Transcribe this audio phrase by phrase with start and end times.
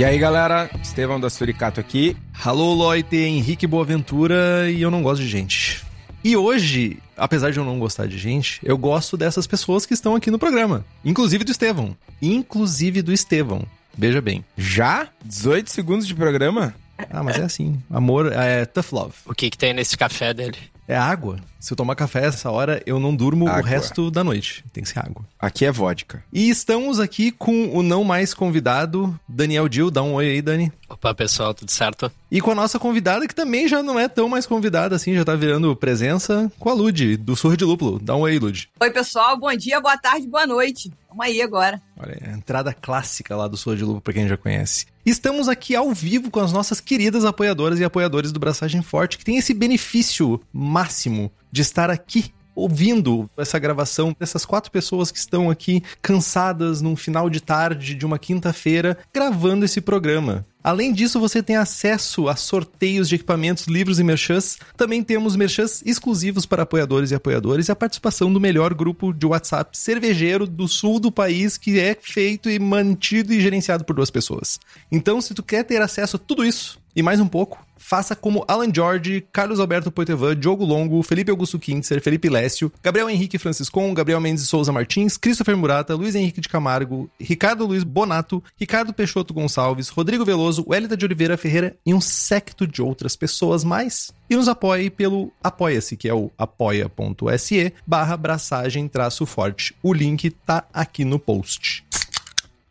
[0.00, 2.16] E aí, galera, Estevão da Suricato aqui.
[2.42, 5.84] Alô, Loite, Henrique Boaventura e eu não gosto de gente.
[6.24, 10.16] E hoje, apesar de eu não gostar de gente, eu gosto dessas pessoas que estão
[10.16, 10.86] aqui no programa.
[11.04, 11.94] Inclusive do Estevão.
[12.22, 13.62] Inclusive do Estevão.
[13.94, 14.42] Veja bem.
[14.56, 15.06] Já?
[15.22, 16.74] 18 segundos de programa?
[17.10, 17.78] Ah, mas é assim.
[17.90, 19.14] Amor é tough love.
[19.26, 20.56] O que que tem nesse café dele?
[20.90, 21.38] É água.
[21.60, 23.60] Se eu tomar café essa hora, eu não durmo Água.
[23.60, 24.64] o resto da noite.
[24.72, 25.24] Tem que ser água.
[25.38, 26.20] Aqui é vodka.
[26.32, 29.88] E estamos aqui com o não mais convidado, Daniel Dil.
[29.88, 30.72] Dá um oi aí, Dani.
[30.88, 32.10] Opa, pessoal, tudo certo?
[32.28, 35.24] E com a nossa convidada, que também já não é tão mais convidada assim, já
[35.24, 38.00] tá virando presença, com a Lud, do Surro de Lúpulo.
[38.00, 38.68] Dá um oi, Lud.
[38.80, 39.38] Oi, pessoal.
[39.38, 40.90] Bom dia, boa tarde, boa noite.
[41.10, 41.82] Vamos aí agora.
[41.98, 44.86] Olha, é a entrada clássica lá do Surro de Lúpulo, pra quem já conhece.
[45.04, 49.24] Estamos aqui ao vivo com as nossas queridas apoiadoras e apoiadores do Braçagem Forte, que
[49.24, 55.50] tem esse benefício máximo de estar aqui ouvindo essa gravação dessas quatro pessoas que estão
[55.50, 60.46] aqui cansadas num final de tarde de uma quinta-feira gravando esse programa.
[60.62, 64.58] Além disso, você tem acesso a sorteios de equipamentos, livros e merchans.
[64.76, 69.26] Também temos merchans exclusivos para apoiadores e apoiadores e a participação do melhor grupo de
[69.26, 74.10] WhatsApp cervejeiro do sul do país que é feito e mantido e gerenciado por duas
[74.10, 74.60] pessoas.
[74.92, 78.44] Então, se tu quer ter acesso a tudo isso e mais um pouco, faça como
[78.46, 83.94] Alan George, Carlos Alberto Poitevin, Diogo Longo, Felipe Augusto Kintzer, Felipe Lécio, Gabriel Henrique Franciscon,
[83.94, 89.32] Gabriel Mendes Souza Martins, Christopher Murata, Luiz Henrique de Camargo, Ricardo Luiz Bonato, Ricardo Peixoto
[89.32, 94.12] Gonçalves, Rodrigo Veloso, Wellington de Oliveira Ferreira e um secto de outras pessoas mais.
[94.28, 99.74] E nos apoie pelo Apoia-se, que é o apoia.se barra braçagem traço forte.
[99.82, 101.84] O link tá aqui no post.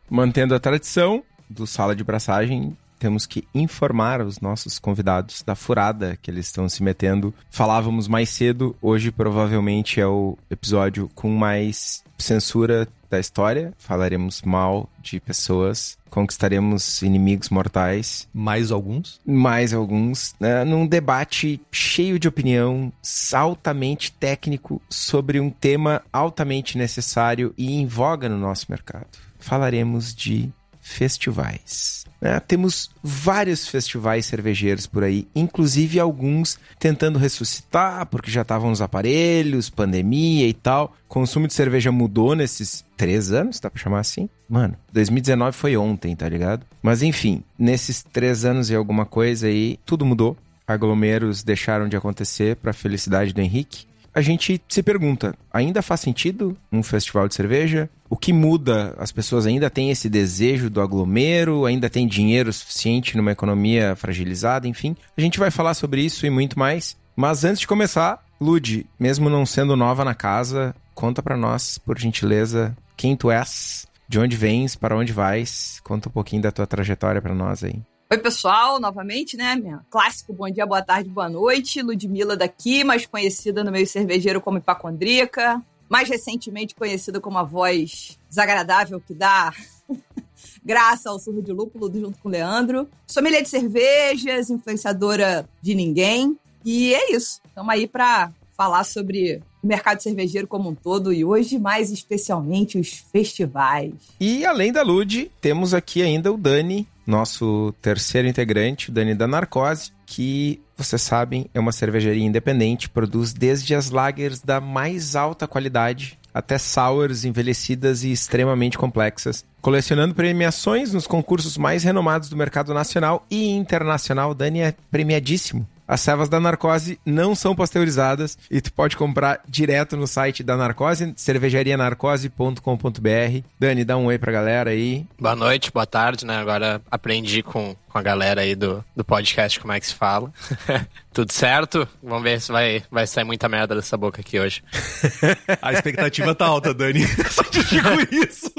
[0.08, 6.18] Mantendo a tradição do Sala de Braçagem, temos que informar os nossos convidados da furada
[6.20, 7.34] que eles estão se metendo.
[7.50, 13.74] Falávamos mais cedo, hoje provavelmente é o episódio com mais censura da história.
[13.76, 19.20] Falaremos mal de pessoas, conquistaremos inimigos mortais, Mais alguns?
[19.26, 22.92] mais alguns, né, num debate cheio de opinião,
[23.34, 29.06] altamente técnico sobre um tema altamente necessário e em voga no nosso mercado.
[29.38, 30.50] Falaremos de
[30.90, 32.04] festivais.
[32.20, 32.40] né?
[32.40, 39.70] Temos vários festivais cervejeiros por aí, inclusive alguns tentando ressuscitar, porque já estavam nos aparelhos,
[39.70, 40.94] pandemia e tal.
[41.08, 44.28] Consumo de cerveja mudou nesses três anos, dá pra chamar assim?
[44.48, 46.66] Mano, 2019 foi ontem, tá ligado?
[46.82, 50.36] Mas enfim, nesses três anos e alguma coisa aí, tudo mudou.
[50.66, 56.56] Aglomeros deixaram de acontecer pra felicidade do Henrique a gente se pergunta: ainda faz sentido
[56.70, 57.88] um festival de cerveja?
[58.10, 58.92] O que muda?
[58.98, 61.64] As pessoas ainda têm esse desejo do aglomero?
[61.64, 64.66] Ainda tem dinheiro suficiente numa economia fragilizada?
[64.66, 66.98] Enfim, a gente vai falar sobre isso e muito mais.
[67.14, 71.96] Mas antes de começar, Lud, mesmo não sendo nova na casa, conta pra nós, por
[71.96, 75.80] gentileza, quem tu és, de onde vens, para onde vais.
[75.84, 77.80] Conta um pouquinho da tua trajetória pra nós aí.
[78.12, 79.54] Oi, pessoal, novamente, né?
[79.54, 81.80] Minha clássico bom dia, boa tarde, boa noite.
[81.80, 85.62] Ludmilla daqui, mais conhecida no meio cervejeiro como hipacondríaca.
[85.90, 89.52] Mais recentemente conhecida como a voz desagradável que dá
[90.64, 92.88] graça ao surro de lúpulo junto com o Leandro.
[93.06, 96.38] Sommelier de cervejas, influenciadora de ninguém.
[96.64, 97.40] E é isso.
[97.46, 102.78] Estamos aí para falar sobre o mercado cervejeiro como um todo e hoje, mais especialmente,
[102.78, 103.92] os festivais.
[104.18, 109.26] E além da Lud, temos aqui ainda o Dani, nosso terceiro integrante, o Dani da
[109.26, 115.46] Narcose, que, vocês sabem, é uma cervejaria independente, produz desde as lagers da mais alta
[115.46, 122.72] qualidade até sours envelhecidas e extremamente complexas, colecionando premiações nos concursos mais renomados do mercado
[122.72, 124.32] nacional e internacional.
[124.32, 125.66] Dani é premiadíssimo.
[125.90, 130.56] As cevas da Narcose não são pasteurizadas e tu pode comprar direto no site da
[130.56, 133.44] Narcose, cervejarianarcose.com.br.
[133.58, 135.04] Dani, dá um oi pra galera aí.
[135.18, 136.36] Boa noite, boa tarde, né?
[136.36, 140.32] Agora aprendi com com a galera aí do, do podcast, como é que se fala.
[141.12, 141.86] Tudo certo?
[142.02, 144.62] Vamos ver se vai, vai sair muita merda dessa boca aqui hoje.
[145.60, 147.04] A expectativa tá alta, Dani.
[147.28, 148.52] Só te digo isso.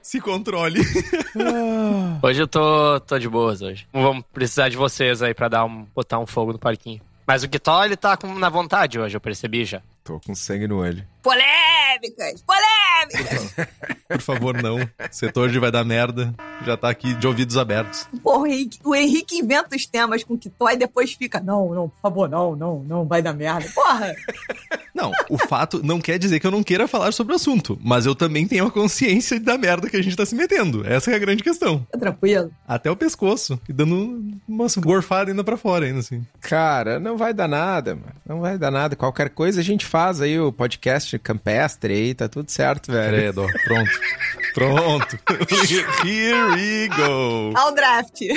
[0.00, 0.80] Se controle.
[2.22, 3.86] Hoje eu tô, tô de boas hoje.
[3.92, 7.00] Não vamos precisar de vocês aí pra dar um, botar um fogo no parquinho.
[7.26, 9.80] Mas o Guitó, ele tá com, na vontade hoje, eu percebi já.
[10.04, 11.04] Tô com sangue no olho.
[11.22, 12.42] Polêmicas!
[12.42, 12.83] Polêmicas!
[14.08, 14.76] Por favor, não.
[14.76, 16.34] O setor de vai dar merda.
[16.64, 18.06] Já tá aqui de ouvidos abertos.
[18.22, 21.88] Porra, o Henrique, o Henrique inventa os temas com Kitó e depois fica, não, não,
[21.88, 23.68] por favor, não, não, não, vai dar merda.
[23.74, 24.14] Porra!
[24.94, 28.06] Não, o fato não quer dizer que eu não queira falar sobre o assunto, mas
[28.06, 30.86] eu também tenho a consciência da merda que a gente tá se metendo.
[30.86, 31.84] Essa é a grande questão.
[31.90, 32.52] Tá tranquilo.
[32.66, 33.58] Até o pescoço.
[33.68, 36.24] E dando uma gorfada ainda pra fora, ainda assim.
[36.40, 38.12] Cara, não vai dar nada, mano.
[38.24, 38.94] Não vai dar nada.
[38.94, 43.16] Qualquer coisa a gente faz aí o podcast campestre aí, tá tudo certo, velho.
[43.16, 43.46] Credo.
[43.64, 43.90] Pronto.
[44.54, 45.18] Pronto.
[46.06, 47.52] Here we go.
[47.56, 48.20] Ao draft.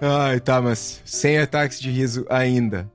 [0.00, 2.90] Ai, tá, mas sem ataques de riso ainda.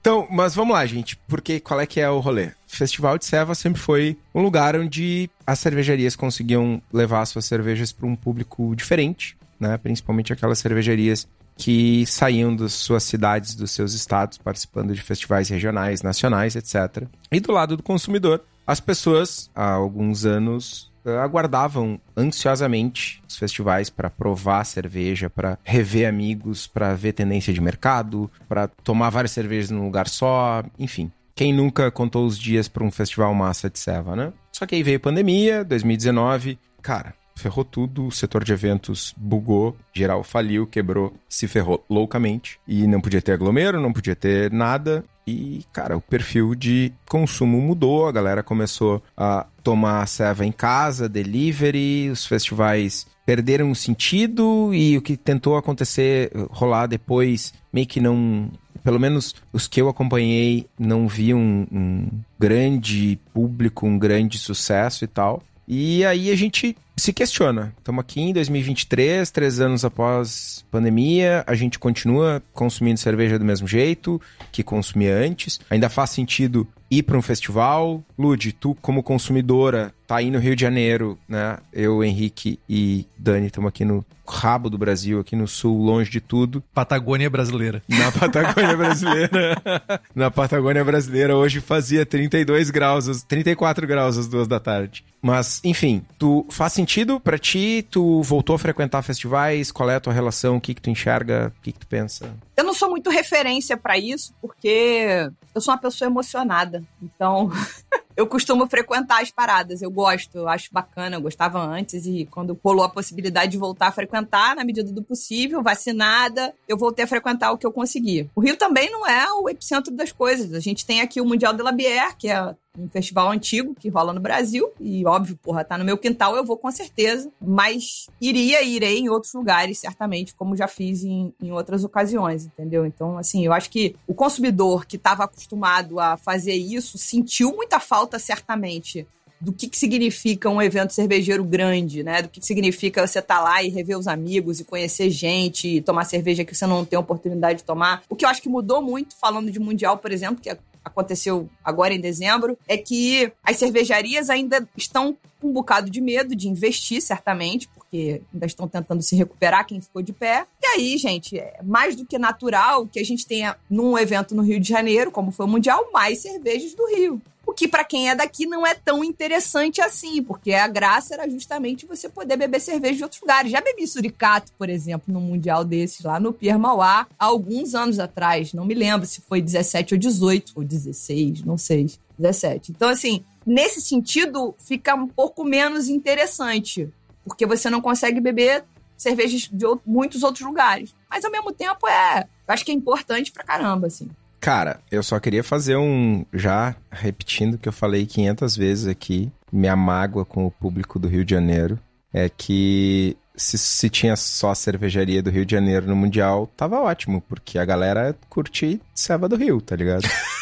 [0.00, 2.46] Então, mas vamos lá, gente, porque qual é que é o rolê?
[2.46, 7.90] O Festival de Seva sempre foi um lugar onde as cervejarias conseguiam levar suas cervejas
[7.90, 9.76] para um público diferente, né?
[9.78, 11.26] Principalmente aquelas cervejarias
[11.56, 17.04] que saíam das suas cidades, dos seus estados, participando de festivais regionais, nacionais, etc.
[17.32, 23.88] E do lado do consumidor, as pessoas, há alguns anos, eh, aguardavam ansiosamente os festivais
[23.88, 29.70] para provar cerveja, para rever amigos, para ver tendência de mercado, para tomar várias cervejas
[29.70, 31.12] num lugar só, enfim.
[31.34, 34.32] Quem nunca contou os dias para um festival massa de Seva, né?
[34.50, 40.24] Só que aí veio pandemia, 2019, cara, ferrou tudo, o setor de eventos bugou, geral
[40.24, 45.04] faliu, quebrou, se ferrou loucamente e não podia ter aglomero, não podia ter nada.
[45.26, 50.52] E, cara, o perfil de consumo mudou, a galera começou a tomar a Seva em
[50.52, 57.86] casa, delivery, os festivais perderam o sentido e o que tentou acontecer, rolar depois, meio
[57.86, 58.48] que não.
[58.84, 62.08] Pelo menos os que eu acompanhei não vi um, um
[62.38, 65.42] grande público, um grande sucesso e tal.
[65.68, 67.74] E aí a gente se questiona.
[67.76, 73.66] Estamos aqui em 2023, três anos após pandemia, a gente continua consumindo cerveja do mesmo
[73.66, 74.20] jeito
[74.52, 75.60] que consumia antes.
[75.68, 78.02] Ainda faz sentido ir para um festival.
[78.18, 81.58] Lud, tu como consumidora, tá aí no Rio de Janeiro, né?
[81.72, 86.20] Eu, Henrique e Dani estamos aqui no rabo do Brasil, aqui no sul, longe de
[86.20, 86.62] tudo.
[86.74, 87.82] Patagônia brasileira.
[87.88, 89.62] Na Patagônia brasileira.
[90.14, 95.04] Na Patagônia brasileira, hoje fazia 32 graus, 34 graus às duas da tarde.
[95.22, 97.86] Mas, enfim, tu faz sentido para ti?
[97.90, 99.72] Tu voltou a frequentar festivais?
[99.72, 100.56] Qual é a tua relação?
[100.56, 101.52] O que que tu enxerga?
[101.58, 102.30] O que que tu pensa?
[102.56, 106.82] Eu não sou muito referência para isso, porque eu sou uma pessoa emocionada.
[107.02, 107.50] Então,
[108.16, 109.82] eu costumo frequentar as paradas.
[109.82, 111.16] Eu gosto, eu acho bacana.
[111.16, 115.02] Eu gostava antes e quando rolou a possibilidade de voltar a frequentar, na medida do
[115.02, 118.28] possível, vacinada, eu voltei a frequentar o que eu consegui.
[118.34, 120.54] O Rio também não é o epicentro das coisas.
[120.54, 123.88] A gente tem aqui o Mundial de la Bière, que é um festival antigo que
[123.88, 124.70] rola no Brasil.
[124.80, 127.30] E óbvio, porra, tá no meu quintal, eu vou com certeza.
[127.40, 132.46] Mas iria e irei em outros lugares, certamente, como já fiz em, em outras ocasiões,
[132.46, 132.86] entendeu?
[132.86, 137.80] Então, assim, eu acho que o consumidor que estava acostumado a fazer isso sentiu muita
[137.80, 139.06] falta, certamente.
[139.38, 142.22] Do que, que significa um evento cervejeiro grande, né?
[142.22, 145.68] Do que, que significa você estar tá lá e rever os amigos e conhecer gente,
[145.68, 148.02] e tomar cerveja que você não tem oportunidade de tomar.
[148.08, 150.48] O que eu acho que mudou muito, falando de Mundial, por exemplo, que
[150.86, 156.34] aconteceu agora em dezembro, é que as cervejarias ainda estão com um bocado de medo
[156.34, 160.46] de investir, certamente, porque ainda estão tentando se recuperar quem ficou de pé.
[160.62, 164.42] E aí, gente, é mais do que natural que a gente tenha, num evento no
[164.42, 167.20] Rio de Janeiro, como foi o Mundial, mais cervejas do Rio.
[167.46, 171.30] O que para quem é daqui não é tão interessante assim, porque a graça era
[171.30, 173.52] justamente você poder beber cerveja de outros lugares.
[173.52, 178.00] Já bebi suricato, por exemplo, num mundial desses lá no Pierre Mauá, há alguns anos
[178.00, 178.52] atrás.
[178.52, 181.88] Não me lembro se foi 17 ou 18, ou 16, não sei.
[182.18, 182.72] 17.
[182.72, 186.90] Então, assim, nesse sentido, fica um pouco menos interessante,
[187.24, 188.64] porque você não consegue beber
[188.96, 190.94] cervejas de muitos outros lugares.
[191.08, 192.26] Mas ao mesmo tempo é.
[192.48, 194.08] Eu acho que é importante pra caramba, assim.
[194.40, 196.24] Cara, eu só queria fazer um.
[196.32, 201.08] Já repetindo o que eu falei 500 vezes aqui, minha mágoa com o público do
[201.08, 201.78] Rio de Janeiro
[202.12, 206.80] é que se, se tinha só a cervejaria do Rio de Janeiro no Mundial, tava
[206.80, 210.08] ótimo, porque a galera curte Serva do Rio, tá ligado?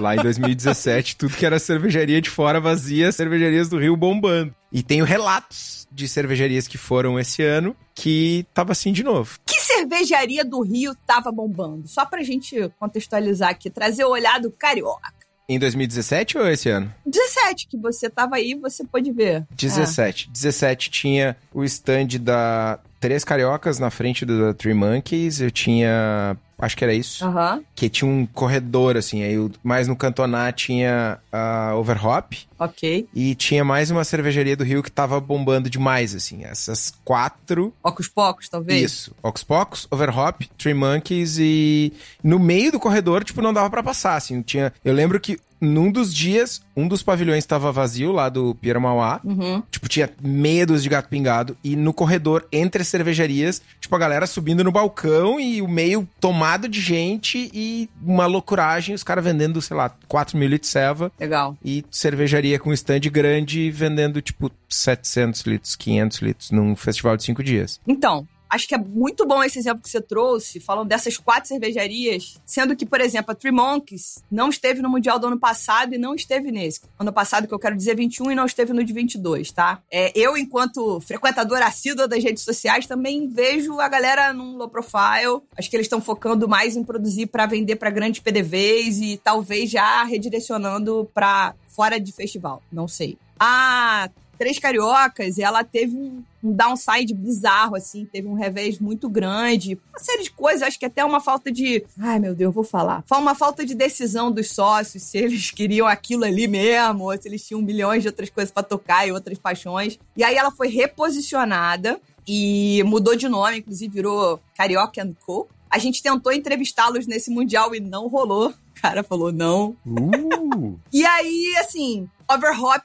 [0.00, 4.54] Lá em 2017, tudo que era cervejaria de fora vazia, cervejarias do Rio bombando.
[4.72, 9.38] E tenho relatos de cervejarias que foram esse ano que tava assim de novo.
[9.46, 11.88] Que cervejaria do Rio tava bombando?
[11.88, 15.16] Só pra gente contextualizar aqui, trazer o olhar do carioca.
[15.48, 16.92] Em 2017 ou esse ano?
[17.06, 19.46] 17, que você tava aí, você pôde ver.
[19.52, 20.28] 17.
[20.28, 25.40] 17 tinha o stand da Três Cariocas na frente do Three Monkeys.
[25.40, 26.36] Eu tinha.
[26.58, 27.22] Acho que era isso.
[27.22, 29.22] Aham, Que tinha um corredor, assim.
[29.22, 32.46] Aí, mais no Cantoná tinha a Overhop.
[32.58, 33.06] ok.
[33.14, 36.44] E tinha mais uma cervejaria do Rio que tava bombando demais, assim.
[36.44, 37.74] Essas quatro.
[37.82, 38.82] Ocos Pocos, talvez.
[38.82, 39.14] Isso.
[39.22, 41.92] Ox Pocos, Overhop, Three Monkeys e.
[42.24, 44.40] No meio do corredor, tipo, não dava pra passar, assim.
[44.40, 44.72] Tinha.
[44.82, 49.20] Eu lembro que num dos dias, um dos pavilhões estava vazio lá do Pierre Mauá.
[49.24, 49.62] Uhum.
[49.70, 51.56] Tipo, tinha medos de gato pingado.
[51.64, 56.08] E no corredor, entre as cervejarias, tipo, a galera subindo no balcão e o meio
[56.20, 58.94] tomado de gente e uma loucuragem.
[58.94, 61.12] Os caras vendendo, sei lá, 4 mil litros de ceva.
[61.18, 61.56] Legal.
[61.64, 67.42] E cervejaria com stand grande vendendo, tipo, 700 litros, 500 litros num festival de cinco
[67.42, 67.80] dias.
[67.86, 72.40] Então, acho que é muito bom esse exemplo que você trouxe, falando dessas quatro cervejarias,
[72.44, 75.98] sendo que, por exemplo, a Three Monkeys não esteve no Mundial do ano passado e
[75.98, 76.80] não esteve nesse.
[76.98, 79.80] Ano passado, que eu quero dizer 21, e não esteve no de 22, tá?
[79.90, 85.42] É, eu, enquanto frequentadora assídua das redes sociais, também vejo a galera num low profile.
[85.56, 89.70] Acho que eles estão focando mais em produzir para vender para grandes PDVs e talvez
[89.70, 92.62] já redirecionando para fora de festival.
[92.72, 93.18] Não sei.
[93.38, 94.08] A
[94.38, 99.98] Três Cariocas, ela teve um, um downside bizarro, assim, teve um revés muito grande, uma
[99.98, 101.84] série de coisas, acho que até uma falta de.
[101.98, 103.04] Ai, meu Deus, vou falar.
[103.06, 107.28] Foi uma falta de decisão dos sócios, se eles queriam aquilo ali mesmo, ou se
[107.28, 109.98] eles tinham milhões de outras coisas pra tocar e outras paixões.
[110.16, 115.48] E aí ela foi reposicionada e mudou de nome, inclusive virou Carioca Co.
[115.70, 118.52] A gente tentou entrevistá-los nesse Mundial e não rolou.
[118.86, 119.76] O cara falou não.
[119.86, 120.78] Uh!
[120.92, 122.84] E aí, assim, Overhop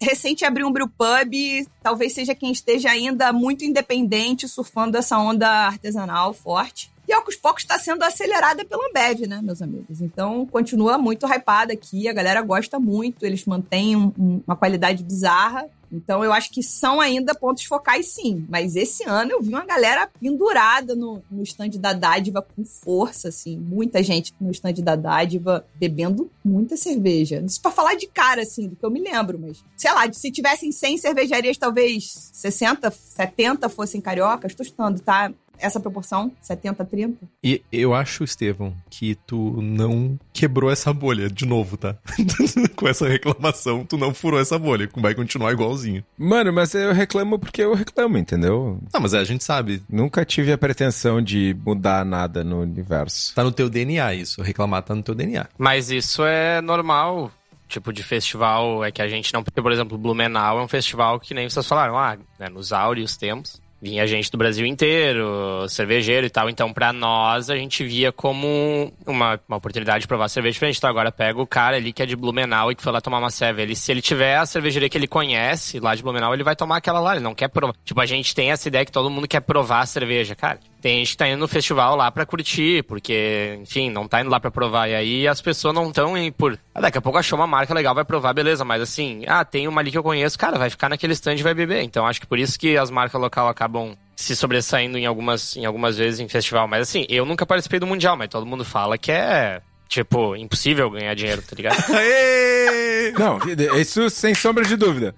[0.00, 6.32] recente abriu um brewpub, talvez seja quem esteja ainda muito independente, surfando essa onda artesanal
[6.32, 6.90] forte.
[7.08, 10.00] E aos poucos está sendo acelerada pela Ambev, né, meus amigos?
[10.00, 15.66] Então, continua muito hypada aqui, a galera gosta muito, eles mantêm um- uma qualidade bizarra.
[15.92, 18.46] Então, eu acho que são ainda pontos focais, sim.
[18.48, 23.28] Mas esse ano eu vi uma galera pendurada no, no stand da Dádiva com força,
[23.28, 23.56] assim.
[23.58, 27.42] Muita gente no stand da Dádiva bebendo muita cerveja.
[27.44, 29.62] Isso pra falar de cara, assim, do que eu me lembro, mas...
[29.76, 34.54] Sei lá, se tivessem 100 cervejarias, talvez 60, 70 fossem cariocas.
[34.54, 35.32] Tô chutando, tá?
[35.60, 37.16] Essa proporção, 70, 30.
[37.42, 41.96] E eu acho, Estevão, que tu não quebrou essa bolha de novo, tá?
[42.76, 44.88] Com essa reclamação, tu não furou essa bolha.
[44.96, 46.04] Vai continuar igualzinho.
[46.16, 48.78] Mano, mas eu reclamo porque eu reclamo, entendeu?
[48.92, 49.82] Não, mas é, a gente sabe.
[49.88, 53.34] Nunca tive a pretensão de mudar nada no universo.
[53.34, 54.42] Tá no teu DNA isso.
[54.42, 55.46] Reclamar tá no teu DNA.
[55.58, 57.30] Mas isso é normal.
[57.68, 59.44] Tipo, de festival, é que a gente não.
[59.44, 63.16] Porque, por exemplo, Blumenau é um festival que nem vocês falaram, ah, né, nos áureos
[63.16, 63.59] tempos.
[63.82, 66.50] Vinha gente do Brasil inteiro, cervejeiro e tal.
[66.50, 70.76] Então, pra nós, a gente via como uma, uma oportunidade de provar cerveja diferente.
[70.76, 73.18] Então, agora pega o cara ali que é de Blumenau e que foi lá tomar
[73.18, 73.68] uma cerveja.
[73.68, 76.76] Ele, se ele tiver a cervejaria que ele conhece lá de Blumenau, ele vai tomar
[76.76, 77.14] aquela lá.
[77.14, 77.74] Ele não quer provar.
[77.82, 80.34] Tipo, a gente tem essa ideia que todo mundo quer provar a cerveja.
[80.34, 84.20] Cara, tem gente que tá indo no festival lá pra curtir, porque, enfim, não tá
[84.20, 84.88] indo lá pra provar.
[84.88, 86.58] E aí as pessoas não estão indo por.
[86.74, 88.64] Ah, daqui a pouco achou uma marca legal, vai provar, beleza.
[88.64, 91.42] Mas assim, ah, tem uma ali que eu conheço, cara, vai ficar naquele stand e
[91.42, 91.82] vai beber.
[91.82, 95.64] Então acho que por isso que as marcas local acabam se sobressaindo em algumas, em
[95.64, 96.66] algumas vezes em festival.
[96.66, 99.60] Mas assim, eu nunca participei do Mundial, mas todo mundo fala que é.
[99.88, 101.76] Tipo, impossível ganhar dinheiro, tá ligado?
[103.18, 103.40] Não,
[103.76, 105.16] isso sem sombra de dúvida.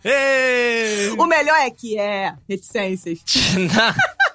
[1.18, 3.18] O melhor é que é reticências.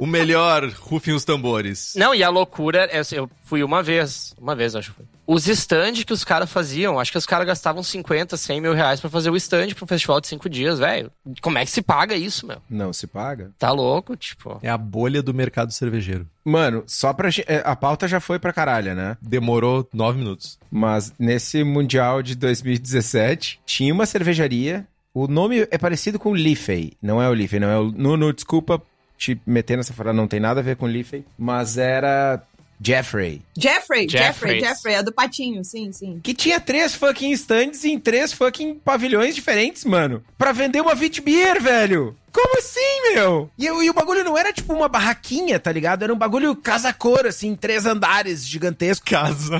[0.00, 1.94] O melhor, rufem os tambores.
[1.96, 5.06] Não, e a loucura, é, eu fui uma vez, uma vez acho que foi.
[5.26, 9.00] Os stand que os caras faziam, acho que os caras gastavam 50, 100 mil reais
[9.00, 11.10] pra fazer o stand pra um festival de cinco dias, velho.
[11.42, 12.58] Como é que se paga isso, meu?
[12.70, 13.50] Não se paga.
[13.58, 14.60] Tá louco, tipo.
[14.62, 16.28] É a bolha do mercado cervejeiro.
[16.44, 17.28] Mano, só pra.
[17.46, 19.16] é, A pauta já foi pra caralho, né?
[19.20, 20.58] Demorou nove minutos.
[20.70, 24.86] Mas nesse Mundial de 2017, tinha uma cervejaria.
[25.12, 26.92] O nome é parecido com o Liffey.
[27.02, 27.90] Não é o Liffey, não é o.
[27.90, 28.80] Nuno, desculpa
[29.16, 31.24] te meter nessa frase, não tem nada a ver com o Liffey.
[31.38, 32.42] Mas era.
[32.78, 33.40] Jeffrey.
[33.56, 34.60] Jeffrey, Jeffrey.
[34.60, 36.20] Jeffrey, é do patinho, sim, sim.
[36.22, 40.22] Que tinha três fucking stands em três fucking pavilhões diferentes, mano.
[40.36, 42.14] Pra vender uma Vitbier, velho.
[42.30, 43.50] Como assim, meu?
[43.56, 46.02] E, o- e o bagulho não era tipo uma barraquinha, tá ligado?
[46.02, 49.06] Era um bagulho casa-cor, assim, três andares gigantesco.
[49.06, 49.58] Casa.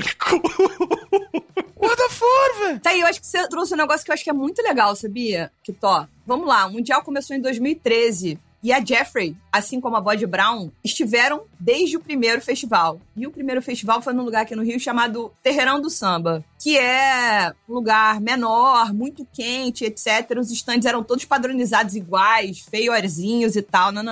[1.77, 2.81] What the fuck, velho?
[2.81, 4.61] Tá aí, eu acho que você trouxe um negócio que eu acho que é muito
[4.63, 5.51] legal, sabia?
[5.63, 6.07] Que tó.
[6.27, 8.39] Vamos lá, o Mundial começou em 2013.
[8.63, 13.01] E a Jeffrey, assim como a Bode Brown, estiveram desde o primeiro festival.
[13.17, 16.77] E o primeiro festival foi num lugar aqui no Rio chamado Terreirão do Samba, que
[16.77, 20.39] é um lugar menor, muito quente, etc.
[20.39, 24.03] Os stands eram todos padronizados iguais, feiorzinhos e tal, não,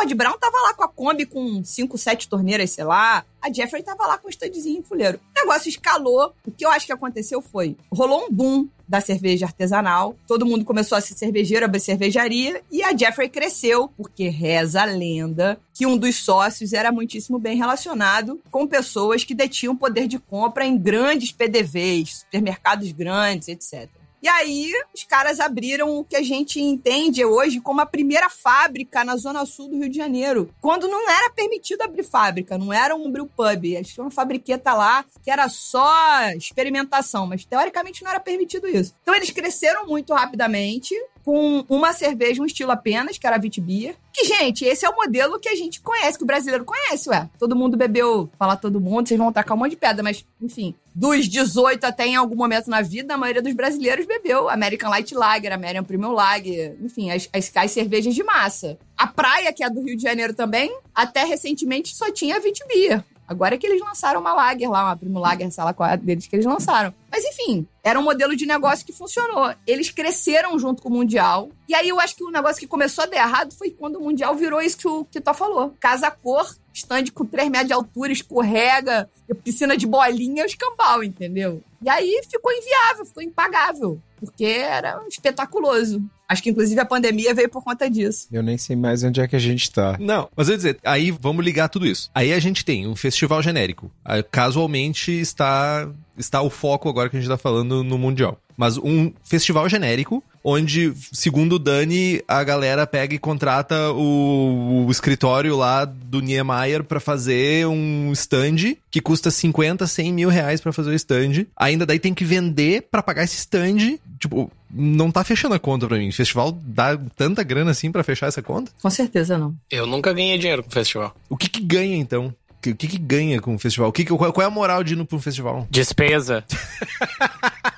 [0.00, 3.22] Bode Brown tava lá com a Kombi com 5, 7 torneiras, sei lá.
[3.42, 5.20] a Jeffrey tava lá com o standzinho em fuleiro.
[5.36, 6.32] O negócio escalou.
[6.42, 10.16] O que eu acho que aconteceu foi: rolou um boom da cerveja artesanal.
[10.26, 12.62] Todo mundo começou a ser cervejeiro, a cervejaria.
[12.70, 17.58] E a Jeffrey cresceu, porque reza a lenda que um dos sócios era muitíssimo bem
[17.58, 23.99] relacionado com pessoas que detinham poder de compra em grandes PDVs, supermercados grandes, etc.
[24.22, 29.02] E aí, os caras abriram o que a gente entende hoje como a primeira fábrica
[29.02, 30.52] na zona sul do Rio de Janeiro.
[30.60, 33.64] Quando não era permitido abrir fábrica, não era um brew pub.
[33.64, 35.90] Eles tinham uma fabriqueta lá que era só
[36.36, 38.94] experimentação, mas teoricamente não era permitido isso.
[39.02, 43.94] Então eles cresceram muito rapidamente, com uma cerveja, um estilo apenas, que era a Vitibia.
[44.12, 47.28] Que, gente, esse é o modelo que a gente conhece, que o brasileiro conhece, ué.
[47.38, 50.74] Todo mundo bebeu, falar todo mundo, vocês vão tacar um monte de pedra, mas, enfim,
[50.94, 55.14] dos 18 até em algum momento na vida, a maioria dos brasileiros bebeu American Light
[55.14, 58.78] Lager, American Premium Lager, enfim, as, as, as cervejas de massa.
[58.96, 63.04] A praia, que é do Rio de Janeiro também, até recentemente só tinha Vitibia.
[63.30, 65.96] Agora é que eles lançaram uma Lager lá, uma Primo Lager, sei lá qual é
[65.96, 66.92] deles que eles lançaram.
[67.08, 69.54] Mas enfim, era um modelo de negócio que funcionou.
[69.64, 71.48] Eles cresceram junto com o Mundial.
[71.68, 74.00] E aí eu acho que o negócio que começou a dar errado foi quando o
[74.02, 75.72] Mundial virou isso que o tu falou.
[75.78, 79.08] Casa cor, stand com 3 metros de altura, escorrega,
[79.44, 81.62] piscina de bolinha, escambau, entendeu?
[81.82, 84.00] E aí ficou inviável, ficou impagável.
[84.18, 86.02] Porque era espetaculoso.
[86.28, 88.28] Acho que, inclusive, a pandemia veio por conta disso.
[88.30, 89.96] Eu nem sei mais onde é que a gente tá.
[89.98, 92.10] Não, mas eu ia dizer, aí vamos ligar tudo isso.
[92.14, 93.90] Aí a gente tem um festival genérico.
[94.30, 98.38] Casualmente está, está o foco agora que a gente tá falando no Mundial.
[98.56, 104.90] Mas um festival genérico, onde, segundo o Dani, a galera pega e contrata o, o
[104.90, 110.72] escritório lá do Niemeyer para fazer um stand que custa 50, 100 mil reais para
[110.72, 111.46] fazer o stand.
[111.56, 113.98] Ainda daí tem que vender para pagar esse stand.
[114.18, 116.08] Tipo, não tá fechando a conta pra mim.
[116.08, 118.72] O festival dá tanta grana assim para fechar essa conta?
[118.82, 119.54] Com certeza não.
[119.70, 121.14] Eu nunca ganhei dinheiro com o festival.
[121.28, 122.34] O que que ganha então?
[122.58, 123.88] O que, que ganha com o festival?
[123.88, 125.66] O que, qual, qual é a moral de ir pra um festival?
[125.70, 126.44] Despesa.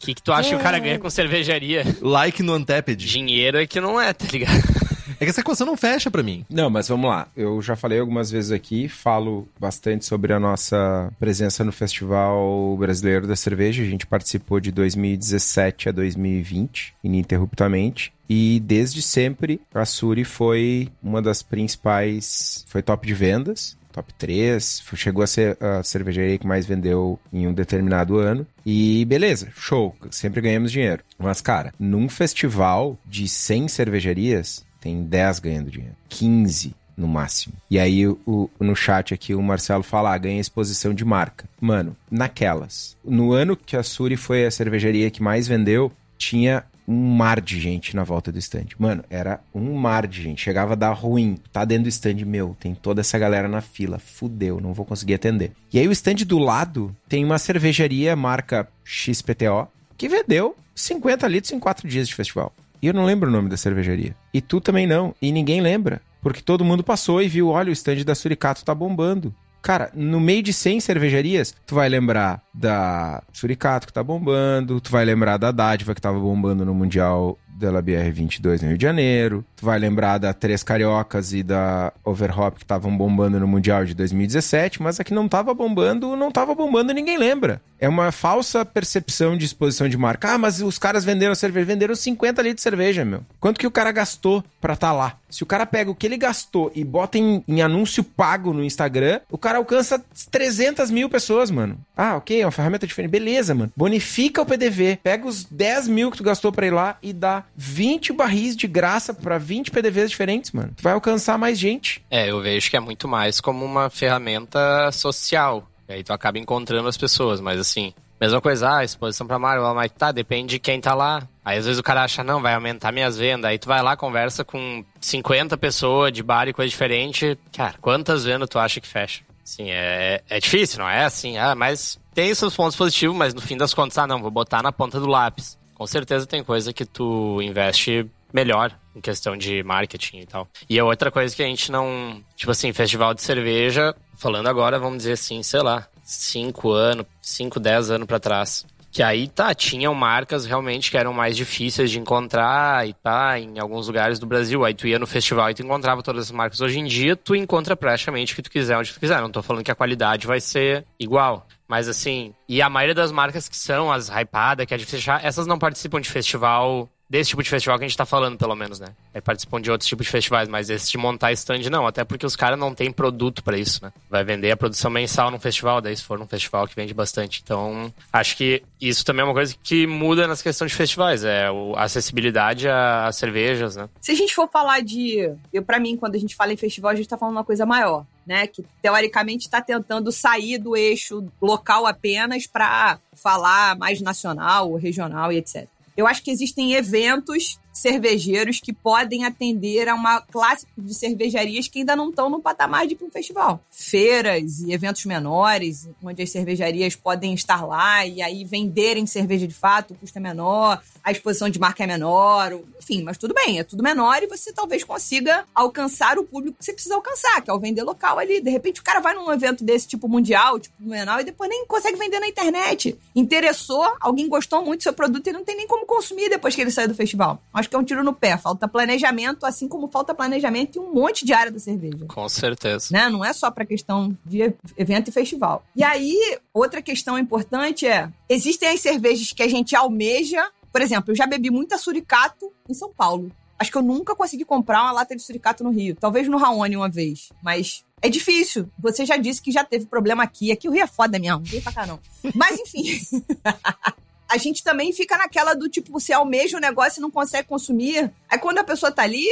[0.00, 1.84] O que, que tu acha que o cara ganha com cervejaria?
[2.00, 3.04] Like no Untapped.
[3.04, 4.80] Dinheiro é que não é, tá ligado?
[5.20, 6.46] É que essa equação não fecha pra mim.
[6.48, 7.28] Não, mas vamos lá.
[7.36, 13.26] Eu já falei algumas vezes aqui, falo bastante sobre a nossa presença no Festival Brasileiro
[13.26, 13.82] da Cerveja.
[13.82, 18.14] A gente participou de 2017 a 2020, ininterruptamente.
[18.26, 22.64] E desde sempre, a Suri foi uma das principais.
[22.66, 27.46] Foi top de vendas top 3, chegou a ser a cervejaria que mais vendeu em
[27.46, 28.46] um determinado ano.
[28.64, 31.02] E beleza, show, sempre ganhamos dinheiro.
[31.18, 37.54] Mas, cara, num festival de 100 cervejarias, tem 10 ganhando dinheiro, 15 no máximo.
[37.70, 41.48] E aí o, no chat aqui o Marcelo fala, ah, ganha exposição de marca.
[41.60, 42.96] Mano, naquelas.
[43.02, 47.60] No ano que a Suri foi a cervejaria que mais vendeu, tinha um mar de
[47.60, 48.66] gente na volta do stand.
[48.76, 50.42] Mano, era um mar de gente.
[50.42, 51.38] Chegava a dar ruim.
[51.52, 54.00] Tá dentro do stand, meu, tem toda essa galera na fila.
[54.00, 55.52] Fudeu, não vou conseguir atender.
[55.72, 61.52] E aí o stand do lado tem uma cervejaria marca XPTO que vendeu 50 litros
[61.52, 62.52] em 4 dias de festival.
[62.82, 64.16] E eu não lembro o nome da cervejaria.
[64.34, 65.14] E tu também não.
[65.22, 66.02] E ninguém lembra.
[66.20, 69.32] Porque todo mundo passou e viu, olha, o stand da Suricato tá bombando.
[69.62, 74.90] Cara, no meio de 100 cervejarias, tu vai lembrar da Suricato que tá bombando, tu
[74.90, 78.82] vai lembrar da Dádiva que tava bombando no Mundial da BR 22 no Rio de
[78.82, 79.44] Janeiro.
[79.56, 83.94] Tu vai lembrar da Três Cariocas e da Overhop que estavam bombando no Mundial de
[83.94, 87.60] 2017, mas a que não tava bombando, não tava bombando, ninguém lembra.
[87.78, 90.32] É uma falsa percepção de exposição de marca.
[90.32, 93.22] Ah, mas os caras venderam cerveja, venderam 50 litros de cerveja, meu.
[93.40, 95.16] Quanto que o cara gastou pra estar tá lá?
[95.30, 98.64] Se o cara pega o que ele gastou e bota em, em, anúncio pago no
[98.64, 101.78] Instagram, o cara alcança 300 mil pessoas, mano.
[101.96, 103.12] Ah, ok, é uma ferramenta diferente.
[103.12, 103.72] Beleza, mano.
[103.76, 104.98] Bonifica o PDV.
[105.02, 108.66] Pega os 10 mil que tu gastou pra ir lá e dá 20 barris de
[108.66, 110.72] graça para 20 PDVs diferentes, mano.
[110.76, 112.04] Tu vai alcançar mais gente.
[112.10, 115.68] É, eu vejo que é muito mais como uma ferramenta social.
[115.88, 119.74] E aí tu acaba encontrando as pessoas, mas assim, mesma coisa, ah, exposição pra Marvel,
[119.74, 121.26] mas tá, depende de quem tá lá.
[121.44, 123.50] Aí às vezes o cara acha, não, vai aumentar minhas vendas.
[123.50, 127.38] Aí tu vai lá, conversa com 50 pessoas de bar e coisa diferente.
[127.52, 129.22] Cara, quantas vendas tu acha que fecha?
[129.42, 133.40] Sim, é, é difícil, não é assim, ah, mas tem seus pontos positivos, mas no
[133.40, 136.74] fim das contas, ah, não, vou botar na ponta do lápis com certeza tem coisa
[136.74, 140.46] que tu investe melhor em questão de marketing e tal.
[140.68, 142.22] E a outra coisa que a gente não.
[142.36, 147.58] Tipo assim, festival de cerveja, falando agora, vamos dizer assim, sei lá, 5 anos, 5,
[147.58, 148.66] 10 anos para trás.
[148.92, 153.58] Que aí tá, tinham marcas realmente que eram mais difíceis de encontrar e tá, em
[153.58, 154.62] alguns lugares do Brasil.
[154.66, 156.60] Aí tu ia no festival e tu encontrava todas as marcas.
[156.60, 159.18] Hoje em dia, tu encontra praticamente o que tu quiser, onde tu quiser.
[159.22, 161.46] Não tô falando que a qualidade vai ser igual.
[161.70, 165.24] Mas assim, e a maioria das marcas que são as hypadas, que é de fechar,
[165.24, 168.56] essas não participam de festival desse tipo de festival que a gente tá falando, pelo
[168.56, 168.88] menos, né?
[169.12, 172.24] É participam de outros tipos de festivais, mas esse de montar stand não, até porque
[172.24, 173.92] os caras não têm produto para isso, né?
[174.08, 177.40] Vai vender a produção mensal num festival, daí se for num festival que vende bastante.
[177.42, 181.48] Então, acho que isso também é uma coisa que muda nas questões de festivais, é
[181.76, 183.88] a acessibilidade a, cervejas, né?
[184.00, 186.92] Se a gente for falar de, eu para mim, quando a gente fala em festival,
[186.92, 188.06] a gente tá falando uma coisa maior.
[188.26, 195.32] Né, que teoricamente está tentando sair do eixo local apenas para falar mais nacional, regional
[195.32, 195.66] e etc.
[195.96, 201.80] Eu acho que existem eventos cervejeiros que podem atender a uma classe de cervejarias que
[201.80, 203.60] ainda não estão no patamar de um festival.
[203.70, 209.54] Feiras e eventos menores, onde as cervejarias podem estar lá e aí venderem cerveja de
[209.54, 213.58] fato, o custo é menor, a exposição de marca é menor, enfim, mas tudo bem,
[213.58, 217.50] é tudo menor e você talvez consiga alcançar o público que você precisa alcançar, que
[217.50, 218.40] é o vender local ali.
[218.40, 221.66] De repente o cara vai num evento desse tipo mundial, tipo menor, e depois nem
[221.66, 222.98] consegue vender na internet.
[223.16, 226.60] Interessou, alguém gostou muito do seu produto e não tem nem como consumir depois que
[226.60, 227.40] ele saiu do festival.
[227.54, 228.36] Acho que é um tiro no pé.
[228.36, 232.04] Falta planejamento, assim como falta planejamento em um monte de área da cerveja.
[232.08, 232.88] Com certeza.
[232.90, 233.08] Né?
[233.08, 235.64] Não é só para questão de evento e festival.
[235.74, 240.50] E aí, outra questão importante é: existem as cervejas que a gente almeja.
[240.72, 243.32] Por exemplo, eu já bebi muita suricato em São Paulo.
[243.58, 245.94] Acho que eu nunca consegui comprar uma lata de suricato no Rio.
[245.94, 247.30] Talvez no Raoni uma vez.
[247.42, 248.70] Mas é difícil.
[248.78, 250.50] Você já disse que já teve problema aqui.
[250.50, 251.40] Aqui o Rio é foda mesmo.
[251.40, 252.00] Não vem pra cá, não.
[252.34, 253.00] Mas enfim.
[254.30, 258.10] a gente também fica naquela do tipo, você almeja o negócio e não consegue consumir.
[258.28, 259.26] Aí quando a pessoa tá ali,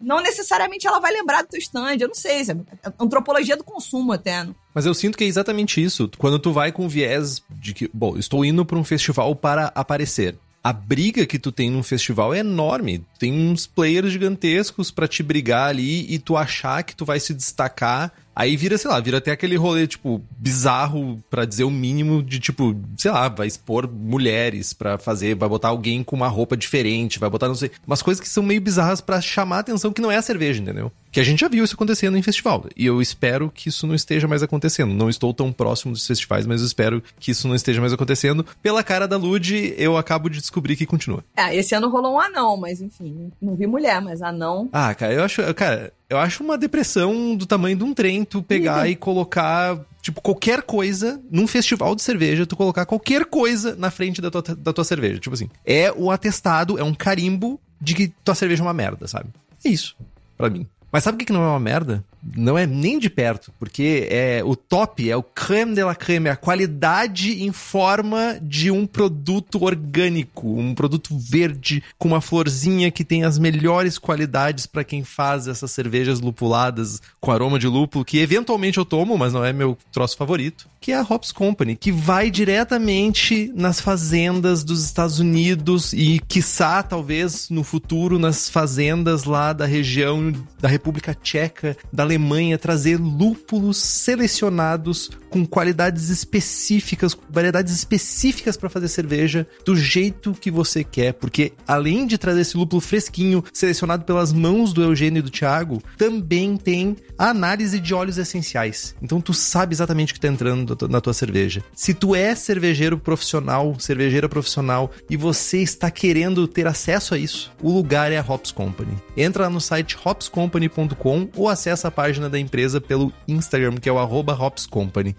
[0.00, 1.96] não necessariamente ela vai lembrar do teu stand.
[2.00, 4.44] Eu não sei, é antropologia do consumo até.
[4.44, 4.54] Não?
[4.72, 6.10] Mas eu sinto que é exatamente isso.
[6.16, 10.36] Quando tu vai com viés de que, bom, estou indo para um festival para aparecer.
[10.62, 13.04] A briga que tu tem num festival é enorme.
[13.18, 17.32] Tem uns players gigantescos para te brigar ali e tu achar que tu vai se
[17.32, 22.22] destacar Aí vira, sei lá, vira até aquele rolê, tipo, bizarro, para dizer o mínimo,
[22.22, 26.56] de tipo, sei lá, vai expor mulheres para fazer, vai botar alguém com uma roupa
[26.56, 29.92] diferente, vai botar, não sei, umas coisas que são meio bizarras para chamar a atenção
[29.92, 30.92] que não é a cerveja, entendeu?
[31.10, 32.66] Que a gente já viu isso acontecendo em festival.
[32.76, 34.92] E eu espero que isso não esteja mais acontecendo.
[34.92, 38.44] Não estou tão próximo dos festivais, mas eu espero que isso não esteja mais acontecendo.
[38.62, 41.24] Pela cara da Lud, eu acabo de descobrir que continua.
[41.36, 44.68] É, esse ano rolou um anão, mas enfim, não vi mulher, mas anão.
[44.72, 48.42] Ah, cara, eu acho, cara, eu acho uma depressão do tamanho de um trem tu
[48.42, 48.86] pegar uhum.
[48.86, 54.20] e colocar, tipo, qualquer coisa num festival de cerveja, tu colocar qualquer coisa na frente
[54.20, 55.18] da tua, da tua cerveja.
[55.18, 59.06] Tipo assim, é o atestado, é um carimbo de que tua cerveja é uma merda,
[59.06, 59.28] sabe?
[59.64, 59.96] É isso,
[60.36, 60.66] para mim.
[60.90, 62.04] Mas sabe o que não é uma merda?
[62.36, 66.28] Não é nem de perto, porque é o top, é o creme de la creme,
[66.28, 72.90] é a qualidade em forma de um produto orgânico, um produto verde com uma florzinha
[72.90, 78.04] que tem as melhores qualidades para quem faz essas cervejas lupuladas com aroma de lúpulo,
[78.04, 81.76] que eventualmente eu tomo, mas não é meu troço favorito, que é a Hops Company,
[81.76, 89.24] que vai diretamente nas fazendas dos Estados Unidos e quiçá talvez no futuro nas fazendas
[89.24, 97.74] lá da região da República Tcheca, da Alemanha trazer lúpulos selecionados com qualidades específicas, variedades
[97.74, 102.80] específicas para fazer cerveja do jeito que você quer, porque além de trazer esse lúpulo
[102.80, 108.16] fresquinho, selecionado pelas mãos do Eugênio e do Thiago, também tem a análise de óleos
[108.16, 108.94] essenciais.
[109.02, 111.62] Então tu sabe exatamente o que está entrando na tua cerveja.
[111.74, 117.52] Se tu é cervejeiro profissional, cervejeira profissional e você está querendo ter acesso a isso,
[117.62, 118.96] o lugar é a Hops Company.
[119.16, 123.92] Entra lá no site hopscompany.com ou acessa a página da empresa pelo Instagram, que é
[123.92, 125.16] o arroba Hops Company.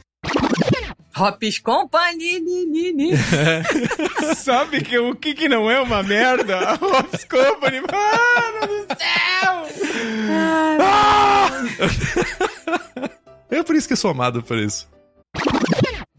[1.13, 3.11] Hops Company, ni, ni, ni.
[4.37, 6.57] Sabe que, o que, que não é uma merda?
[6.57, 9.89] A Hops Company, mano do céu!
[10.79, 11.49] Ah!
[13.51, 14.87] é por isso que eu sou amado por isso.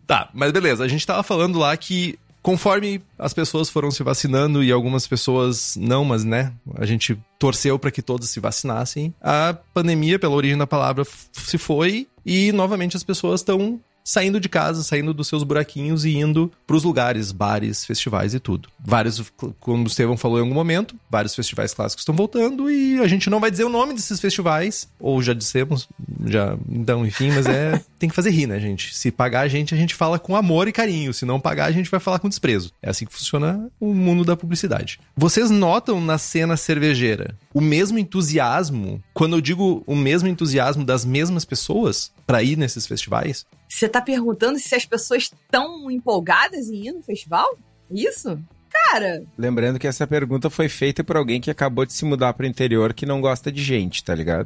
[0.06, 4.62] Tá, mas beleza, a gente tava falando lá que conforme as pessoas foram se vacinando
[4.62, 9.56] e algumas pessoas não, mas né, a gente torceu para que todos se vacinassem, a
[9.74, 14.82] pandemia, pela origem da palavra, se foi e novamente as pessoas estão saindo de casa,
[14.82, 18.68] saindo dos seus buraquinhos e indo para os lugares, bares, festivais e tudo.
[18.80, 23.06] Vários, como o Estevão falou em algum momento, vários festivais clássicos estão voltando e a
[23.06, 25.88] gente não vai dizer o nome desses festivais, ou já dissemos,
[26.26, 28.96] já, então, enfim, mas é, tem que fazer rir, né, gente?
[28.96, 31.72] Se pagar a gente, a gente fala com amor e carinho, se não pagar, a
[31.72, 32.72] gente vai falar com desprezo.
[32.82, 34.98] É assim que funciona o mundo da publicidade.
[35.16, 41.04] Vocês notam na cena cervejeira o mesmo entusiasmo, quando eu digo o mesmo entusiasmo das
[41.04, 43.46] mesmas pessoas para ir nesses festivais?
[43.70, 47.56] Você tá perguntando se as pessoas estão empolgadas em ir no festival?
[47.88, 48.38] Isso?
[48.68, 49.22] Cara.
[49.38, 52.92] Lembrando que essa pergunta foi feita por alguém que acabou de se mudar pro interior
[52.92, 54.44] que não gosta de gente, tá ligado?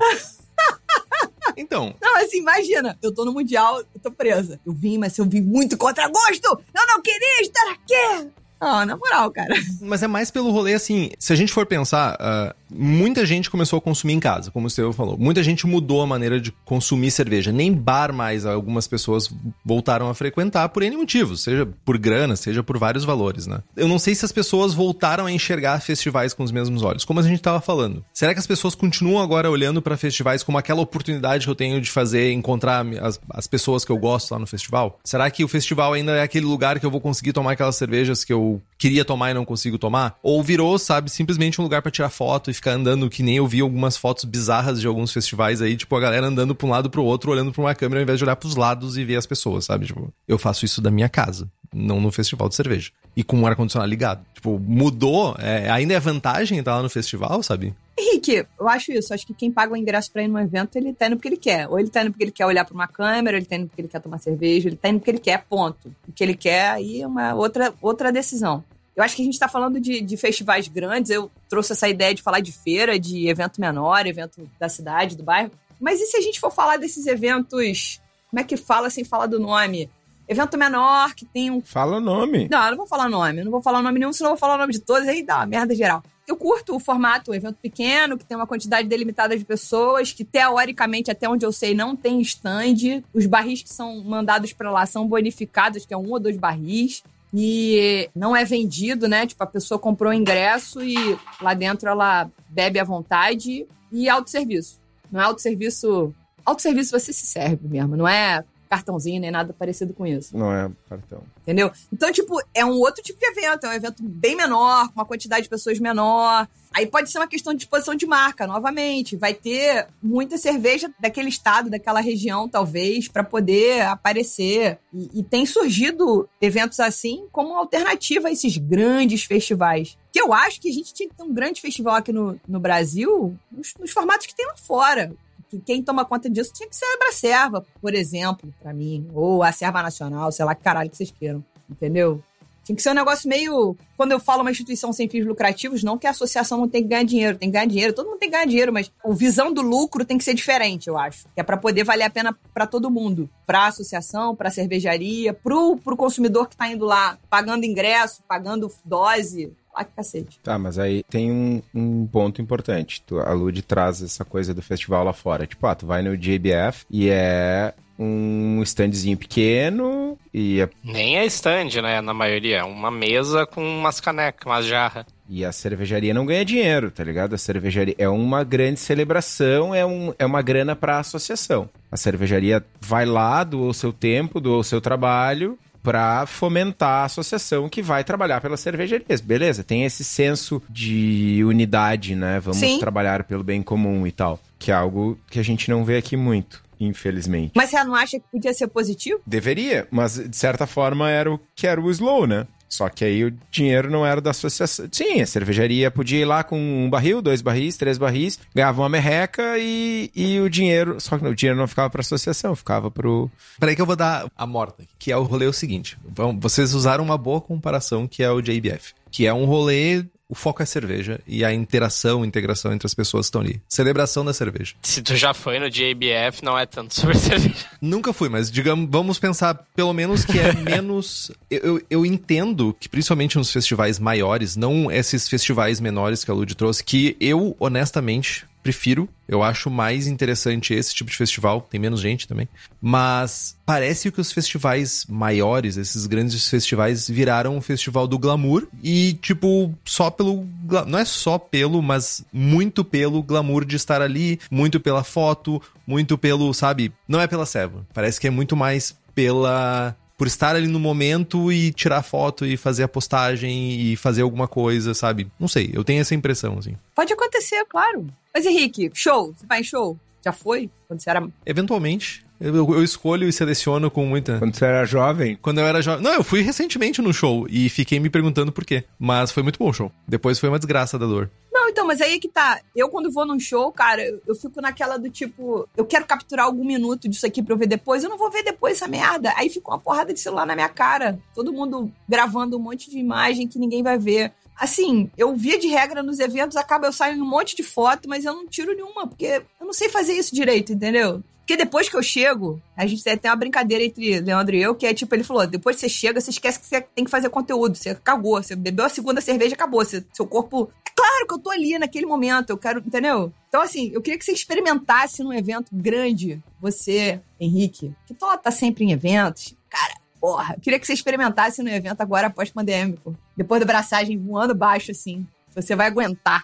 [1.57, 1.95] então.
[2.01, 4.61] Não, assim, imagina, eu tô no Mundial, eu tô presa.
[4.65, 6.63] Eu vim, mas eu vim muito contra gosto!
[6.75, 8.31] Eu não queria estar aqui!
[8.61, 9.55] Não, na moral, cara.
[9.81, 11.11] Mas é mais pelo rolê assim.
[11.19, 14.69] Se a gente for pensar, uh, muita gente começou a consumir em casa, como o
[14.69, 15.19] Estevão falou.
[15.19, 17.53] Muita gente mudou a maneira de consumir cerveja.
[17.53, 19.31] Nem bar mais algumas pessoas
[19.65, 23.61] voltaram a frequentar por N motivos, seja por grana, seja por vários valores, né?
[23.77, 27.21] Eu não sei se as pessoas voltaram a enxergar festivais com os mesmos olhos, como
[27.21, 28.05] a gente estava falando.
[28.13, 31.81] Será que as pessoas continuam agora olhando para festivais como aquela oportunidade que eu tenho
[31.81, 34.99] de fazer, encontrar as, as pessoas que eu gosto lá no festival?
[35.05, 38.25] Será que o festival ainda é aquele lugar que eu vou conseguir tomar aquelas cervejas
[38.25, 40.19] que eu queria tomar e não consigo tomar?
[40.23, 43.47] Ou virou, sabe, simplesmente um lugar para tirar foto e ficar andando, que nem eu
[43.47, 46.91] vi algumas fotos bizarras de alguns festivais aí, tipo, a galera andando pra um lado
[46.91, 49.27] pro outro, olhando pra uma câmera ao invés de olhar pros lados e ver as
[49.27, 49.87] pessoas, sabe?
[49.87, 52.91] Tipo, eu faço isso da minha casa, não no festival de cerveja.
[53.17, 54.25] E com o ar-condicionado ligado.
[54.35, 57.75] Tipo, mudou, é, ainda é vantagem estar lá no festival, sabe?
[57.99, 59.15] Henrique, eu acho isso.
[59.15, 61.37] Acho que quem paga o ingresso pra ir num evento, ele tá indo porque ele
[61.37, 61.69] quer.
[61.69, 63.81] Ou ele tá indo porque ele quer olhar pra uma câmera, ele tá indo porque
[63.81, 65.95] ele quer tomar cerveja, ele tá indo porque ele quer, ponto.
[66.09, 68.65] O que ele quer aí é uma outra, outra decisão.
[68.97, 71.11] Eu acho que a gente está falando de, de, festivais grandes.
[71.11, 75.23] Eu trouxe essa ideia de falar de feira, de evento menor, evento da cidade, do
[75.23, 75.51] bairro.
[75.81, 78.01] Mas e se a gente for falar desses eventos.
[78.31, 79.89] Como é que fala sem falar do nome?
[80.27, 81.61] Evento menor, que tem um.
[81.61, 82.49] Fala o nome.
[82.51, 83.41] Não, eu não vou falar nome.
[83.41, 85.07] Eu não vou falar nome nenhum, senão eu vou falar o nome de todos.
[85.07, 86.03] Aí dá uma merda geral.
[86.27, 90.25] Eu curto o formato, um evento pequeno, que tem uma quantidade delimitada de pessoas, que
[90.25, 93.03] teoricamente, até onde eu sei, não tem stand.
[93.13, 97.03] Os barris que são mandados para lá são bonificados, que é um ou dois barris
[97.37, 99.27] e não é vendido, né?
[99.27, 100.95] Tipo, a pessoa comprou o ingresso e
[101.43, 104.81] lá dentro ela bebe à vontade e autosserviço.
[105.11, 106.15] Não é autosserviço.
[106.47, 110.37] Autosserviço você se serve mesmo, não é cartãozinho nem nada parecido com isso.
[110.37, 111.23] Não é cartão.
[111.43, 111.71] Entendeu?
[111.93, 115.05] Então, tipo, é um outro tipo de evento, é um evento bem menor, com uma
[115.05, 116.49] quantidade de pessoas menor.
[116.73, 119.17] Aí pode ser uma questão de disposição de marca, novamente.
[119.17, 124.79] Vai ter muita cerveja daquele estado, daquela região, talvez, para poder aparecer.
[124.93, 129.97] E, e, tem surgido eventos assim como alternativa a esses grandes festivais.
[130.13, 132.59] Que eu acho que a gente tinha que ter um grande festival aqui no, no
[132.59, 135.15] Brasil, nos, nos formatos que tem lá fora
[135.55, 139.09] que quem toma conta disso tinha que ser a Bracerva, por exemplo, para mim.
[139.15, 141.45] Ou a Serva Nacional, sei lá que caralho que vocês queiram.
[141.71, 142.23] Entendeu?
[142.65, 143.77] Tinha que ser um negócio meio.
[143.97, 146.89] Quando eu falo uma instituição sem fins lucrativos, não que a associação não tem que
[146.89, 149.53] ganhar dinheiro, tem que ganhar dinheiro, todo mundo tem que ganhar dinheiro, mas a visão
[149.53, 151.27] do lucro tem que ser diferente, eu acho.
[151.35, 153.29] Que é para poder valer a pena para todo mundo.
[153.47, 159.53] Pra associação, pra cervejaria, pro, pro consumidor que tá indo lá pagando ingresso, pagando dose,
[159.75, 160.39] ah, que cacete.
[160.43, 163.03] Tá, mas aí tem um, um ponto importante.
[163.07, 165.47] Tu, a Lud traz essa coisa do festival lá fora.
[165.47, 170.61] Tipo, ah, tu vai no JBF e é um standzinho pequeno e...
[170.61, 170.69] É...
[170.83, 172.59] Nem é stand, né, na maioria.
[172.59, 175.07] É uma mesa com umas canecas, umas jarras.
[175.29, 177.35] E a cervejaria não ganha dinheiro, tá ligado?
[177.35, 181.69] A cervejaria é uma grande celebração, é, um, é uma grana pra associação.
[181.91, 187.05] A cervejaria vai lá, doa o seu tempo, doa o seu trabalho para fomentar a
[187.05, 189.21] associação que vai trabalhar pelas cervejarias.
[189.21, 192.41] Beleza, tem esse senso de unidade, né?
[192.41, 192.81] Vamos Sim.
[192.81, 194.41] trabalhar pelo bem comum e tal.
[194.59, 197.53] Que é algo que a gente não vê aqui muito infelizmente.
[197.55, 199.21] Mas você não acha que podia ser positivo?
[199.27, 202.47] Deveria, mas de certa forma era o que era o slow, né?
[202.75, 204.89] Só que aí o dinheiro não era da associação.
[204.91, 208.89] Sim, a cervejaria podia ir lá com um barril, dois barris, três barris, ganhava uma
[208.89, 211.01] merreca e, e o dinheiro.
[211.01, 213.31] Só que o dinheiro não ficava para associação, ficava pro.
[213.61, 215.97] Peraí que eu vou dar a morta, que é o rolê o seguinte.
[216.41, 218.93] Vocês usaram uma boa comparação que é o JBF.
[219.11, 223.27] Que é um rolê o foco é cerveja e a interação, integração entre as pessoas
[223.27, 223.63] que estão ali.
[223.69, 224.75] Celebração da cerveja.
[224.83, 227.55] Se tu já foi no JBF, não é tanto sobre cerveja.
[227.81, 231.31] Nunca fui, mas digamos, vamos pensar pelo menos que é menos.
[231.49, 236.35] Eu, eu, eu, entendo que, principalmente nos festivais maiores, não esses festivais menores que a
[236.35, 239.09] Lud trouxe, que eu, honestamente, prefiro.
[239.29, 242.49] Eu acho mais interessante esse tipo de festival, tem menos gente também.
[242.81, 249.13] Mas parece que os festivais maiores, esses grandes festivais, viraram um festival do glamour e,
[249.21, 250.47] tipo, só pelo.
[250.87, 256.17] Não é só pelo, mas muito pelo glamour de estar ali, muito pela foto, muito
[256.17, 256.91] pelo, sabe?
[257.07, 257.87] Não é pela serva.
[257.93, 262.57] Parece que é muito mais pela por estar ali no momento e tirar foto e
[262.57, 265.27] fazer a postagem e fazer alguma coisa, sabe?
[265.39, 266.77] Não sei, eu tenho essa impressão, assim.
[266.95, 268.07] Pode acontecer, claro.
[268.35, 269.97] Mas Henrique, show, você vai em show?
[270.25, 270.69] Já foi?
[270.89, 271.25] Quando você era.
[271.47, 272.25] Eventualmente.
[272.41, 274.39] Eu, eu, escolho e seleciono com muita.
[274.41, 275.39] Quando você era jovem?
[275.41, 276.03] Quando eu era jovem.
[276.03, 278.85] Não, eu fui recentemente no show e fiquei me perguntando por quê.
[278.99, 279.93] Mas foi muito bom o show.
[280.07, 281.31] Depois foi uma desgraça da dor.
[281.53, 282.61] Não, então, mas aí é que tá.
[282.75, 286.47] Eu, quando vou num show, cara, eu, eu, fico naquela do tipo, eu quero capturar
[286.47, 288.03] algum minuto disso aqui pra eu ver depois.
[288.03, 289.33] Eu não vou ver depois essa merda.
[289.37, 291.19] Aí fica uma porrada de celular na minha cara.
[291.35, 294.33] Todo mundo gravando um monte de imagem que ninguém vai ver.
[294.57, 298.09] Assim, eu via de regra nos eventos, acaba eu saio em um monte de foto,
[298.09, 301.23] mas eu não tiro nenhuma, porque eu não sei fazer isso direito, entendeu?
[301.45, 304.87] Porque depois que eu chego, a gente tem uma brincadeira entre Leandro e eu, que
[304.87, 307.29] é tipo, ele falou: depois que você chega, você esquece que você tem que fazer
[307.29, 307.77] conteúdo.
[307.77, 309.85] Você cagou, você bebeu a segunda cerveja, acabou.
[309.85, 310.71] Você, seu corpo.
[310.87, 313.31] É claro que eu tô ali naquele momento, eu quero, entendeu?
[313.47, 318.51] Então, assim, eu queria que você experimentasse num evento grande, você, Henrique, que tá, tá
[318.51, 319.55] sempre em eventos.
[319.69, 323.15] Cara, porra, eu queria que você experimentasse no evento agora pós-pandêmico.
[323.37, 325.27] Depois da braçagem voando baixo, assim.
[325.55, 326.43] Você vai aguentar.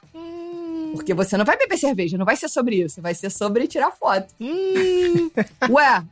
[0.92, 3.00] Porque você não vai beber cerveja, não vai ser sobre isso.
[3.00, 4.34] Vai ser sobre tirar foto.
[4.38, 5.30] Hum.
[5.70, 6.04] Ué,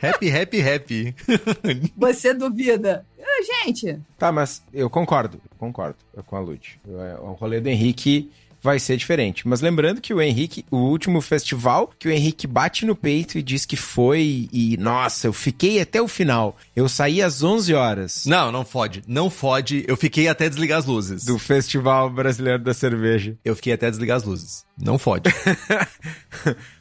[0.00, 1.14] happy, happy, happy.
[1.96, 3.04] você duvida?
[3.20, 5.96] Ah, Gente, Tá, mas eu concordo, concordo
[6.26, 6.80] com a Lud.
[7.22, 8.30] O rolê do Henrique
[8.62, 9.46] vai ser diferente.
[9.46, 13.42] Mas lembrando que o Henrique, o último festival, que o Henrique bate no peito e
[13.42, 16.56] diz que foi e, nossa, eu fiquei até o final.
[16.74, 19.02] Eu saí às 11 horas Não, não fode.
[19.06, 19.84] Não fode.
[19.88, 21.24] Eu fiquei até desligar as luzes.
[21.24, 23.36] do Festival Brasileiro da Cerveja.
[23.44, 24.64] Eu fiquei até desligar as luzes.
[24.78, 25.30] Não fode.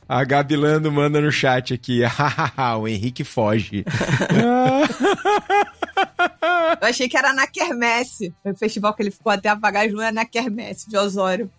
[0.07, 2.01] A Gabi Lando manda no chat aqui,
[2.77, 3.85] o Henrique foge.
[6.41, 8.33] eu achei que era na Quermesse.
[8.43, 11.49] O festival que ele ficou até apagar as luzes é na Quermesse de Osório.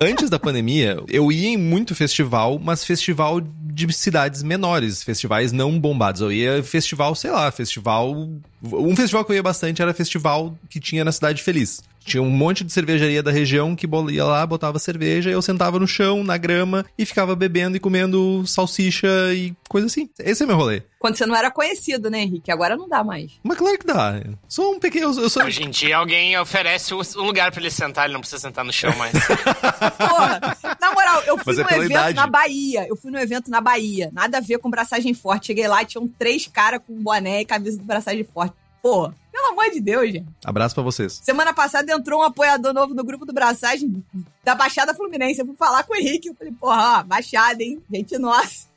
[0.00, 5.78] Antes da pandemia, eu ia em muito festival, mas festival de cidades menores, festivais não
[5.78, 6.20] bombados.
[6.20, 8.28] Eu ia festival, sei lá, festival.
[8.62, 11.82] Um festival que eu ia bastante era festival que tinha na Cidade Feliz.
[12.06, 15.76] Tinha um monte de cervejaria da região que ia lá, botava cerveja, e eu sentava
[15.80, 20.08] no chão, na grama, e ficava bebendo e comendo salsicha e coisa assim.
[20.20, 20.82] Esse é meu rolê.
[21.00, 22.50] Quando você não era conhecido, né, Henrique?
[22.50, 23.32] Agora não dá mais.
[23.42, 24.20] Mas claro que dá.
[24.48, 25.06] Sou um pequeno.
[25.20, 25.42] Eu, sou.
[25.42, 28.72] Hoje em dia alguém oferece um lugar pra ele sentar, ele não precisa sentar no
[28.72, 29.12] chão mais.
[29.98, 30.40] Porra,
[30.80, 32.14] na moral, eu fui Mas é num evento idade.
[32.14, 32.86] na Bahia.
[32.88, 34.10] Eu fui num evento na Bahia.
[34.12, 35.48] Nada a ver com braçagem forte.
[35.48, 38.54] Cheguei lá, tinham três caras com boné e camisa do braçagem forte.
[38.86, 40.28] Pô, pelo amor de Deus, gente.
[40.44, 41.20] Abraço pra vocês.
[41.20, 44.00] Semana passada entrou um apoiador novo no grupo do Braçagem
[44.44, 45.40] da Baixada Fluminense.
[45.40, 46.28] Eu fui falar com o Henrique.
[46.28, 47.82] Eu falei, porra, ó, Baixada, hein?
[47.92, 48.68] Gente nossa.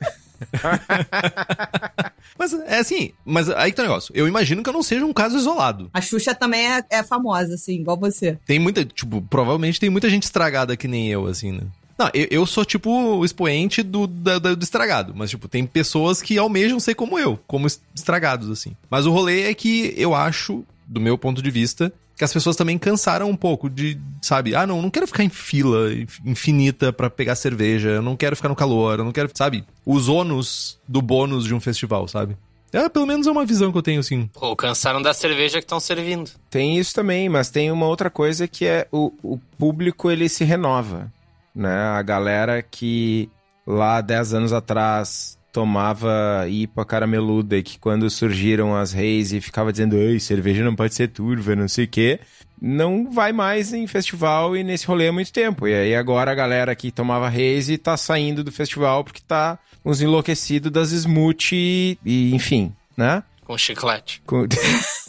[2.39, 4.13] Mas é assim, mas aí que tá o negócio.
[4.15, 5.89] Eu imagino que eu não seja um caso isolado.
[5.93, 8.39] A Xuxa também é, é famosa, assim, igual você.
[8.45, 11.63] Tem muita, tipo, provavelmente tem muita gente estragada que nem eu, assim, né?
[11.99, 15.13] Não, eu, eu sou, tipo, o expoente do, da- da- do estragado.
[15.15, 18.71] Mas, tipo, tem pessoas que almejam ser como eu, como es- estragados, assim.
[18.89, 22.55] Mas o rolê é que eu acho, do meu ponto de vista, que as pessoas
[22.55, 24.55] também cansaram um pouco de, sabe?
[24.55, 25.89] Ah, não, não quero ficar em fila
[26.25, 29.63] infinita pra pegar cerveja, eu não quero ficar no calor, eu não quero, sabe?
[29.85, 32.37] Os ônus do bônus de um festival, sabe?
[32.71, 34.29] É, pelo menos é uma visão que eu tenho, assim.
[34.33, 36.29] Pô, cansaram da cerveja que estão servindo.
[36.49, 40.43] Tem isso também, mas tem uma outra coisa que é o, o público ele se
[40.43, 41.11] renova,
[41.55, 41.75] né?
[41.97, 43.29] A galera que
[43.65, 49.71] lá 10 anos atrás tomava IPA carameluda e que quando surgiram as reis e ficava
[49.71, 52.19] dizendo, ei, cerveja não pode ser turva, não sei o quê,
[52.61, 55.67] não vai mais em festival e nesse rolê há muito tempo.
[55.67, 59.57] E aí agora a galera que tomava reis e tá saindo do festival porque tá
[59.83, 63.23] uns enlouquecidos das smooth e, e enfim, né?
[63.43, 64.21] Com chiclete.
[64.25, 64.45] Com-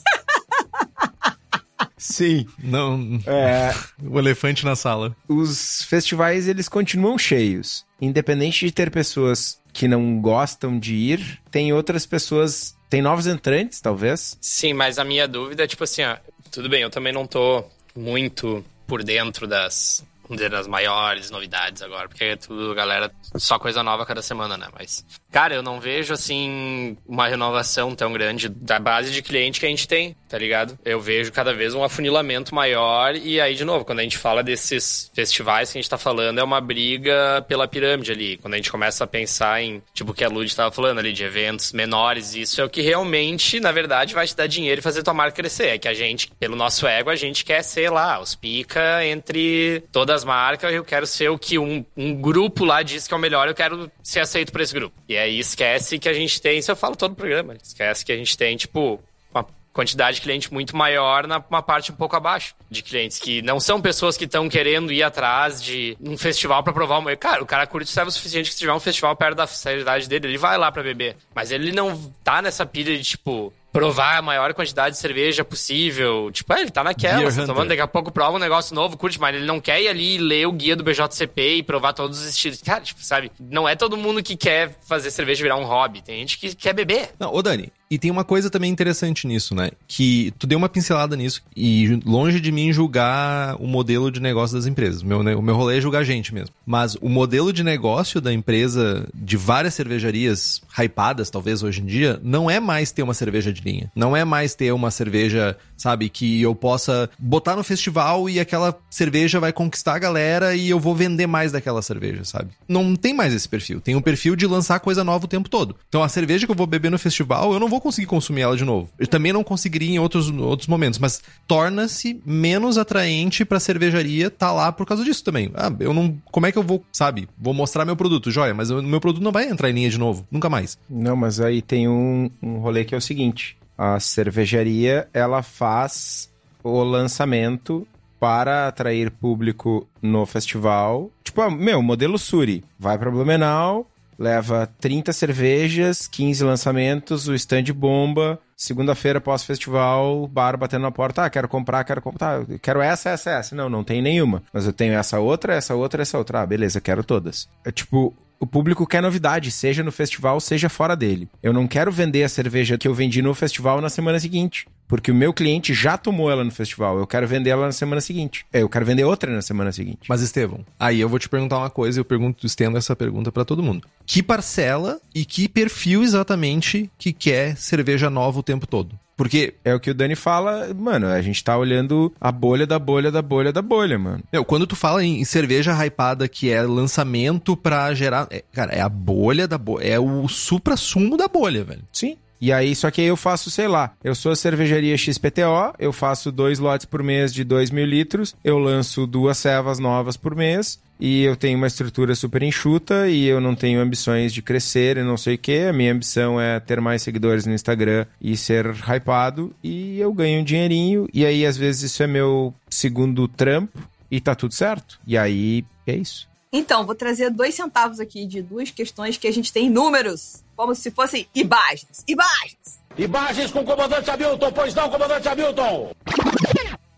[2.00, 2.46] Sim.
[2.58, 5.14] Não, É, o elefante na sala.
[5.28, 7.84] os festivais eles continuam cheios.
[8.00, 13.80] Independente de ter pessoas que não gostam de ir, tem outras pessoas, tem novos entrantes,
[13.80, 14.36] talvez.
[14.40, 16.16] Sim, mas a minha dúvida é tipo assim, ó,
[16.50, 21.82] tudo bem, eu também não tô muito por dentro das, vamos dizer, das maiores novidades
[21.82, 24.66] agora, porque é tudo, galera, só coisa nova cada semana, né?
[24.76, 29.66] Mas, cara, eu não vejo, assim, uma renovação tão grande da base de cliente que
[29.66, 30.78] a gente tem, tá ligado?
[30.84, 34.42] Eu vejo cada vez um afunilamento maior e aí, de novo, quando a gente fala
[34.42, 38.36] desses festivais que a gente tá falando, é uma briga pela pirâmide ali.
[38.38, 41.12] Quando a gente começa a pensar em, tipo, o que a Lud tava falando ali,
[41.12, 44.82] de eventos menores, isso é o que realmente, na verdade, vai te dar dinheiro e
[44.82, 45.68] fazer tua marca crescer.
[45.68, 49.82] É que a gente, pelo nosso ego, a gente quer ser lá, os pica entre
[49.92, 53.16] todas as marcas, eu quero ser o que um, um grupo lá diz que é
[53.16, 54.94] o melhor, eu quero ser aceito por esse grupo.
[55.08, 58.12] E aí esquece que a gente tem, isso eu falo todo o programa, esquece que
[58.12, 59.00] a gente tem, tipo,
[59.32, 63.40] uma quantidade de cliente muito maior na uma parte um pouco abaixo de clientes que
[63.42, 67.14] não são pessoas que estão querendo ir atrás de um festival pra provar uma.
[67.16, 70.08] Cara, o cara curte serve o suficiente que se tiver um festival perto da seriedade
[70.08, 71.16] dele, ele vai lá pra beber.
[71.34, 76.30] Mas ele não tá nessa pilha de tipo provar a maior quantidade de cerveja possível.
[76.32, 79.20] Tipo, é, ele tá naquela, tá tomando, daqui a pouco prova um negócio novo, curte,
[79.20, 82.28] mas ele não quer ir ali ler o guia do BJCP e provar todos os
[82.28, 82.60] estilos.
[82.62, 83.30] Cara, tipo, sabe?
[83.38, 86.02] Não é todo mundo que quer fazer cerveja virar um hobby.
[86.02, 87.10] Tem gente que quer beber.
[87.18, 89.70] Não, ô Dani, E tem uma coisa também interessante nisso, né?
[89.88, 94.56] Que tu deu uma pincelada nisso e longe de mim julgar o modelo de negócio
[94.56, 95.02] das empresas.
[95.02, 96.54] Meu, o meu rolê é julgar a gente mesmo.
[96.64, 102.20] Mas o modelo de negócio da empresa, de várias cervejarias hypadas, talvez hoje em dia,
[102.22, 103.90] não é mais ter uma cerveja de linha.
[103.94, 108.78] Não é mais ter uma cerveja, sabe, que eu possa botar no festival e aquela
[108.90, 112.50] cerveja vai conquistar a galera e eu vou vender mais daquela cerveja, sabe?
[112.68, 113.80] Não tem mais esse perfil.
[113.80, 115.76] Tem um perfil de lançar coisa nova o tempo todo.
[115.88, 118.56] Então a cerveja que eu vou beber no festival, eu não vou conseguir consumir ela
[118.56, 118.90] de novo.
[118.98, 124.52] Eu também não conseguiria em outros, outros momentos, mas torna-se menos atraente pra cervejaria tá
[124.52, 125.50] lá por causa disso também.
[125.54, 126.16] Ah, eu não.
[126.30, 127.28] Como é que eu vou, sabe?
[127.38, 129.98] Vou mostrar meu produto, joia, mas o meu produto não vai entrar em linha de
[129.98, 130.78] novo, nunca mais.
[130.88, 133.49] Não, mas aí tem um, um rolê que é o seguinte:
[133.80, 136.30] a cervejaria ela faz
[136.62, 141.10] o lançamento para atrair público no festival.
[141.24, 142.62] Tipo, ah, meu, modelo Suri.
[142.78, 148.38] Vai pra Blumenau, leva 30 cervejas, 15 lançamentos, o stand bomba.
[148.54, 151.24] Segunda-feira, pós-festival, bar batendo na porta.
[151.24, 152.44] Ah, quero comprar, quero comprar.
[152.44, 153.56] Tá, quero essa, essa, essa.
[153.56, 154.42] Não, não tem nenhuma.
[154.52, 156.42] Mas eu tenho essa outra, essa outra, essa outra.
[156.42, 157.48] Ah, beleza, quero todas.
[157.64, 161.28] É tipo, o público quer novidade, seja no festival, seja fora dele.
[161.42, 164.66] Eu não quero vender a cerveja que eu vendi no festival na semana seguinte.
[164.88, 166.98] Porque o meu cliente já tomou ela no festival.
[166.98, 168.44] Eu quero vender ela na semana seguinte.
[168.52, 170.00] É, eu quero vender outra na semana seguinte.
[170.08, 173.30] Mas, Estevão, aí eu vou te perguntar uma coisa e eu pergunto, estendo essa pergunta
[173.30, 173.86] para todo mundo.
[174.04, 178.98] Que parcela e que perfil exatamente que quer cerveja nova o tempo todo?
[179.20, 182.78] Porque é o que o Dani fala, mano, a gente tá olhando a bolha da
[182.78, 184.24] bolha da bolha da bolha, mano.
[184.32, 188.26] Meu, quando tu fala em cerveja hypada que é lançamento pra gerar.
[188.30, 189.84] É, cara, é a bolha da bolha.
[189.84, 191.82] É o supra-sumo da bolha, velho.
[191.92, 192.16] Sim.
[192.40, 195.92] E aí, só que aí eu faço, sei lá, eu sou a cervejaria XPTO, eu
[195.92, 200.34] faço dois lotes por mês de 2 mil litros, eu lanço duas cevas novas por
[200.34, 204.98] mês, e eu tenho uma estrutura super enxuta e eu não tenho ambições de crescer
[204.98, 205.60] e não sei o que.
[205.60, 210.42] A minha ambição é ter mais seguidores no Instagram e ser hypado e eu ganho
[210.42, 213.78] um dinheirinho e aí às vezes isso é meu segundo trampo
[214.10, 215.00] e tá tudo certo.
[215.06, 216.28] E aí é isso.
[216.52, 220.74] Então, vou trazer dois centavos aqui de duas questões que a gente tem números como
[220.74, 222.04] se fossem imagens.
[222.08, 222.80] Imagens!
[222.98, 225.92] Imagens com o comandante Hamilton, pois não, comandante Hamilton!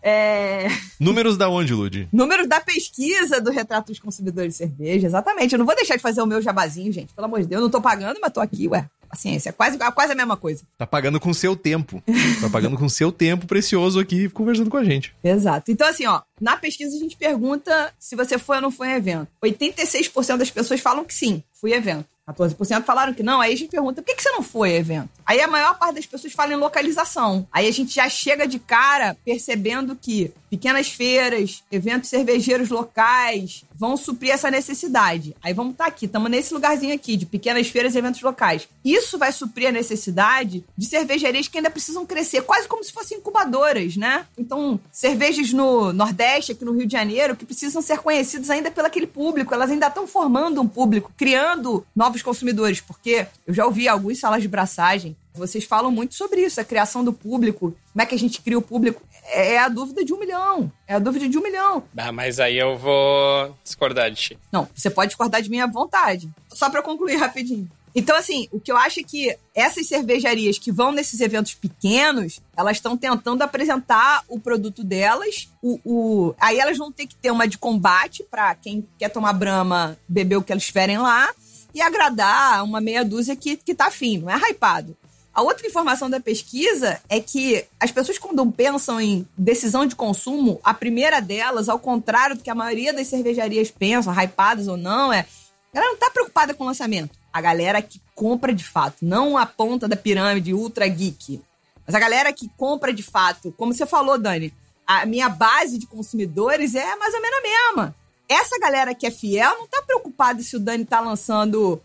[0.01, 0.67] É...
[0.99, 2.09] Números da onde, Lud?
[2.11, 5.53] Números da pesquisa do Retrato dos Consumidores de Cerveja, exatamente.
[5.53, 7.13] Eu não vou deixar de fazer o meu jabazinho, gente.
[7.13, 8.89] Pelo amor de Deus, eu não tô pagando, mas tô aqui, ué.
[9.13, 10.63] Paciência, é quase, quase a mesma coisa.
[10.75, 12.01] Tá pagando com seu tempo.
[12.41, 15.13] tá pagando com seu tempo precioso aqui conversando com a gente.
[15.23, 15.71] Exato.
[15.71, 18.95] Então, assim, ó, na pesquisa a gente pergunta se você foi ou não foi em
[18.95, 19.27] evento.
[19.43, 22.05] 86% das pessoas falam que sim, fui evento.
[22.29, 23.41] 14% falaram que não.
[23.41, 25.09] Aí a gente pergunta, por que, que você não foi ao evento?
[25.25, 27.47] Aí a maior parte das pessoas fala em localização.
[27.51, 33.97] Aí a gente já chega de cara percebendo que pequenas feiras, eventos cervejeiros locais vão
[33.97, 35.35] suprir essa necessidade.
[35.41, 38.69] Aí vamos estar tá aqui, estamos nesse lugarzinho aqui, de pequenas feiras e eventos locais.
[38.85, 43.17] Isso vai suprir a necessidade de cervejarias que ainda precisam crescer, quase como se fossem
[43.17, 44.27] incubadoras, né?
[44.37, 48.85] Então, cervejas no Nordeste, aqui no Rio de Janeiro, que precisam ser conhecidas ainda pelo
[48.85, 51.83] aquele público, elas ainda estão formando um público, criando
[52.13, 56.61] novos consumidores, porque eu já ouvi algumas salas de braçagem vocês falam muito sobre isso,
[56.61, 57.75] a criação do público.
[57.91, 59.01] Como é que a gente cria o público?
[59.31, 60.71] É a dúvida de um milhão.
[60.87, 61.83] É a dúvida de um milhão.
[61.97, 64.39] Ah, mas aí eu vou discordar de ti.
[64.51, 66.29] Não, você pode discordar de mim à vontade.
[66.49, 67.69] Só para concluir rapidinho.
[67.95, 72.41] Então, assim, o que eu acho é que essas cervejarias que vão nesses eventos pequenos,
[72.57, 75.49] elas estão tentando apresentar o produto delas.
[75.61, 76.35] O, o...
[76.39, 80.37] Aí elas vão ter que ter uma de combate para quem quer tomar brama beber
[80.37, 81.29] o que elas estiverem lá
[81.73, 84.95] e agradar uma meia dúzia que, que tá afim, não é hypado.
[85.33, 90.61] A outra informação da pesquisa é que as pessoas, quando pensam em decisão de consumo,
[90.63, 95.11] a primeira delas, ao contrário do que a maioria das cervejarias pensam, hypadas ou não,
[95.11, 95.25] é.
[95.73, 97.17] Ela não está preocupada com o lançamento.
[97.33, 101.41] A galera que compra de fato, não a ponta da pirâmide ultra geek.
[101.83, 104.53] Mas a galera que compra de fato, como você falou, Dani,
[104.85, 107.95] a minha base de consumidores é mais ou menos a mesma.
[108.27, 111.81] Essa galera que é fiel não está preocupada se o Dani está lançando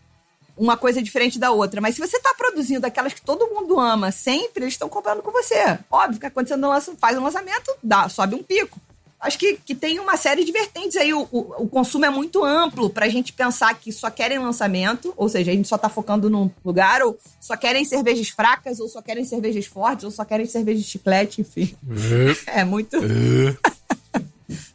[0.57, 1.81] uma coisa diferente da outra.
[1.81, 5.31] Mas se você está produzindo aquelas que todo mundo ama sempre, eles estão comprando com
[5.31, 5.79] você.
[5.91, 6.67] Óbvio que acontecendo
[6.99, 8.79] faz um lançamento, dá, sobe um pico.
[9.21, 11.13] Acho que, que tem uma série de vertentes aí.
[11.13, 15.13] O, o, o consumo é muito amplo para a gente pensar que só querem lançamento,
[15.17, 18.89] ou seja, a gente só está focando num lugar, ou só querem cervejas fracas, ou
[18.89, 21.75] só querem cervejas fortes, ou só querem cerveja de chiclete, enfim.
[22.47, 22.97] é muito.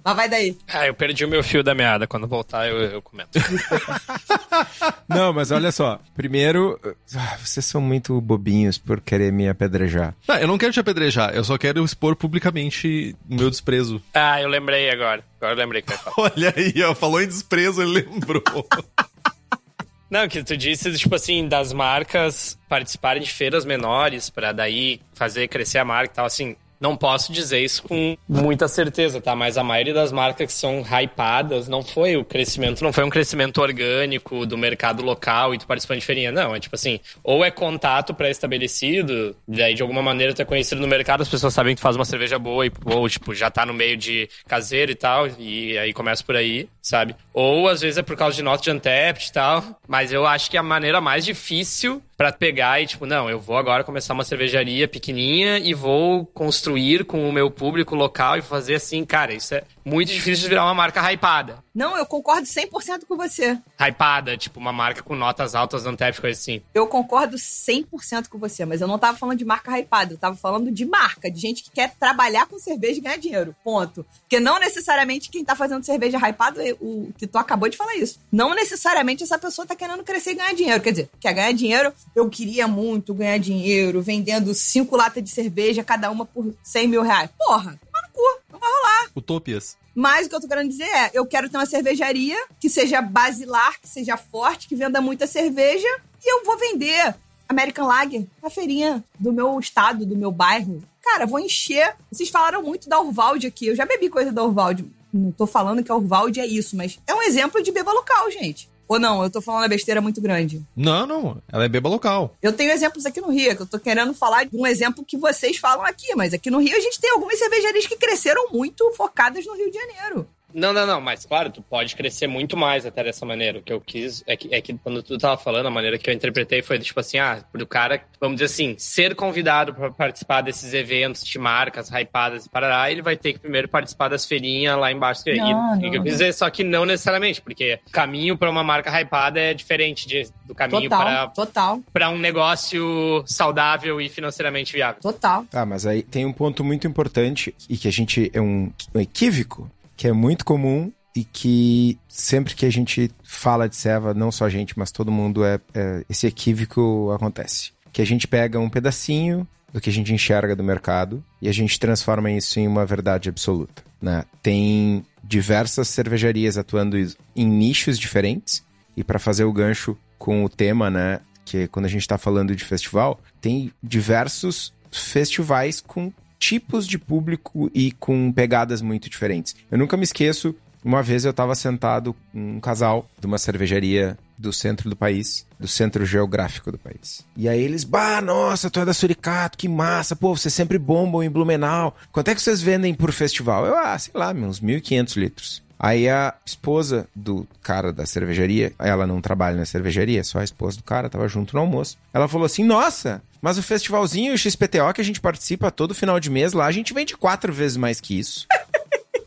[0.04, 0.58] Mas vai daí.
[0.68, 2.06] Ah, eu perdi o meu fio da meada.
[2.06, 3.40] Quando voltar, eu, eu comento.
[5.10, 6.00] Não, mas olha só.
[6.16, 6.80] Primeiro,
[7.16, 10.14] ah, vocês são muito bobinhos por querer me apedrejar.
[10.28, 11.34] Não, eu não quero te apedrejar.
[11.34, 14.02] Eu só quero expor publicamente o meu desprezo.
[14.14, 15.24] Ah, eu lembrei agora.
[15.38, 16.94] Agora eu lembrei que Olha aí, ó.
[16.94, 18.44] Falou em desprezo, ele lembrou.
[20.10, 25.48] Não, que tu disse, tipo assim, das marcas participarem de feiras menores para daí fazer
[25.48, 26.56] crescer a marca e tal, assim.
[26.84, 29.34] Não posso dizer isso com muita certeza, tá?
[29.34, 33.10] Mas a maioria das marcas que são hypadas não foi o crescimento, não foi um
[33.10, 36.30] crescimento orgânico do mercado local e tu participando de feirinha.
[36.30, 40.82] Não, é tipo assim, ou é contato pré-estabelecido, daí de alguma maneira tu é conhecido
[40.82, 43.50] no mercado, as pessoas sabem que tu faz uma cerveja boa, e, ou tipo, já
[43.50, 47.16] tá no meio de caseiro e tal, e aí começa por aí, sabe?
[47.34, 50.52] Ou às vezes é por causa de nota de Antept e tal, mas eu acho
[50.52, 54.24] que a maneira mais difícil para pegar e tipo, não, eu vou agora começar uma
[54.24, 59.56] cervejaria pequenininha e vou construir com o meu público local e fazer assim, cara, isso
[59.56, 61.63] é muito difícil de virar uma marca hypada.
[61.74, 63.60] Não, eu concordo 100% com você.
[63.80, 66.62] Hypada, tipo, uma marca com notas altas, Antep, coisa assim.
[66.74, 70.36] Eu concordo 100% com você, mas eu não tava falando de marca hypada, eu tava
[70.36, 74.06] falando de marca, de gente que quer trabalhar com cerveja e ganhar dinheiro, ponto.
[74.22, 77.96] Porque não necessariamente quem tá fazendo cerveja hypada, é o que tu acabou de falar
[77.96, 78.20] isso.
[78.32, 80.84] Não necessariamente essa pessoa tá querendo crescer e ganhar dinheiro.
[80.84, 85.84] Quer dizer, quer ganhar dinheiro, eu queria muito ganhar dinheiro vendendo cinco latas de cerveja,
[85.84, 87.32] cada uma por 100 mil reais.
[87.38, 89.12] Porra, toma no cu, vai rolar.
[89.16, 89.78] Utopias.
[89.96, 93.02] Mas o que eu tô querendo dizer é, eu quero ter uma cervejaria que seja
[93.02, 95.88] basilar, que seja forte, que venda muita cerveja,
[96.24, 97.16] e eu vou vender
[97.48, 100.84] American Lager na feirinha do meu estado, do meu bairro.
[101.02, 101.96] Cara, vou encher.
[102.12, 103.68] Vocês falaram muito da Urvalde aqui.
[103.68, 104.86] Eu já bebi coisa da Urvalde.
[105.14, 108.32] Não tô falando que a Urvalde é isso, mas é um exemplo de beba local,
[108.32, 108.70] gente.
[108.88, 110.62] Ou não, eu tô falando uma besteira muito grande.
[110.76, 111.42] Não, não.
[111.52, 112.36] Ela é beba local.
[112.42, 115.18] Eu tenho exemplos aqui no Rio, que eu tô querendo falar de um exemplo que
[115.18, 118.92] vocês falam aqui, mas aqui no Rio a gente tem algumas cervejarias que cresceram muito
[118.96, 120.28] focadas no Rio de Janeiro.
[120.54, 123.60] Não, não, não, mas claro, tu pode crescer muito mais até dessa maneira.
[123.60, 126.10] O que eu quis é que, é que quando tu tava falando, a maneira que
[126.10, 130.42] eu interpretei foi tipo assim, ah, pro cara, vamos dizer assim, ser convidado para participar
[130.42, 134.78] desses eventos de marcas hypadas e parará, ele vai ter que primeiro participar das feirinhas
[134.78, 135.24] lá embaixo.
[135.26, 138.38] Não, e, não, e que eu quis dizer, só que não necessariamente, porque o caminho
[138.38, 143.24] para uma marca hypada é diferente de, do caminho Total, para total, para um negócio
[143.26, 145.02] saudável e financeiramente viável.
[145.02, 145.46] total.
[145.50, 149.00] Tá, mas aí tem um ponto muito importante e que a gente é um, um
[149.00, 154.32] equívoco, que é muito comum e que sempre que a gente fala de ceva, não
[154.32, 157.72] só a gente, mas todo mundo, é, é esse equívoco acontece.
[157.92, 161.52] Que a gente pega um pedacinho do que a gente enxerga do mercado e a
[161.52, 163.84] gente transforma isso em uma verdade absoluta.
[164.02, 164.24] Né?
[164.42, 166.98] Tem diversas cervejarias atuando
[167.36, 168.64] em nichos diferentes
[168.96, 172.56] e para fazer o gancho com o tema, né, que quando a gente está falando
[172.56, 176.14] de festival, tem diversos festivais com
[176.44, 179.56] tipos de público e com pegadas muito diferentes.
[179.72, 184.18] Eu nunca me esqueço, uma vez eu estava sentado com um casal de uma cervejaria
[184.38, 187.26] do centro do país, do centro geográfico do país.
[187.38, 191.24] E aí eles, bah, nossa, tu é da Suricato, que massa, pô, vocês sempre bombam
[191.24, 191.96] em Blumenau.
[192.12, 193.66] Quanto é que vocês vendem por festival?
[193.66, 195.64] Eu, ah, sei lá, uns 1.500 litros.
[195.84, 200.78] Aí a esposa do cara da cervejaria, ela não trabalha na cervejaria, só a esposa
[200.78, 201.98] do cara, tava junto no almoço.
[202.14, 206.22] Ela falou assim: Nossa, mas o festivalzinho, o XPTO que a gente participa todo final
[206.22, 208.48] de mês lá, a gente vende quatro vezes mais que isso.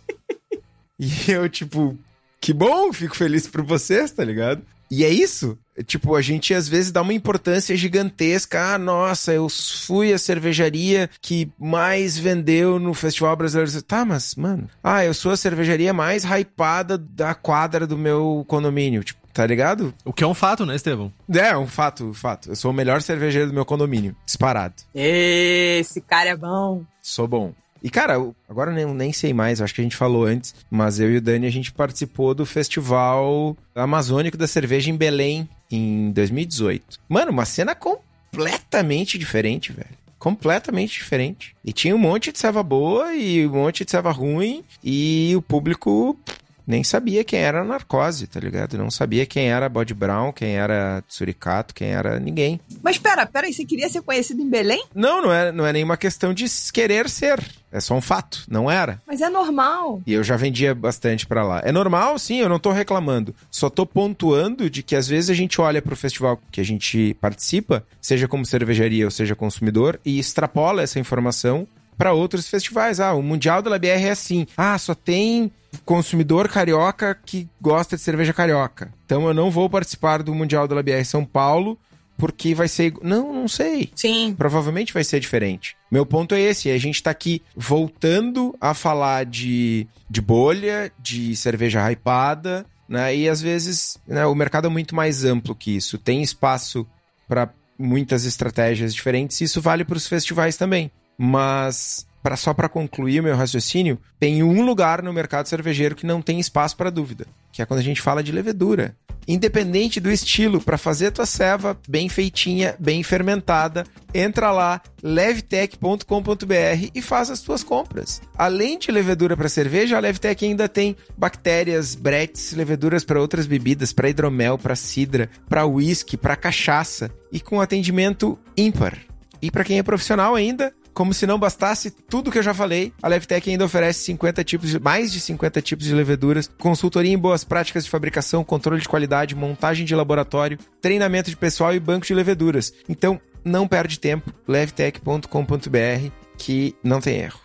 [0.98, 1.94] e eu, tipo,
[2.40, 4.62] que bom, fico feliz por vocês, tá ligado?
[4.90, 5.58] E é isso.
[5.84, 8.74] Tipo, a gente às vezes dá uma importância gigantesca.
[8.74, 13.82] Ah, nossa, eu fui a cervejaria que mais vendeu no Festival Brasileiro.
[13.82, 14.70] Tá, mas, mano.
[14.82, 19.04] Ah, eu sou a cervejaria mais hypada da quadra do meu condomínio.
[19.04, 19.92] Tipo, tá ligado?
[20.02, 21.12] O que é um fato, né, Estevão?
[21.30, 22.50] É, um fato, um fato.
[22.50, 24.16] Eu sou o melhor cervejeiro do meu condomínio.
[24.24, 24.74] Disparado.
[24.94, 26.84] Esse cara é bom.
[27.02, 27.52] Sou bom.
[27.82, 28.14] E, cara,
[28.48, 31.20] agora nem, nem sei mais, acho que a gente falou antes, mas eu e o
[31.20, 36.98] Dani, a gente participou do Festival Amazônico da Cerveja em Belém em 2018.
[37.08, 40.06] Mano, uma cena completamente diferente, velho.
[40.18, 41.54] Completamente diferente.
[41.64, 45.42] E tinha um monte de ceva boa e um monte de ceva ruim, e o
[45.42, 46.18] público
[46.66, 48.76] nem sabia quem era a narcose, tá ligado?
[48.76, 52.60] Não sabia quem era Bode Brown, quem era Suricato, quem era ninguém.
[52.82, 54.84] Mas pera, pera aí, você queria ser conhecido em Belém?
[54.94, 57.42] Não, não é, não é nenhuma questão de querer ser.
[57.70, 58.44] É só um fato.
[58.48, 59.02] Não era.
[59.06, 60.00] Mas é normal.
[60.06, 61.60] E eu já vendia bastante pra lá.
[61.64, 63.34] É normal, sim, eu não tô reclamando.
[63.50, 67.14] Só tô pontuando de que às vezes a gente olha pro festival que a gente
[67.20, 73.00] participa, seja como cervejaria ou seja consumidor, e extrapola essa informação pra outros festivais.
[73.00, 74.46] Ah, o Mundial da LBR é assim.
[74.56, 75.50] Ah, só tem
[75.84, 78.92] consumidor carioca que gosta de cerveja carioca.
[79.04, 81.78] Então eu não vou participar do Mundial da LBR São Paulo
[82.16, 82.94] porque vai ser.
[83.02, 83.90] Não, não sei.
[83.94, 84.34] Sim.
[84.36, 85.76] Provavelmente vai ser diferente.
[85.90, 91.36] Meu ponto é esse: a gente tá aqui voltando a falar de, de bolha, de
[91.36, 93.14] cerveja hypada, né?
[93.14, 95.98] E às vezes né, o mercado é muito mais amplo que isso.
[95.98, 96.86] Tem espaço
[97.28, 100.90] para muitas estratégias diferentes, e isso vale para os festivais também.
[101.18, 106.04] Mas pra, só para concluir o meu raciocínio, tem um lugar no mercado cervejeiro que
[106.04, 108.96] não tem espaço para dúvida, que é quando a gente fala de levedura.
[109.28, 116.90] Independente do estilo, para fazer a tua ceva bem feitinha, bem fermentada, entra lá, levtech.com.br
[116.92, 118.20] e faz as tuas compras.
[118.36, 123.92] Além de levedura para cerveja, a Levtech ainda tem bactérias, bretes, leveduras para outras bebidas,
[123.92, 128.98] para hidromel, para cidra, para whisky, para cachaça e com atendimento ímpar.
[129.40, 132.90] E para quem é profissional ainda, como se não bastasse tudo que eu já falei,
[133.02, 137.18] a Levtech ainda oferece 50 tipos de, mais de 50 tipos de leveduras, consultoria em
[137.18, 142.06] boas práticas de fabricação, controle de qualidade, montagem de laboratório, treinamento de pessoal e banco
[142.06, 142.72] de leveduras.
[142.88, 147.40] Então, não perde tempo, levtech.com.br que não tem erro.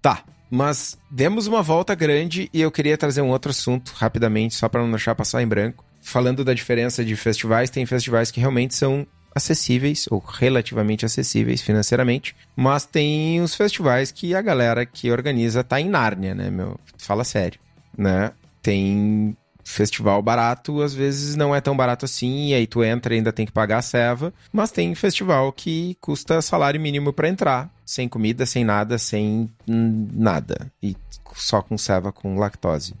[0.00, 4.70] Tá, mas demos uma volta grande e eu queria trazer um outro assunto rapidamente, só
[4.70, 5.84] para não deixar passar em branco.
[6.00, 12.34] Falando da diferença de festivais, tem festivais que realmente são acessíveis, ou relativamente acessíveis financeiramente,
[12.54, 16.78] mas tem os festivais que a galera que organiza tá em Nárnia, né, meu?
[16.98, 17.58] Fala sério,
[17.96, 18.32] né?
[18.62, 23.18] Tem festival barato, às vezes não é tão barato assim, e aí tu entra e
[23.18, 27.70] ainda tem que pagar a ceva, mas tem festival que custa salário mínimo para entrar,
[27.86, 30.96] sem comida, sem nada, sem nada, e
[31.34, 32.94] só com ceva com lactose.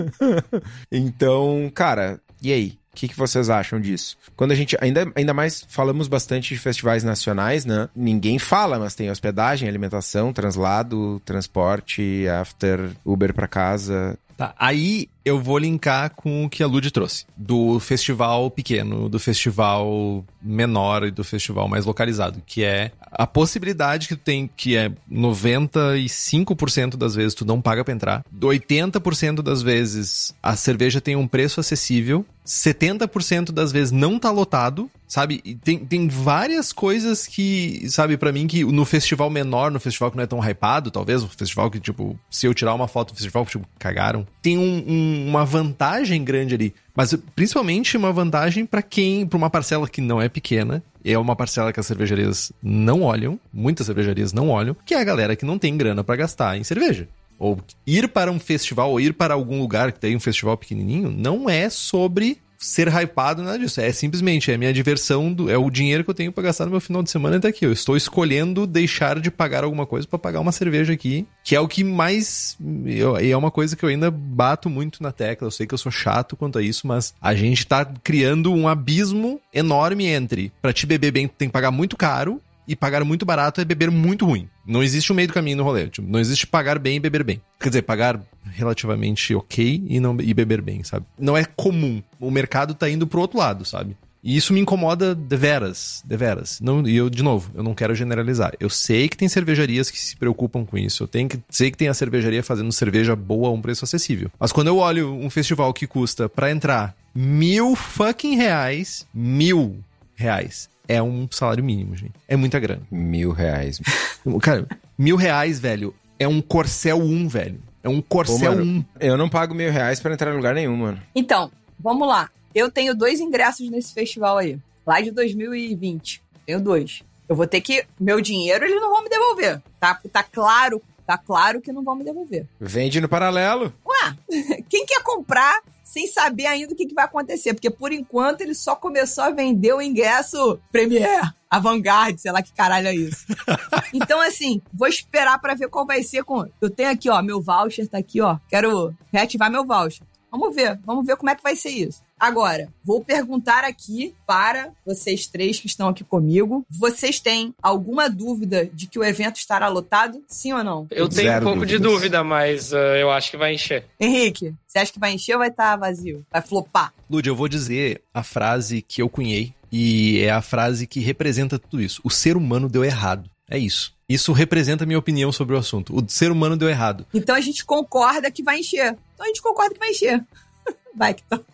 [0.92, 2.78] então, cara, e aí?
[2.94, 4.16] O que, que vocês acham disso?
[4.36, 4.76] Quando a gente.
[4.80, 7.88] Ainda, ainda mais falamos bastante de festivais nacionais, né?
[7.94, 14.16] Ninguém fala, mas tem hospedagem, alimentação, translado, transporte, after, Uber para casa.
[14.36, 17.24] Tá, aí eu vou linkar com o que a Lud trouxe.
[17.36, 22.42] Do festival pequeno, do festival menor e do festival mais localizado.
[22.44, 27.84] Que é a possibilidade que tu tem, que é 95% das vezes tu não paga
[27.84, 28.24] pra entrar.
[28.38, 32.26] 80% das vezes a cerveja tem um preço acessível.
[32.46, 35.40] 70% das vezes não tá lotado, sabe?
[35.44, 40.10] E tem, tem várias coisas que, sabe, para mim, que no festival menor, no festival
[40.10, 43.12] que não é tão hypado, talvez, um festival que, tipo, se eu tirar uma foto
[43.12, 44.26] do festival, tipo, cagaram.
[44.42, 46.74] Tem um, um, uma vantagem grande ali.
[46.94, 51.36] Mas principalmente uma vantagem para quem, para uma parcela que não é pequena, é uma
[51.36, 55.44] parcela que as cervejarias não olham, muitas cervejarias não olham, que é a galera que
[55.44, 57.08] não tem grana para gastar em cerveja.
[57.38, 61.10] Ou ir para um festival, ou ir para algum lugar que tem um festival pequenininho,
[61.10, 63.80] não é sobre ser hypado, nada disso.
[63.80, 66.64] É simplesmente é a minha diversão, do, é o dinheiro que eu tenho para gastar
[66.64, 67.64] no meu final de semana até aqui.
[67.64, 71.60] Eu estou escolhendo deixar de pagar alguma coisa para pagar uma cerveja aqui, que é
[71.60, 72.56] o que mais.
[72.86, 75.46] E é uma coisa que eu ainda bato muito na tecla.
[75.46, 78.68] Eu sei que eu sou chato quanto a isso, mas a gente tá criando um
[78.68, 83.04] abismo enorme entre para te beber bem, tu tem que pagar muito caro e pagar
[83.04, 84.48] muito barato é beber muito ruim.
[84.66, 85.88] Não existe um meio do caminho no rolê.
[85.88, 87.40] Tipo, não existe pagar bem e beber bem.
[87.60, 91.06] Quer dizer, pagar relativamente ok e, não, e beber bem, sabe?
[91.18, 92.02] Não é comum.
[92.20, 93.96] O mercado tá indo pro outro lado, sabe?
[94.22, 96.58] E isso me incomoda de veras, de veras.
[96.58, 98.54] Não, e eu, de novo, eu não quero generalizar.
[98.58, 101.02] Eu sei que tem cervejarias que se preocupam com isso.
[101.02, 104.30] Eu tenho que, sei que tem a cervejaria fazendo cerveja boa a um preço acessível.
[104.40, 109.84] Mas quando eu olho um festival que custa para entrar mil fucking reais, mil
[110.14, 112.14] reais é um salário mínimo, gente.
[112.28, 112.82] É muita grana.
[112.90, 113.80] Mil reais.
[114.42, 114.66] Cara,
[114.96, 117.60] mil reais, velho, é um Corcel 1, velho.
[117.82, 118.84] É um Corcel mano, 1.
[119.00, 121.00] Eu não pago mil reais pra entrar em lugar nenhum, mano.
[121.14, 122.30] Então, vamos lá.
[122.54, 124.58] Eu tenho dois ingressos nesse festival aí.
[124.86, 126.22] Lá de 2020.
[126.46, 127.02] Tenho dois.
[127.28, 127.84] Eu vou ter que.
[127.98, 129.60] Meu dinheiro eles não vão me devolver.
[129.80, 130.80] Tá, tá claro.
[131.06, 132.46] Tá claro que não vão me devolver.
[132.58, 133.72] Vende no paralelo.
[133.86, 134.16] Ué,
[134.68, 137.54] quem quer comprar sem saber ainda o que, que vai acontecer?
[137.54, 142.52] Porque por enquanto ele só começou a vender o ingresso Premier, Avantgarde, sei lá que
[142.52, 143.26] caralho é isso.
[143.94, 146.44] então, assim, vou esperar para ver qual vai ser com.
[146.60, 148.38] Eu tenho aqui, ó, meu voucher tá aqui, ó.
[148.48, 150.04] Quero reativar meu voucher.
[150.30, 152.02] Vamos ver, vamos ver como é que vai ser isso.
[152.18, 156.64] Agora, vou perguntar aqui para vocês três que estão aqui comigo.
[156.70, 160.22] Vocês têm alguma dúvida de que o evento estará lotado?
[160.28, 160.86] Sim ou não?
[160.90, 161.92] Eu tenho Zero um pouco de dúvidas.
[161.92, 163.84] dúvida, mas uh, eu acho que vai encher.
[164.00, 166.24] Henrique, você acha que vai encher ou vai estar vazio?
[166.30, 166.94] Vai flopar?
[167.10, 171.58] Lud, eu vou dizer a frase que eu cunhei e é a frase que representa
[171.58, 172.00] tudo isso.
[172.04, 173.28] O ser humano deu errado.
[173.50, 173.92] É isso.
[174.08, 175.94] Isso representa a minha opinião sobre o assunto.
[175.94, 177.06] O ser humano deu errado.
[177.12, 178.96] Então a gente concorda que vai encher.
[179.14, 180.24] Então a gente concorda que vai encher.
[180.96, 181.44] Vai, que então.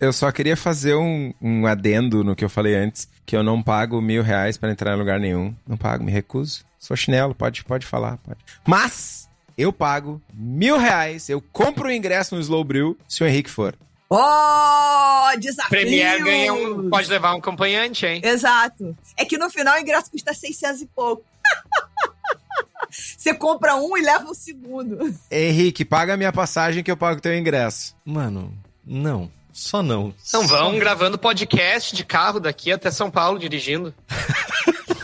[0.00, 3.60] Eu só queria fazer um, um adendo no que eu falei antes, que eu não
[3.60, 5.54] pago mil reais pra entrar em lugar nenhum.
[5.66, 6.64] Não pago, me recuso.
[6.78, 8.38] Sou chinelo, pode, pode falar, pode.
[8.64, 13.50] Mas eu pago mil reais, eu compro o ingresso no Slow Brew se o Henrique
[13.50, 13.74] for.
[14.08, 15.68] Oh, desafio!
[15.68, 16.88] Premier ganha um.
[16.88, 18.22] Pode levar um acompanhante, hein?
[18.24, 18.96] Exato.
[19.16, 21.24] É que no final o ingresso custa 600 e pouco.
[22.88, 25.14] Você compra um e leva o segundo.
[25.30, 27.94] Henrique, paga a minha passagem que eu pago o teu ingresso.
[28.04, 28.56] Mano,
[28.88, 29.30] não.
[29.52, 30.14] Só não.
[30.32, 33.92] Não vão gravando podcast de carro daqui até São Paulo dirigindo.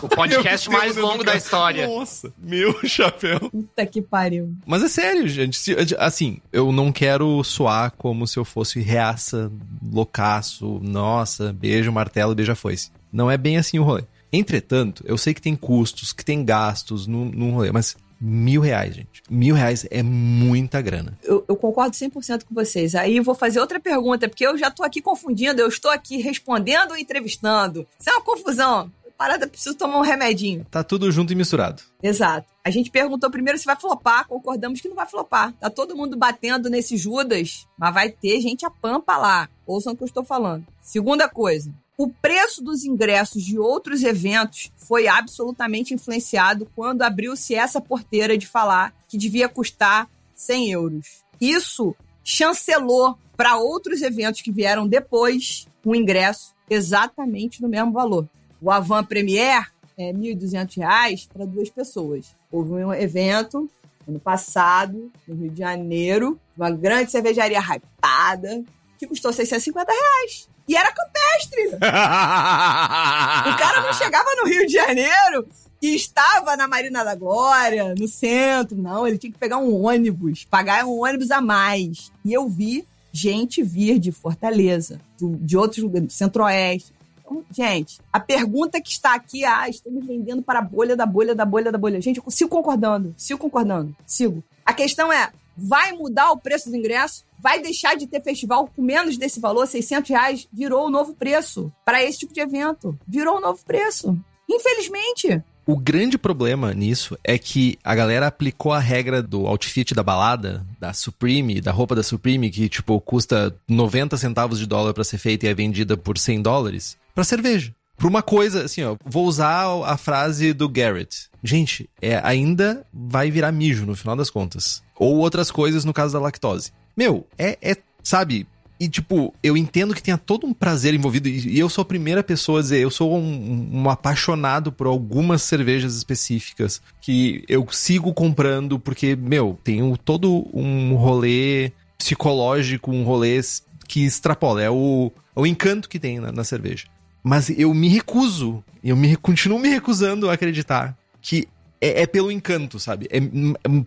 [0.01, 1.89] O podcast mais longo da história.
[1.89, 3.41] Nossa, meu chapéu.
[3.51, 4.55] Puta que pariu.
[4.65, 5.57] Mas é sério, gente.
[5.57, 9.51] Se- Assim, eu não quero soar como se eu fosse reaça,
[9.83, 12.91] loucaço, nossa, beijo, martelo, beija foice.
[13.13, 14.05] Não é bem assim o rolê.
[14.33, 18.95] Entretanto, eu sei que tem custos, que tem gastos no, no rolê, mas mil reais,
[18.95, 19.23] gente.
[19.29, 21.19] Mil reais é muita grana.
[21.23, 22.95] Eu, eu concordo 100% com vocês.
[22.95, 26.17] Aí eu vou fazer outra pergunta, porque eu já tô aqui confundindo, eu estou aqui
[26.17, 27.87] respondendo ou entrevistando.
[27.99, 28.91] Isso é uma confusão.
[29.17, 30.67] Parada, preciso tomar um remedinho.
[30.71, 31.83] Tá tudo junto e misturado.
[32.03, 32.49] Exato.
[32.65, 35.53] A gente perguntou primeiro se vai flopar, concordamos que não vai flopar.
[35.61, 39.49] Tá todo mundo batendo nesse Judas, mas vai ter gente a pampa lá.
[39.67, 40.67] Ouçam o que eu estou falando.
[40.81, 41.73] Segunda coisa.
[41.97, 48.49] O preço dos ingressos de outros eventos foi absolutamente influenciado quando abriu-se essa porteira de
[48.49, 51.23] falar que devia custar 100 euros.
[51.41, 58.29] Isso chancelou para outros eventos que vieram depois um ingresso exatamente no mesmo valor.
[58.61, 62.35] O Avan Premier é R$ 1.200 para duas pessoas.
[62.51, 63.71] Houve um evento
[64.07, 68.65] ano passado, no Rio de Janeiro, uma grande cervejaria hypada,
[68.99, 70.49] que custou 650 reais.
[70.67, 71.77] E era campestre.
[71.77, 75.47] O cara não chegava no Rio de Janeiro
[75.83, 78.77] e estava na Marina da Glória, no centro.
[78.77, 82.11] Não, ele tinha que pegar um ônibus, pagar um ônibus a mais.
[82.25, 86.93] E eu vi gente vir de Fortaleza, do- de outros lugares, do Centro-Oeste.
[87.21, 91.35] Então, gente, a pergunta que está aqui, ah, estamos vendendo para a bolha da bolha
[91.35, 92.01] da bolha da bolha.
[92.01, 94.43] Gente, eu sigo concordando, sigo concordando, sigo.
[94.65, 97.25] A questão é, vai mudar o preço do ingresso?
[97.45, 100.49] Vai deixar de ter festival com menos desse valor, 600 reais?
[100.51, 102.99] Virou o novo preço para esse tipo de evento.
[103.07, 104.19] Virou o novo preço.
[104.51, 105.43] Infelizmente.
[105.67, 110.67] O grande problema nisso é que a galera aplicou a regra do outfit da balada,
[110.81, 115.19] da Supreme, da roupa da Supreme, que, tipo, custa 90 centavos de dólar pra ser
[115.19, 117.75] feita e é vendida por 100 dólares, pra cerveja.
[117.95, 121.29] Pra uma coisa, assim, ó, vou usar a frase do Garrett.
[121.43, 124.83] Gente, é, ainda vai virar mijo no final das contas.
[124.99, 126.73] Ou outras coisas no caso da lactose.
[126.97, 128.47] Meu, é, é sabe,
[128.79, 131.29] e, tipo, eu entendo que tenha todo um prazer envolvido.
[131.29, 135.43] E eu sou a primeira pessoa a dizer, eu sou um, um apaixonado por algumas
[135.43, 143.41] cervejas específicas que eu sigo comprando porque, meu, tem todo um rolê psicológico, um rolê
[143.87, 144.61] que extrapola.
[144.61, 146.87] É o, é o encanto que tem na, na cerveja.
[147.23, 151.49] Mas eu me recuso, eu me continuo me recusando a acreditar que
[151.81, 153.09] é, é pelo encanto, sabe?
[153.11, 153.19] É,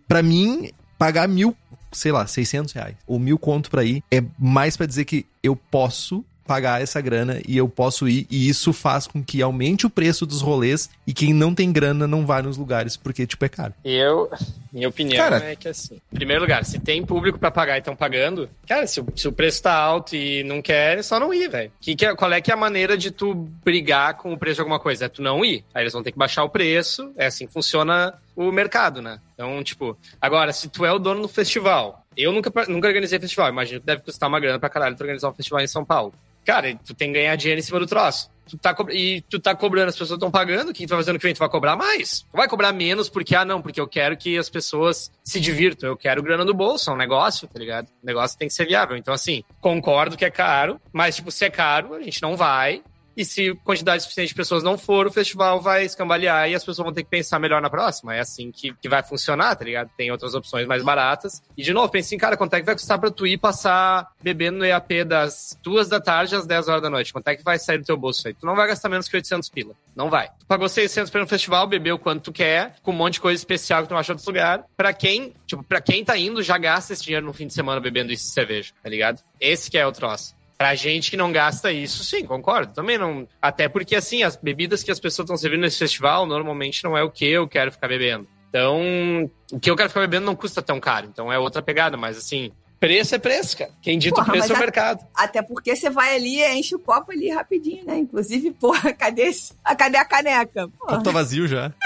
[0.08, 1.56] para mim, pagar mil
[1.92, 2.96] sei lá, 600 reais.
[3.06, 7.42] Ou mil conto pra ir, é mais pra dizer que eu posso pagar essa grana
[7.48, 11.14] e eu posso ir, e isso faz com que aumente o preço dos rolês e
[11.14, 13.74] quem não tem grana não vá nos lugares porque, tipo, é caro.
[13.84, 14.30] Eu,
[14.72, 17.80] minha opinião Cara- é que assim, em primeiro lugar, se tem público pra pagar e
[17.80, 21.20] estão pagando, cara, se o, se o preço tá alto e não quer, é só
[21.20, 21.72] não ir, velho.
[21.82, 23.34] Que que é- qual é que é a maneira de tu
[23.64, 25.06] brigar com o preço de alguma coisa?
[25.06, 25.64] É tu não ir.
[25.74, 29.20] Aí eles vão ter que baixar o preço, é assim que funciona o mercado, né?
[29.34, 33.50] Então, tipo, agora, se tu é o dono do festival, eu nunca, nunca organizei festival,
[33.50, 36.14] imagino que deve custar uma grana pra caralho tu organizar um festival em São Paulo.
[36.48, 38.32] Cara, tu tem que ganhar dinheiro em cima do troço.
[38.50, 41.20] Tu tá co- e tu tá cobrando, as pessoas estão pagando, quem tá fazendo o
[41.20, 42.22] tu vai cobrar mais.
[42.22, 45.90] Tu vai cobrar menos porque, ah, não, porque eu quero que as pessoas se divirtam,
[45.90, 47.88] eu quero grana no bolso, é um negócio, tá ligado?
[48.02, 48.96] O negócio tem que ser viável.
[48.96, 52.82] Então, assim, concordo que é caro, mas, tipo, se é caro, a gente não vai.
[53.18, 56.86] E se quantidade suficiente de pessoas não for, o festival vai escambalear e as pessoas
[56.86, 58.16] vão ter que pensar melhor na próxima.
[58.16, 59.90] É assim que, que vai funcionar, tá ligado?
[59.98, 61.42] Tem outras opções mais baratas.
[61.58, 64.08] E, de novo, pense assim, cara, quanto é que vai custar pra tu ir passar
[64.22, 67.12] bebendo no EAP das duas da tarde às 10 horas da noite?
[67.12, 68.36] Quanto é que vai sair do teu bolso aí?
[68.36, 69.74] Tu não vai gastar menos que 800 pila.
[69.96, 70.30] Não vai.
[70.40, 73.82] Tu pagou 600 pelo festival, bebeu quanto tu quer, com um monte de coisa especial
[73.82, 74.64] que tu não em outro lugar.
[74.78, 77.82] Pra quem, tipo, pra quem tá indo, já gasta esse dinheiro no fim de semana
[77.82, 79.24] bebendo isso de cerveja, tá ligado?
[79.40, 80.37] Esse que é o troço.
[80.58, 82.74] Pra gente que não gasta isso, sim, concordo.
[82.74, 83.28] Também não.
[83.40, 87.04] Até porque, assim, as bebidas que as pessoas estão servindo nesse festival normalmente não é
[87.04, 88.28] o que eu quero ficar bebendo.
[88.50, 91.08] Então, o que eu quero ficar bebendo não custa tão caro.
[91.12, 93.72] Então é outra pegada, mas assim, preço é preço, cara.
[93.82, 95.06] Quem dita Porra, o preço é o mercado.
[95.14, 97.98] Até porque você vai ali e enche o copo ali rapidinho, né?
[97.98, 99.54] Inclusive, porra, cadê, esse...
[99.64, 100.66] ah, cadê a caneca?
[100.66, 101.72] O Porra, copo tá vazio já.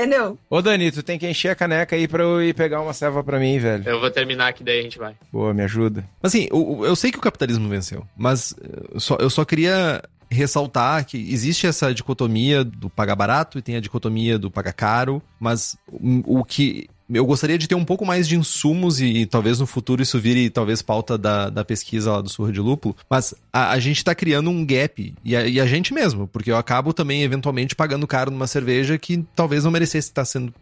[0.00, 0.38] entendeu?
[0.48, 3.22] Ô, Dani, tu tem que encher a caneca aí pra eu ir pegar uma serva
[3.22, 3.84] pra mim, velho.
[3.88, 5.14] Eu vou terminar que daí a gente vai.
[5.32, 6.04] Boa, me ajuda.
[6.22, 9.44] Mas assim, o- eu sei que o capitalismo venceu, mas eh, eu só, eu só
[9.44, 14.72] queria ressaltar que existe essa dicotomia do pagar barato e tem a dicotomia do pagar
[14.72, 19.26] caro, mas o, o que eu gostaria de ter um pouco mais de insumos e,
[19.26, 22.96] talvez no futuro isso vire talvez pauta da, da pesquisa lá do Surra de Lúpulo,
[23.08, 26.50] mas a, a gente tá criando um gap, e a, e a gente mesmo, porque
[26.50, 30.52] eu acabo também eventualmente pagando caro numa cerveja que talvez não merecesse estar sendo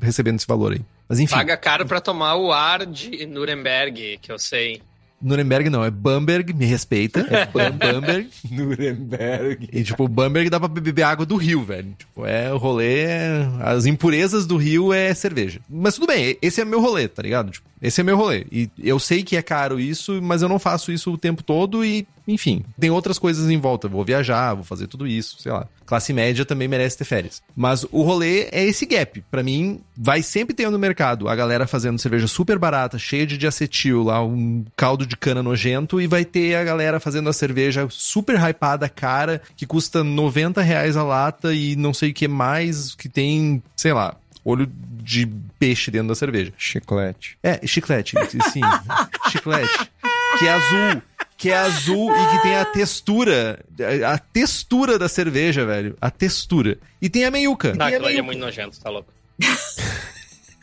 [0.00, 0.80] recebendo esse valor aí.
[1.08, 1.34] Mas enfim.
[1.34, 4.82] Paga caro pra tomar o ar de Nuremberg, que eu sei.
[5.22, 7.20] Nuremberg não, é Bamberg, me respeita.
[7.30, 8.28] É Bam- Bamberg.
[8.50, 9.68] Nuremberg.
[9.72, 11.94] E, tipo, Bamberg dá pra beber água do rio, velho.
[11.98, 13.04] Tipo, é o rolê.
[13.04, 15.60] é- As impurezas do rio é cerveja.
[15.68, 17.50] Mas tudo bem, esse é meu rolê, tá ligado?
[17.50, 18.46] Tipo, esse é meu rolê.
[18.52, 21.84] E eu sei que é caro isso, mas eu não faço isso o tempo todo
[21.84, 23.88] e, enfim, tem outras coisas em volta.
[23.88, 25.66] Vou viajar, vou fazer tudo isso, sei lá.
[25.84, 27.42] Classe média também merece ter férias.
[27.54, 29.22] Mas o rolê é esse gap.
[29.30, 33.36] Pra mim, vai sempre ter no mercado a galera fazendo cerveja super barata, cheia de
[33.36, 37.86] diacetil, lá um caldo de cana nojento, e vai ter a galera fazendo a cerveja
[37.90, 42.94] super hypada, cara, que custa 90 reais a lata e não sei o que mais,
[42.94, 44.70] que tem, sei lá, olho
[45.02, 45.26] de
[45.58, 46.52] peixe dentro da cerveja.
[46.56, 47.36] Chiclete.
[47.42, 48.16] É, chiclete,
[48.50, 48.60] sim.
[49.30, 49.90] chiclete.
[50.38, 51.02] Que é azul.
[51.44, 53.62] Que é azul e que tem a textura.
[54.08, 55.94] A textura da cerveja, velho.
[56.00, 56.78] A textura.
[57.02, 57.74] E tem a meiuca.
[57.74, 59.12] Não, a aquilo ali é muito nojento, tá louco.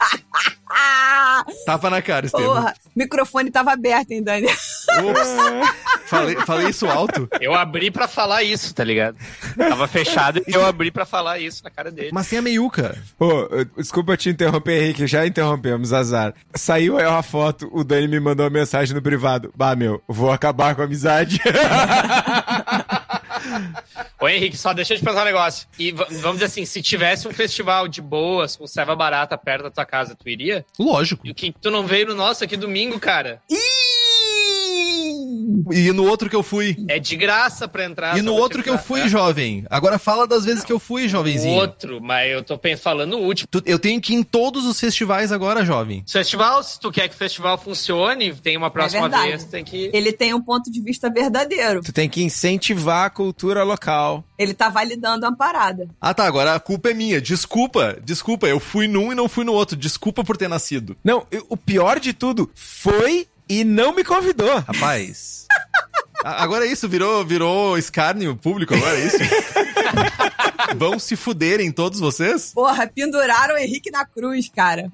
[1.66, 2.48] Tapa na cara, Estevam.
[2.56, 2.74] porra.
[2.86, 4.48] O microfone tava aberto, hein, Dani?
[4.48, 5.30] Ops.
[6.08, 7.28] falei, falei isso alto.
[7.42, 9.18] Eu abri pra falar isso, tá ligado?
[9.58, 12.10] Tava fechado e eu abri pra falar isso na cara dele.
[12.14, 12.98] Mas tem a meiuca.
[13.18, 16.34] Pô, eu- desculpa te interromper, Henrique, já interrompemos, azar.
[16.56, 19.52] Saiu aí uma foto, o Dani me mandou uma mensagem no privado.
[19.56, 21.40] Bah, meu, vou acabar com a amizade.
[24.20, 25.68] Ô Henrique, só deixa eu te perguntar um negócio.
[25.78, 29.72] E vamos dizer assim, se tivesse um festival de boas, com ceva barata perto da
[29.72, 30.66] tua casa, tu iria?
[30.78, 31.26] Lógico.
[31.26, 33.42] E o que tu não veio no nosso aqui domingo, cara?
[35.72, 36.76] E no outro que eu fui.
[36.88, 38.18] É de graça pra entrar.
[38.18, 39.08] E no outro que eu fui, né?
[39.10, 39.66] jovem.
[39.70, 41.56] Agora fala das vezes que eu fui, O jovenzinho.
[41.56, 43.48] outro, mas eu tô falando o último.
[43.66, 46.04] Eu tenho que ir em todos os festivais agora, jovem.
[46.08, 49.30] Festival, se tu quer que o festival funcione, tem uma próxima verdade.
[49.30, 49.90] vez, tem que.
[49.94, 51.82] Ele tem um ponto de vista verdadeiro.
[51.82, 54.24] tu tem que incentivar a cultura local.
[54.38, 55.88] Ele tá validando uma parada.
[56.00, 56.26] Ah, tá.
[56.26, 57.22] Agora a culpa é minha.
[57.22, 57.98] Desculpa.
[58.04, 58.48] Desculpa.
[58.48, 59.76] Eu fui num e não fui no outro.
[59.76, 60.96] Desculpa por ter nascido.
[61.04, 64.60] Não, eu- o pior de tudo, foi e não me convidou.
[64.60, 65.46] Rapaz.
[66.24, 69.18] Agora é isso, virou, virou escárnio público, agora é isso?
[70.78, 72.54] Vão se fuderem todos vocês?
[72.54, 74.90] Porra, penduraram o Henrique na cruz, cara.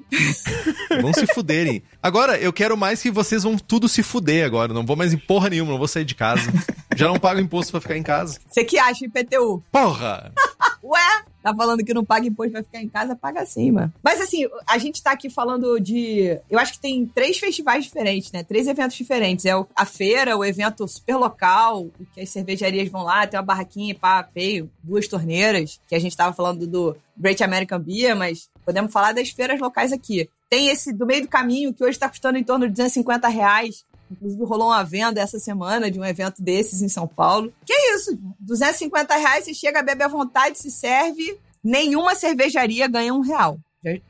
[1.01, 1.83] Vão se fuderem.
[2.01, 4.73] Agora, eu quero mais que vocês vão tudo se fuder agora.
[4.73, 6.51] Não vou mais em porra nenhuma, não vou sair de casa.
[6.95, 8.39] Já não pago imposto pra ficar em casa.
[8.47, 9.63] Você que acha, IPTU?
[9.71, 10.31] Porra!
[10.83, 11.23] Ué?
[11.47, 13.93] Tá falando que não paga imposto, vai ficar em casa, paga sim, mano.
[14.03, 16.37] Mas assim, a gente tá aqui falando de.
[16.49, 18.43] Eu acho que tem três festivais diferentes, né?
[18.43, 19.45] Três eventos diferentes.
[19.45, 23.95] É a feira, o evento super local, que as cervejarias vão lá, tem uma barraquinha,
[23.95, 28.91] pá, peio, duas torneiras, que a gente tava falando do Great American Beer, mas podemos
[28.91, 30.29] falar das feiras locais aqui.
[30.49, 33.85] Tem esse do meio do caminho, que hoje tá custando em torno de 250 reais.
[34.11, 37.53] Inclusive, rolou uma venda essa semana de um evento desses em São Paulo.
[37.65, 38.17] Que é isso?
[38.39, 41.37] 250 reais, você chega, bebe à vontade, se serve.
[41.63, 43.59] Nenhuma cervejaria ganha um real.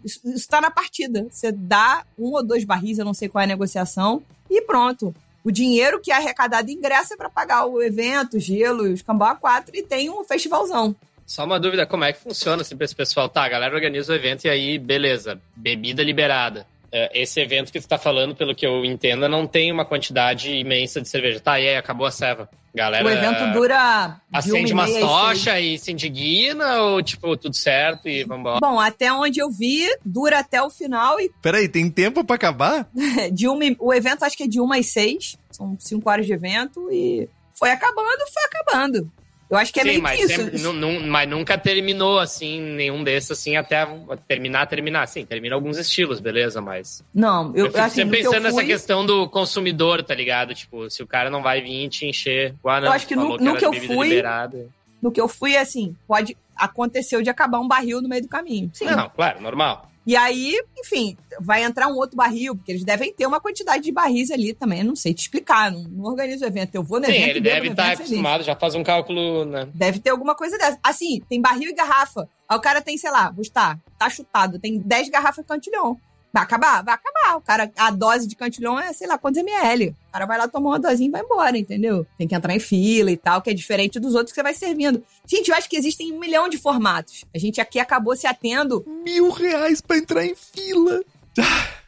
[0.04, 1.28] Isso, isso tá na partida.
[1.30, 5.14] Você dá um ou dois barris, eu não sei qual é a negociação, e pronto.
[5.44, 9.36] O dinheiro que é arrecadado em ingresso é para pagar o evento, gelo, os cambau
[9.36, 10.96] A4 e tem um festivalzão.
[11.26, 13.30] Só uma dúvida, como é que funciona assim pra esse pessoal?
[13.30, 16.66] Tá, a galera organiza o evento e aí, beleza, bebida liberada.
[16.92, 20.52] É, Esse evento que tu tá falando, pelo que eu entenda, não tem uma quantidade
[20.54, 21.40] imensa de cerveja.
[21.40, 22.50] Tá, e aí, acabou a ceva.
[22.74, 23.04] Galera.
[23.04, 24.22] O evento dura.
[24.32, 28.60] de Acende uma umas e tochas e se indigna ou, tipo, tudo certo e vambora?
[28.62, 32.88] Bom, até onde eu vi, dura até o final e Peraí, tem tempo pra acabar?
[33.34, 35.40] de uma, e- o evento acho que é de uma às seis.
[35.50, 39.12] São cinco horas de evento e foi acabando, foi acabando.
[39.50, 40.36] Eu acho que é Sim, meio mas, que isso.
[40.36, 43.88] sempre- nu- nu- mas nunca terminou, assim, nenhum desses, assim, até
[44.28, 45.08] terminar, terminar.
[45.08, 47.02] Sim, termina alguns estilos, beleza, mas...
[47.14, 50.54] Não, eu, Eu, fico assim, sempre que pensando nessa fui, questão do consumidor, tá ligado?
[50.54, 52.56] Tipo, se o cara não vai vir te encher...
[52.66, 54.68] Ah, não, Eu acho que no- era que eu fui- liberada.
[55.02, 58.70] no que eu fui, assim, pode acontecer de acabar um barril no meio do caminho.
[58.74, 58.86] Sim.
[58.86, 59.90] Não, claro, normal.
[60.08, 63.92] E aí, enfim, vai entrar um outro barril, porque eles devem ter uma quantidade de
[63.92, 64.80] barris ali também.
[64.80, 66.74] Eu não sei te explicar, não, não organizo o evento.
[66.76, 68.00] Eu vou no Sim, evento ele deve estar feliz.
[68.00, 69.68] acostumado, já faz um cálculo, né?
[69.76, 70.80] Deve ter alguma coisa dessa.
[70.82, 72.26] Assim, tem barril e garrafa.
[72.48, 76.00] Aí o cara tem, sei lá, Gustavo, tá chutado, tem 10 garrafas de cantilhão.
[76.38, 76.84] Vai acabar?
[76.84, 77.38] Vai acabar.
[77.38, 79.90] O cara, a dose de cantilhão é, sei lá, quantos ml.
[79.90, 82.06] O cara vai lá tomar uma dosinha e vai embora, entendeu?
[82.16, 84.54] Tem que entrar em fila e tal, que é diferente dos outros que você vai
[84.54, 85.04] servindo.
[85.26, 87.26] Gente, eu acho que existem um milhão de formatos.
[87.34, 91.02] A gente aqui acabou se atendo Mil reais pra entrar em fila.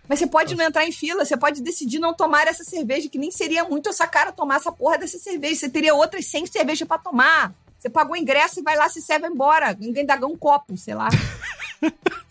[0.08, 3.20] Mas você pode não entrar em fila, você pode decidir não tomar essa cerveja, que
[3.20, 5.60] nem seria muito essa cara tomar essa porra dessa cerveja.
[5.60, 7.54] Você teria outras 100 cervejas pra tomar.
[7.78, 9.78] Você pagou o ingresso e vai lá, se serve vai embora.
[9.80, 11.10] Ninguém dá um copo, sei lá.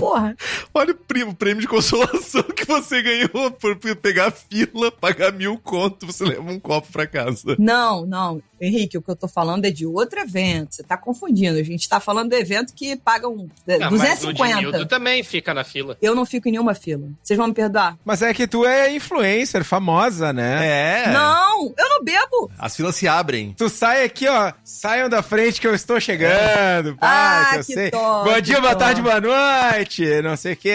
[0.00, 0.36] porra.
[0.72, 5.58] Olha o prêmio, prêmio de consolação que você ganhou por pegar a fila, pagar mil
[5.58, 7.56] conto, você leva um copo pra casa.
[7.58, 8.42] Não, não.
[8.60, 10.74] Henrique, o que eu tô falando é de outro evento.
[10.74, 11.58] Você tá confundindo.
[11.58, 14.56] A gente tá falando do evento que pagam é, Não, mas o 250.
[14.56, 15.96] Dinildo também fica na fila.
[16.02, 17.08] Eu não fico em nenhuma fila.
[17.22, 17.96] Vocês vão me perdoar?
[18.04, 21.04] Mas é que tu é influencer, famosa, né?
[21.06, 21.12] É.
[21.12, 22.50] Não, eu não bebo.
[22.58, 23.54] As filas se abrem.
[23.56, 24.52] Tu sai aqui, ó.
[24.64, 26.96] Saiam da frente que eu estou chegando.
[26.96, 27.90] Pá, Ah, que eu que sei.
[27.90, 30.04] dó, Bom dia, boa tarde, boa noite.
[30.22, 30.70] Não sei o que.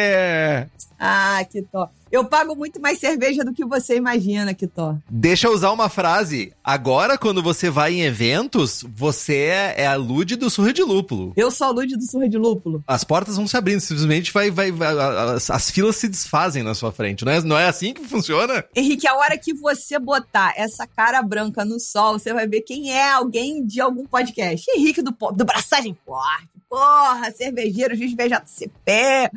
[1.00, 1.90] Ah, que tó.
[2.12, 4.96] Eu pago muito mais cerveja do que você imagina, que tó.
[5.10, 6.54] Deixa eu usar uma frase.
[6.64, 11.34] Agora, quando você vai em eventos, você é, a Lude do Surra de Lúpulo.
[11.36, 12.82] Eu sou a Lud do Surra de Lúpulo.
[12.88, 14.96] As portas vão se abrindo, simplesmente vai, vai, vai-
[15.36, 17.26] as, as filas se desfazem na sua frente.
[17.26, 18.64] Não é, não é assim que funciona?
[18.76, 22.92] Henrique, a hora que você botar essa cara branca no sol, você vai ver quem
[22.94, 24.66] é alguém de algum podcast.
[24.74, 26.48] Henrique do, do Braçagem Forte.
[26.70, 29.32] Porra, cervejeiro, juiz BJCP.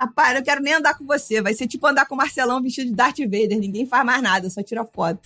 [0.00, 1.40] Rapaz, eu não quero nem andar com você.
[1.40, 3.58] Vai ser tipo andar com o Marcelão vestido de Darth Vader.
[3.58, 5.20] Ninguém faz mais nada, só tira foto.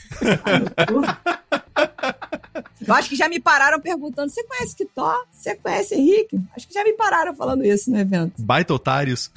[2.87, 5.14] Eu acho que já me pararam perguntando: você conhece Kitó?
[5.31, 6.41] Você conhece Henrique?
[6.57, 8.35] Acho que já me pararam falando isso no evento.
[8.39, 9.31] Baita otários.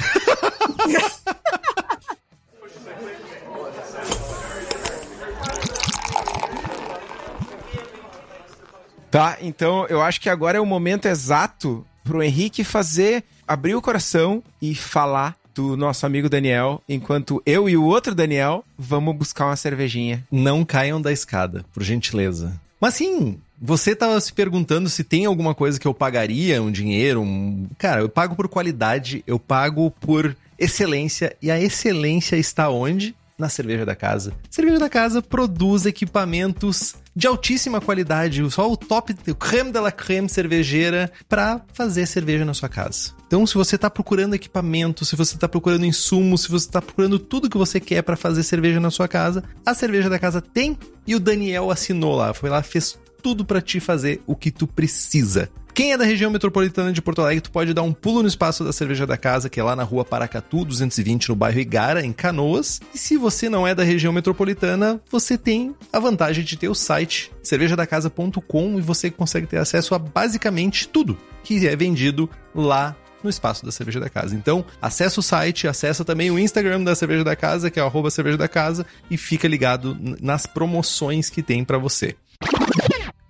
[9.10, 13.82] Tá, então eu acho que agora é o momento exato pro Henrique fazer, abrir o
[13.82, 19.48] coração e falar do nosso amigo Daniel, enquanto eu e o outro Daniel vamos buscar
[19.48, 20.26] uma cervejinha.
[20.32, 22.58] Não caiam da escada, por gentileza.
[22.80, 27.22] Mas sim, você tava se perguntando se tem alguma coisa que eu pagaria, um dinheiro,
[27.22, 27.68] um...
[27.78, 33.14] Cara, eu pago por qualidade, eu pago por excelência, e a excelência está onde?
[33.42, 34.34] Na cerveja da casa.
[34.52, 39.92] Cerveja da casa produz equipamentos de altíssima qualidade, só o top, o creme de la
[39.92, 43.14] creme cervejeira para fazer cerveja na sua casa.
[43.26, 47.18] Então, se você tá procurando equipamento, se você tá procurando insumos, se você tá procurando
[47.18, 50.78] tudo que você quer para fazer cerveja na sua casa, a cerveja da casa tem
[51.08, 54.68] e o Daniel assinou lá, foi lá, fez tudo para te fazer o que tu
[54.68, 55.50] precisa.
[55.74, 58.64] Quem é da região metropolitana de Porto Alegre, tu pode dar um pulo no espaço
[58.64, 62.12] da Cerveja da Casa, que é lá na rua Paracatu 220, no bairro Igara, em
[62.12, 62.82] Canoas.
[62.94, 66.76] E se você não é da região metropolitana, você tem a vantagem de ter o
[66.76, 73.30] site cervejadacasa.com e você consegue ter acesso a basicamente tudo que é vendido lá no
[73.30, 74.36] espaço da Cerveja da Casa.
[74.36, 78.10] Então, acessa o site, acessa também o Instagram da Cerveja da Casa, que é o
[78.10, 82.16] cerveja da casa, e fica ligado nas promoções que tem pra você.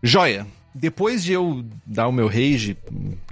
[0.01, 0.47] Joia!
[0.73, 2.77] Depois de eu dar o meu rage,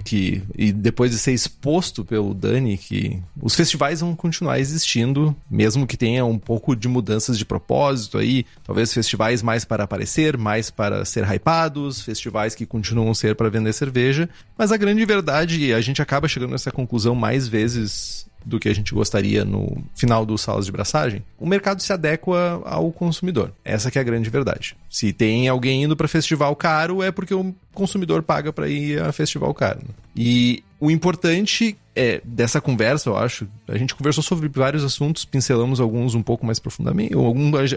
[0.04, 5.86] que, e depois de ser exposto pelo Dani, que os festivais vão continuar existindo, mesmo
[5.86, 10.70] que tenha um pouco de mudanças de propósito aí, talvez festivais mais para aparecer, mais
[10.70, 15.72] para ser hypados, festivais que continuam ser para vender cerveja, mas a grande verdade, e
[15.72, 20.24] a gente acaba chegando nessa conclusão mais vezes do que a gente gostaria no final
[20.24, 23.52] dos salas de braçagem, o mercado se adequa ao consumidor.
[23.64, 24.76] Essa que é a grande verdade.
[24.88, 29.12] Se tem alguém indo para festival caro, é porque o consumidor paga para ir a
[29.12, 29.80] festival caro.
[30.16, 35.80] E o importante é dessa conversa, eu acho, a gente conversou sobre vários assuntos, pincelamos
[35.80, 37.14] alguns um pouco mais profundamente,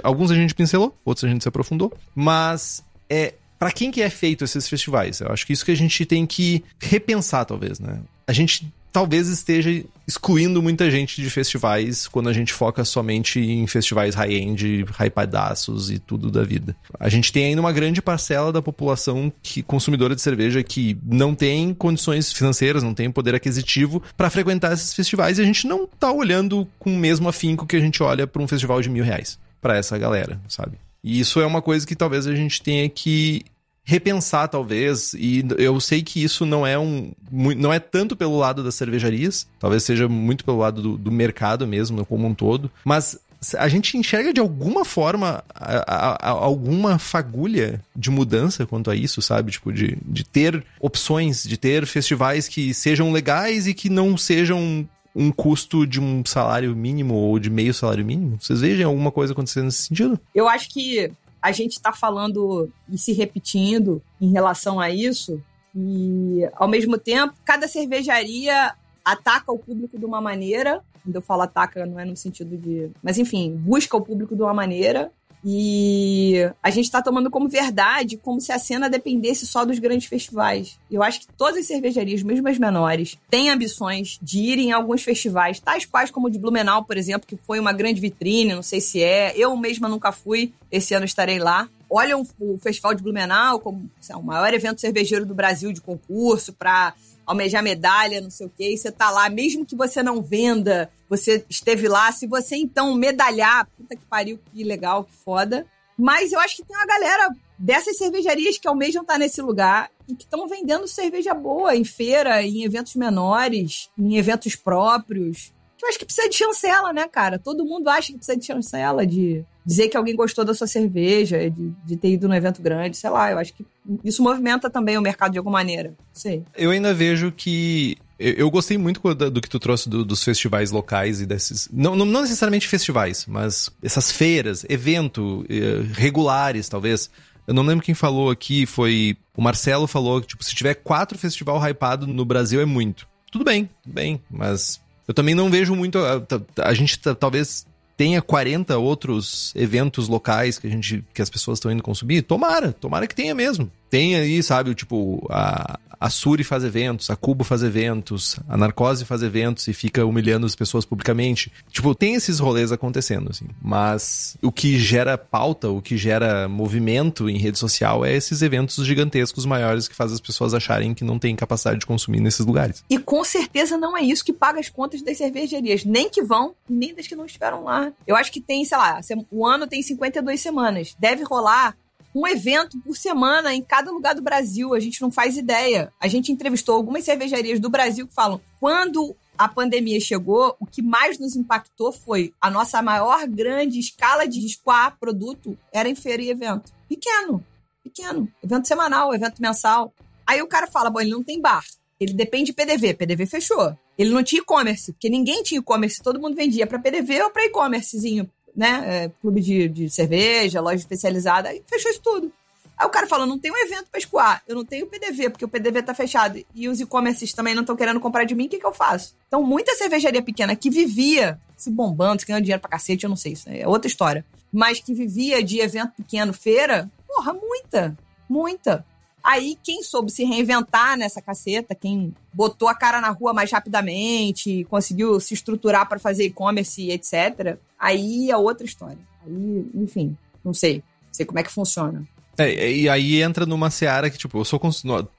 [0.03, 4.09] alguns a gente pincelou, outros a gente se aprofundou, mas é para quem que é
[4.09, 5.22] feito esses festivais?
[5.22, 7.99] Eu acho que isso que a gente tem que repensar, talvez, né?
[8.28, 13.66] A gente talvez esteja excluindo muita gente de festivais quando a gente foca somente em
[13.66, 16.76] festivais high-end, hypadaços e tudo da vida.
[17.00, 21.34] A gente tem ainda uma grande parcela da população que consumidora de cerveja que não
[21.34, 25.88] tem condições financeiras, não tem poder aquisitivo para frequentar esses festivais e a gente não
[25.88, 29.04] tá olhando com o mesmo afinco que a gente olha para um festival de mil
[29.04, 30.78] reais para essa galera, sabe?
[31.04, 33.44] E isso é uma coisa que talvez a gente tenha que
[33.84, 38.64] repensar talvez e eu sei que isso não é um não é tanto pelo lado
[38.64, 43.20] das cervejarias talvez seja muito pelo lado do, do mercado mesmo como um todo mas
[43.58, 48.96] a gente enxerga de alguma forma a- a- a- alguma fagulha de mudança quanto a
[48.96, 49.52] isso sabe?
[49.52, 54.88] Tipo de, de ter opções de ter festivais que sejam legais e que não sejam
[55.14, 58.38] um custo de um salário mínimo ou de meio salário mínimo.
[58.40, 60.18] Vocês vejam alguma coisa acontecendo nesse sentido?
[60.34, 61.12] Eu acho que
[61.44, 65.44] a gente está falando e se repetindo em relação a isso,
[65.76, 68.74] e ao mesmo tempo, cada cervejaria
[69.04, 70.82] ataca o público de uma maneira.
[71.04, 72.89] Quando eu falo ataca, não é no sentido de.
[73.02, 75.12] Mas enfim, busca o público de uma maneira.
[75.46, 80.08] E a gente está tomando como verdade como se a cena dependesse só dos grandes
[80.08, 80.80] festivais.
[80.89, 85.04] Eu acho que todas as cervejarias, mesmo as menores, têm ambições de ir em alguns
[85.04, 88.64] festivais, tais quais como o de Blumenau, por exemplo, que foi uma grande vitrine, não
[88.64, 89.34] sei se é.
[89.36, 91.68] Eu mesma nunca fui, esse ano estarei lá.
[91.89, 96.54] Olham o Festival de Blumenau como lá, o maior evento cervejeiro do Brasil de concurso
[96.54, 96.94] para
[97.26, 100.89] almejar medalha, não sei o quê, e você tá lá, mesmo que você não venda,
[101.18, 105.66] você esteve lá, se você então medalhar, puta que pariu, que legal, que foda.
[105.97, 110.16] Mas eu acho que tem uma galera dessas cervejarias que almejam estar nesse lugar e
[110.16, 115.53] que estão vendendo cerveja boa em feira, em eventos menores, em eventos próprios.
[115.82, 117.38] Eu acho que precisa de chancela, né, cara?
[117.38, 121.49] Todo mundo acha que precisa de chancela, de dizer que alguém gostou da sua cerveja,
[121.49, 123.32] de, de ter ido num evento grande, sei lá.
[123.32, 123.66] Eu acho que
[124.03, 125.93] isso movimenta também o mercado de alguma maneira.
[126.11, 126.43] Sei.
[126.55, 131.20] Eu ainda vejo que eu, gostei muito do, que tu trouxe do, dos festivais locais
[131.20, 131.68] e desses.
[131.72, 137.09] Não, não, necessariamente festivais, mas essas feiras, evento, eh, regulares, talvez.
[137.45, 139.18] Eu não lembro quem falou aqui, foi.
[139.36, 143.07] O Marcelo falou que, tipo, se tiver quatro festival hypado no Brasil é muito.
[143.32, 145.97] Tudo bem, tudo bem, mas eu também não vejo muito.
[145.97, 146.18] A,
[146.61, 147.66] a, a gente talvez
[147.97, 152.22] tenha 40 outros eventos locais que a gente que as pessoas estão indo consumir.
[152.22, 153.72] Tomara, tomara que tenha mesmo.
[153.89, 159.06] Tem aí, sabe, tipo, a, a Suri faz eventos, a Cubo faz eventos, a Narcose
[159.06, 161.49] faz eventos e fica humilhando as pessoas publicamente.
[161.72, 163.45] Tipo, tem esses rolês acontecendo, assim.
[163.62, 168.86] Mas o que gera pauta, o que gera movimento em rede social é esses eventos
[168.86, 172.84] gigantescos maiores que fazem as pessoas acharem que não tem capacidade de consumir nesses lugares.
[172.89, 176.54] E com certeza não é isso que paga as contas das cervejarias, nem que vão,
[176.70, 177.93] nem das que não estiveram lá.
[178.06, 178.99] Eu acho que tem, sei lá,
[179.32, 180.97] o ano tem 52 semanas.
[180.99, 181.78] Deve rolar
[182.14, 184.74] um evento por semana em cada lugar do Brasil.
[184.74, 185.91] A gente não faz ideia.
[185.99, 190.82] A gente entrevistou algumas cervejarias do Brasil que falam: quando a pandemia chegou, o que
[190.82, 196.22] mais nos impactou foi a nossa maior grande escala de escoar produto era em feira
[196.22, 196.72] e evento.
[196.88, 197.43] Pequeno,
[197.84, 198.32] pequeno.
[198.43, 199.93] Evento semanal, evento mensal.
[200.26, 201.66] Aí o cara fala: bom, ele não tem bar.
[201.99, 202.93] Ele depende de PDV.
[202.95, 203.78] PDV fechou.
[203.97, 207.45] Ele não tinha e-commerce, porque ninguém tinha e-commerce, todo mundo vendia para PDV ou para
[207.45, 208.84] e-commercezinho né?
[208.86, 212.32] É, clube de, de cerveja, loja especializada, aí fechou isso tudo.
[212.78, 215.45] Aí o cara falou: não tem um evento pra escoar, eu não tenho PDV, porque
[215.45, 218.49] o PDV tá fechado e os e-commerces também não estão querendo comprar de mim, o
[218.49, 219.16] que, que eu faço?
[219.28, 223.16] Então, muita cervejaria pequena que vivia se bombando, se ganhando dinheiro pra cacete, eu não
[223.16, 224.26] sei, isso é outra história.
[224.51, 227.97] Mas que vivia de evento pequeno, feira, porra, muita,
[228.30, 228.86] muita.
[229.24, 234.66] Aí, quem soube se reinventar nessa caceta, quem botou a cara na rua mais rapidamente,
[234.70, 238.98] conseguiu se estruturar para fazer e-commerce, etc., aí é outra história.
[239.26, 240.78] Aí, enfim, não sei.
[240.78, 242.06] Não sei como é que funciona.
[242.38, 244.60] É, e aí entra numa seara que, tipo, eu sou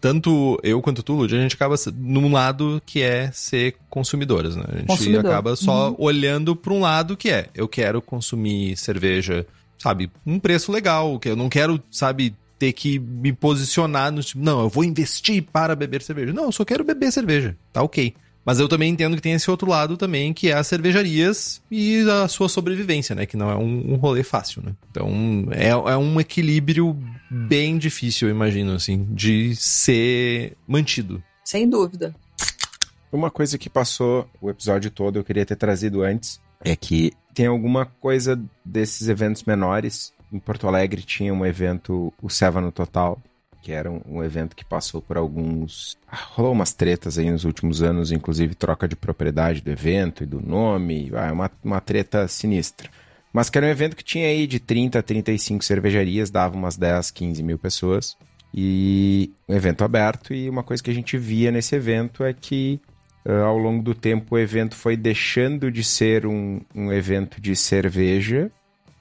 [0.01, 4.65] tanto eu quanto tu, Lud, a gente acaba num lado que é ser consumidoras, né?
[4.69, 5.27] A gente Consumidor.
[5.27, 5.97] acaba só uhum.
[5.99, 9.47] olhando para um lado que é, eu quero consumir cerveja,
[9.79, 14.43] sabe, um preço legal, que eu não quero, sabe, ter que me posicionar no tipo,
[14.43, 16.33] não, eu vou investir para beber cerveja.
[16.33, 18.15] Não, eu só quero beber cerveja, tá ok.
[18.45, 22.05] Mas eu também entendo que tem esse outro lado também, que é as cervejarias e
[22.09, 23.25] a sua sobrevivência, né?
[23.25, 24.75] Que não é um, um rolê fácil, né?
[24.91, 26.97] Então, é, é um equilíbrio
[27.31, 31.23] bem difícil, eu imagino, assim, de ser mantido.
[31.43, 32.15] Sem dúvida.
[33.11, 37.47] Uma coisa que passou o episódio todo, eu queria ter trazido antes, é que tem
[37.47, 43.22] alguma coisa desses eventos menores em Porto Alegre tinha um evento, o Seva no Total,
[43.62, 45.97] que era um, um, evento que passou por alguns.
[46.11, 50.26] Ah, rolou umas tretas aí nos últimos anos, inclusive troca de propriedade do evento e
[50.26, 51.11] do nome.
[51.14, 52.91] Ah, uma, uma treta sinistra.
[53.32, 56.76] Mas que era um evento que tinha aí de 30 a 35 cervejarias, dava umas
[56.76, 58.16] 10, 15 mil pessoas.
[58.53, 60.35] E um evento aberto.
[60.35, 62.80] E uma coisa que a gente via nesse evento é que
[63.24, 67.57] uh, ao longo do tempo o evento foi deixando de ser um, um evento de
[67.57, 68.51] cerveja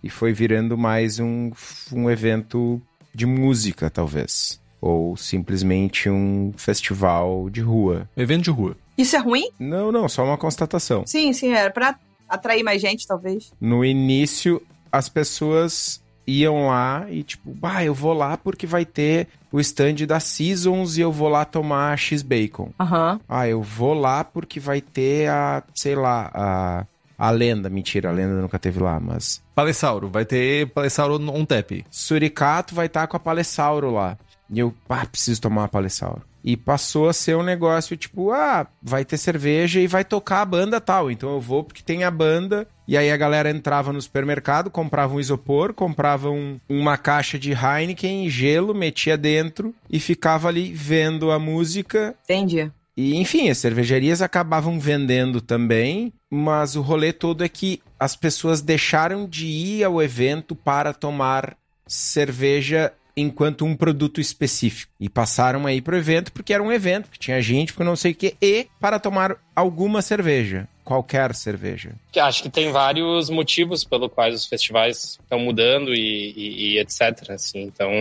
[0.04, 1.52] e foi virando mais um,
[1.92, 2.82] um evento
[3.14, 4.60] de música, talvez.
[4.82, 8.10] Ou simplesmente um festival de rua.
[8.18, 8.76] Evento de rua.
[8.98, 9.50] Isso é ruim?
[9.58, 11.04] Não, não, só uma constatação.
[11.08, 11.98] Sim, sim, era pra
[12.28, 13.54] atrair mais gente, talvez.
[13.62, 19.28] No início, as pessoas iam lá e tipo, bah, eu vou lá porque vai ter
[19.52, 22.72] o stand da Seasons e eu vou lá tomar X-Bacon.
[22.80, 23.14] Aham.
[23.14, 23.20] Uhum.
[23.28, 26.86] Ah, eu vou lá porque vai ter a, sei lá, a
[27.24, 29.42] a lenda, mentira, a lenda nunca teve lá, mas.
[29.56, 31.72] Palessauro, vai ter Palessauro on tap.
[31.90, 34.18] Suricato vai estar tá com a Palessauro lá.
[34.50, 36.22] E eu, pá, preciso tomar uma Palessauro.
[36.44, 40.46] E passou a ser um negócio tipo, ah, vai ter cerveja e vai tocar a
[40.46, 41.10] banda tal.
[41.10, 42.68] Então eu vou porque tem a banda.
[42.86, 47.54] E aí a galera entrava no supermercado, comprava um isopor, comprava um, uma caixa de
[47.54, 52.14] Heineken, gelo, metia dentro e ficava ali vendo a música.
[52.26, 52.70] Entendi.
[52.96, 58.60] E, enfim, as cervejarias acabavam vendendo também, mas o rolê todo é que as pessoas
[58.60, 61.56] deixaram de ir ao evento para tomar
[61.86, 64.92] cerveja enquanto um produto específico.
[65.00, 68.14] E passaram aí pro evento porque era um evento, que tinha gente, porque não sei
[68.14, 70.68] o que, e para tomar alguma cerveja.
[70.84, 71.92] Qualquer cerveja.
[72.18, 77.30] Acho que tem vários motivos pelo quais os festivais estão mudando e, e, e etc.
[77.30, 77.62] Assim.
[77.62, 77.92] Então,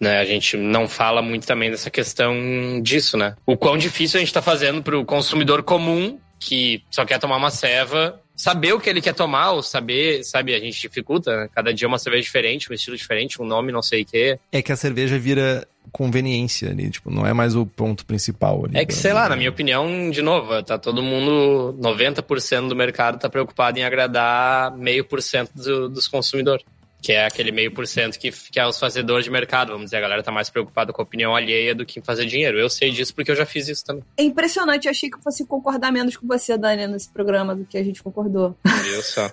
[0.00, 2.34] né, a gente não fala muito também dessa questão
[2.82, 3.36] disso, né?
[3.46, 7.36] O quão difícil a gente está fazendo para o consumidor comum que só quer tomar
[7.36, 11.48] uma ceva saber o que ele quer tomar, ou saber, sabe, a gente dificulta, né?
[11.54, 14.38] Cada dia é uma cerveja diferente, um estilo diferente, um nome não sei o quê.
[14.50, 18.76] É que a cerveja vira conveniência ali, tipo, não é mais o ponto principal ali.
[18.76, 23.20] É que, sei lá, na minha opinião, de novo, tá todo mundo, 90% do mercado
[23.20, 26.64] tá preocupado em agradar meio por cento do- dos consumidores.
[27.04, 29.98] Que é aquele meio por cento que, que é os fazedores de mercado, vamos dizer,
[29.98, 32.58] a galera tá mais preocupada com a opinião alheia do que em fazer dinheiro.
[32.58, 34.02] Eu sei disso porque eu já fiz isso também.
[34.16, 37.66] É impressionante, eu achei que eu fosse concordar menos com você, Dani, nesse programa do
[37.66, 38.56] que a gente concordou.
[38.64, 39.30] Viu só?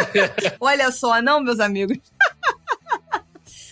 [0.60, 1.96] Olha só, não, meus amigos.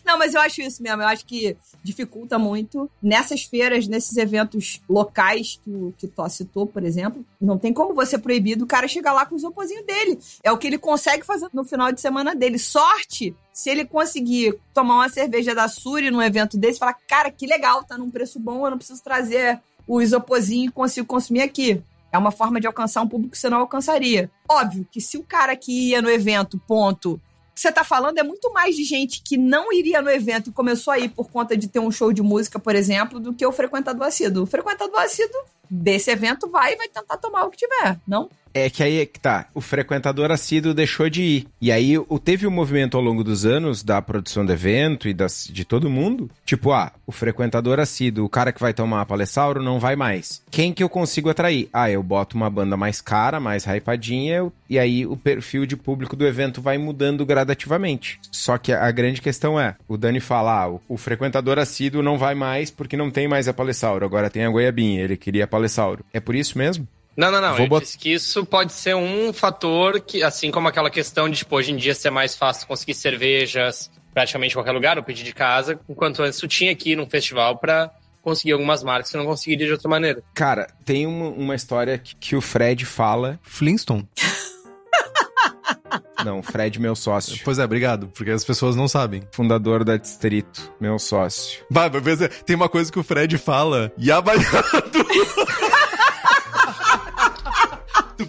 [0.05, 1.03] Não, mas eu acho isso mesmo.
[1.03, 2.91] Eu acho que dificulta muito.
[3.03, 7.95] Nessas feiras, nesses eventos locais que o que Tó citou, por exemplo, não tem como
[7.95, 10.19] você proibir do cara chegar lá com o isoporzinho dele.
[10.43, 12.59] É o que ele consegue fazer no final de semana dele.
[12.59, 17.47] Sorte se ele conseguir tomar uma cerveja da Suri num evento desse falar, cara, que
[17.47, 21.81] legal, tá num preço bom, eu não preciso trazer o isoporzinho e consigo consumir aqui.
[22.11, 24.31] É uma forma de alcançar um público que você não alcançaria.
[24.49, 27.21] Óbvio que se o cara que ia no evento, ponto,
[27.55, 30.53] que você tá falando é muito mais de gente que não iria no evento e
[30.53, 33.47] começou a ir por conta de ter um show de música, por exemplo, do que
[33.47, 34.43] o frequentador assíduo.
[34.43, 35.41] O frequentador assíduo
[35.71, 38.29] desse evento vai e vai tentar tomar o que tiver, não?
[38.55, 39.49] É que aí é que tá.
[39.53, 41.47] O frequentador assíduo deixou de ir.
[41.61, 45.49] E aí teve um movimento ao longo dos anos da produção do evento e das,
[45.51, 46.31] de todo mundo.
[46.47, 50.41] Tipo, ah, o frequentador assíduo, o cara que vai tomar a Palessauro não vai mais.
[50.53, 51.69] Quem que eu consigo atrair?
[51.73, 56.15] Ah, eu boto uma banda mais cara, mais hypadinha, e aí o perfil de público
[56.15, 58.21] do evento vai mudando gradativamente.
[58.31, 62.03] Só que a, a grande questão é, o Dani fala, ah, o, o frequentador assíduo
[62.03, 65.45] não vai mais porque não tem mais a Palessauro, agora tem a Goiabinha, ele queria
[65.45, 66.05] a Palessauro.
[66.13, 66.87] É por isso mesmo?
[67.17, 67.53] Não, não, não.
[67.55, 71.29] Vou eu bot- disse que isso pode ser um fator que, assim como aquela questão
[71.29, 75.03] de, tipo, hoje em dia ser mais fácil conseguir cervejas praticamente em qualquer lugar, ou
[75.03, 77.91] pedir de casa, enquanto antes tu tinha aqui num festival pra
[78.23, 80.23] conseguir algumas marcas que você não conseguiria de outra maneira.
[80.33, 83.39] Cara, tem uma, uma história que, que o Fred fala.
[83.43, 84.09] Flintstone?
[86.25, 87.39] Não, Fred, meu sócio.
[87.45, 89.23] Pois é, obrigado, porque as pessoas não sabem.
[89.31, 91.63] Fundador da Distrito, meu sócio.
[91.71, 94.83] Vai, vai ver, tem uma coisa que o Fred fala, yabalhado.
[94.91, 95.05] tu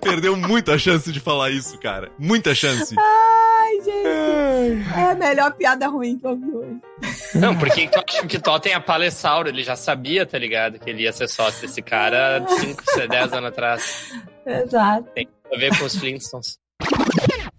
[0.10, 2.12] perdeu muita chance de falar isso, cara.
[2.18, 2.96] Muita chance.
[2.98, 4.90] Ai, gente.
[4.98, 6.82] É a melhor piada ruim que eu vi hoje.
[7.36, 10.80] Não, porque tu acha que Tó tem a Palessauro, ele já sabia, tá ligado?
[10.80, 14.12] Que ele ia ser sócio desse cara 5, 10 anos atrás.
[14.46, 15.08] Exato.
[15.16, 16.58] Tem a ver com os Flintstones.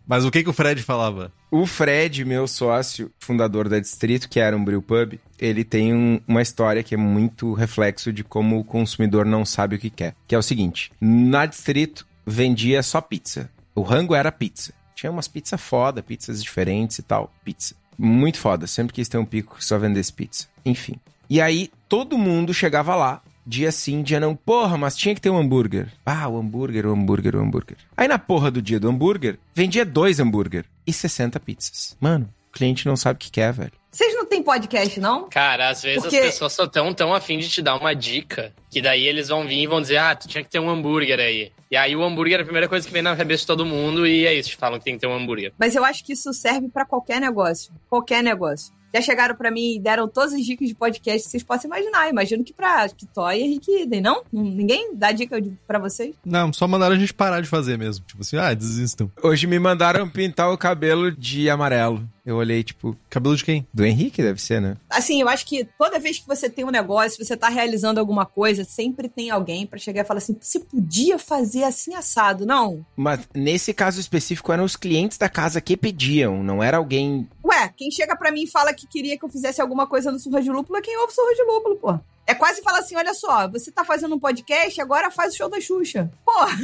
[0.09, 1.33] Mas o que que o Fred falava?
[1.51, 6.21] O Fred, meu sócio, fundador da Distrito, que era um brew pub, ele tem um-
[6.29, 10.15] uma história que é muito reflexo de como o consumidor não sabe o que quer.
[10.29, 13.51] Que é o seguinte: na Distrito vendia só pizza.
[13.75, 14.73] O rango era pizza.
[14.95, 17.33] Tinha umas pizzas foda, pizzas diferentes e tal.
[17.45, 17.75] Pizza.
[17.99, 18.67] Muito foda.
[18.67, 20.49] Sempre quis ter um pico que só vendesse pizza.
[20.65, 20.97] Enfim.
[21.29, 24.35] E aí, todo mundo chegava lá, dia sim, dia não.
[24.35, 25.93] Porra, mas tinha que ter um hambúrguer.
[26.05, 27.77] Ah, o hambúrguer, o hambúrguer, o hambúrguer.
[27.97, 31.97] Aí na porra do dia do hambúrguer, vendia dois hambúrguer e 60 pizzas.
[32.01, 33.73] Mano, cliente não sabe o que quer, velho.
[33.91, 35.29] Vocês não têm podcast, não?
[35.31, 38.53] Cara, às vezes Porque- as pessoas só tão, tão afim de te dar uma dica,
[38.71, 41.19] que daí eles vão vir e vão dizer, ah, tu tinha que ter um hambúrguer
[41.19, 41.51] aí.
[41.71, 44.07] E aí o hambúrguer é a primeira coisa que vem na cabeça de todo mundo
[44.07, 45.53] e é isso, te falam que tem que ter um hambúrguer.
[45.59, 47.73] Mas eu acho que isso serve pra qualquer negócio.
[47.89, 48.75] Qualquer negócio.
[48.95, 52.09] Já chegaram pra mim e deram todas as dicas de podcast que vocês possam imaginar.
[52.09, 54.23] Imagino que pra Kitoy e Henrique idem, não?
[54.33, 56.15] Ninguém dá dica pra vocês?
[56.25, 58.07] Não, só mandaram a gente parar de fazer mesmo.
[58.07, 59.11] Tipo assim, ah, desistam.
[59.23, 62.09] Hoje me mandaram pintar o cabelo de amarelo.
[62.27, 63.67] Eu olhei, tipo, Cabelo de quem?
[63.73, 64.77] do Henrique deve ser, né?
[64.91, 68.27] Assim, eu acho que toda vez que você tem um negócio, você tá realizando alguma
[68.27, 72.85] coisa, sempre tem alguém pra chegar e falar assim: você podia fazer assim assado, não?
[72.97, 77.29] Mas nesse caso específico eram os clientes da casa que pediam, não era alguém.
[77.45, 80.19] Ué, quem chega pra mim e fala que queria que eu fizesse alguma coisa no
[80.19, 82.01] Surra de Lúpulo é quem ouve Surra de Lúpulo, pô.
[82.27, 85.49] É quase falar assim: olha só, você tá fazendo um podcast, agora faz o show
[85.49, 86.11] da Xuxa.
[86.25, 86.59] Porra!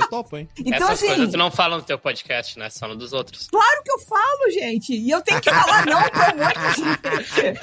[0.00, 0.48] Eu topo, hein?
[0.58, 2.70] Então, Essas assim, coisas tu não fala no teu podcast, né?
[2.70, 3.48] Só no dos outros.
[3.48, 4.94] claro que eu falo, gente.
[4.94, 7.58] E eu tenho que falar não pra um monte de gente.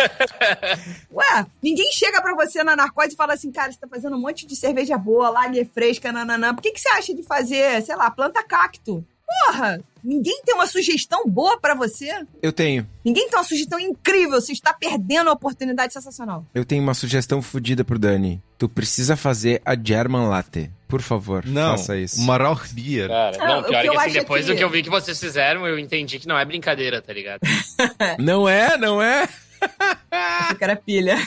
[1.12, 4.22] Ué, ninguém chega pra você na narcose e fala assim, cara, você tá fazendo um
[4.22, 6.54] monte de cerveja boa, lager fresca, nananã.
[6.54, 9.06] Por que, que você acha de fazer, sei lá, planta cacto?
[9.26, 9.82] Porra!
[10.04, 12.26] Ninguém tem uma sugestão boa pra você?
[12.42, 12.88] Eu tenho.
[13.06, 14.42] Ninguém tem uma sugestão incrível.
[14.42, 16.46] Você está perdendo a oportunidade sensacional.
[16.54, 18.42] Eu tenho uma sugestão fodida pro Dani.
[18.58, 20.72] Tu precisa fazer a German Latte.
[20.92, 22.22] Por favor, Não, faça isso.
[22.22, 23.08] uma Rauch Beer.
[23.08, 24.90] Cara, não, o pior que é que assim, depois que- do que eu vi que
[24.92, 27.40] vocês fizeram, eu entendi que não é brincadeira, tá ligado?
[28.20, 29.28] Não é, não é?
[30.58, 31.18] Que era pilha.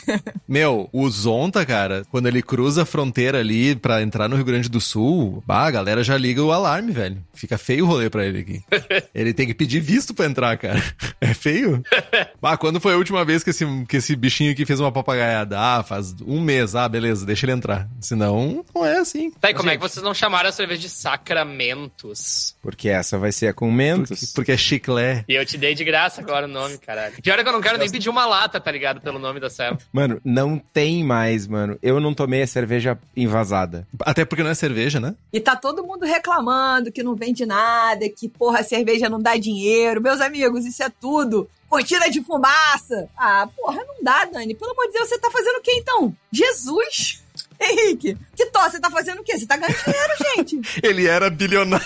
[0.47, 4.69] Meu, o Zonta, cara, quando ele cruza a fronteira ali pra entrar no Rio Grande
[4.69, 7.25] do Sul, bah, a galera já liga o alarme, velho.
[7.33, 8.63] Fica feio o rolê pra ele aqui.
[9.15, 10.83] ele tem que pedir visto pra entrar, cara.
[11.21, 11.83] É feio?
[12.41, 15.59] bah, quando foi a última vez que esse, que esse bichinho aqui fez uma papagaiada?
[15.59, 16.75] Ah, faz um mês.
[16.75, 17.89] Ah, beleza, deixa ele entrar.
[18.01, 19.31] Senão, não é assim.
[19.31, 22.55] Tá, e como é que vocês não chamaram a cerveja de Sacramentos?
[22.61, 24.21] Porque essa vai ser a com mentos.
[24.21, 25.25] Porque, porque é chiclé.
[25.29, 27.15] E eu te dei de graça agora o nome, caralho.
[27.23, 29.01] Pior é que eu não quero nem pedir uma lata, tá ligado?
[29.01, 29.79] Pelo nome da serva.
[29.93, 31.79] Mano, não tem mais, mano.
[31.83, 33.87] Eu não tomei a cerveja envasada.
[34.01, 35.15] Até porque não é cerveja, né?
[35.33, 39.37] E tá todo mundo reclamando que não vende nada, que porra, a cerveja não dá
[39.37, 40.01] dinheiro.
[40.01, 41.49] Meus amigos, isso é tudo.
[41.69, 43.09] Cortina de fumaça.
[43.17, 44.55] Ah, porra, não dá, Dani.
[44.55, 46.15] Pelo amor de Deus, você tá fazendo o que então?
[46.31, 47.24] Jesus!
[47.61, 49.39] Henrique, que tó, você tá fazendo o quê?
[49.39, 50.61] Você tá ganhando dinheiro, gente.
[50.83, 51.85] Ele era bilionário.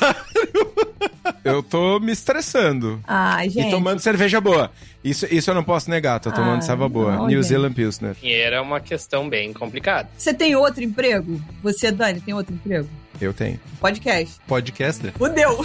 [1.44, 3.00] Eu tô me estressando.
[3.06, 3.68] Ai, gente.
[3.68, 4.70] E tomando cerveja boa.
[5.04, 7.12] Isso, isso eu não posso negar, tô tomando Ah, cerveja boa.
[7.16, 7.48] não, New gente.
[7.48, 8.14] Zealand Pilsner.
[8.20, 10.08] Dinheiro é uma questão bem complicada.
[10.16, 11.40] Você tem outro emprego?
[11.62, 12.88] Você, Dani, tem outro emprego?
[13.20, 13.58] Eu tenho.
[13.80, 14.36] Podcast.
[14.46, 15.12] Podcaster.
[15.16, 15.58] Fudeu.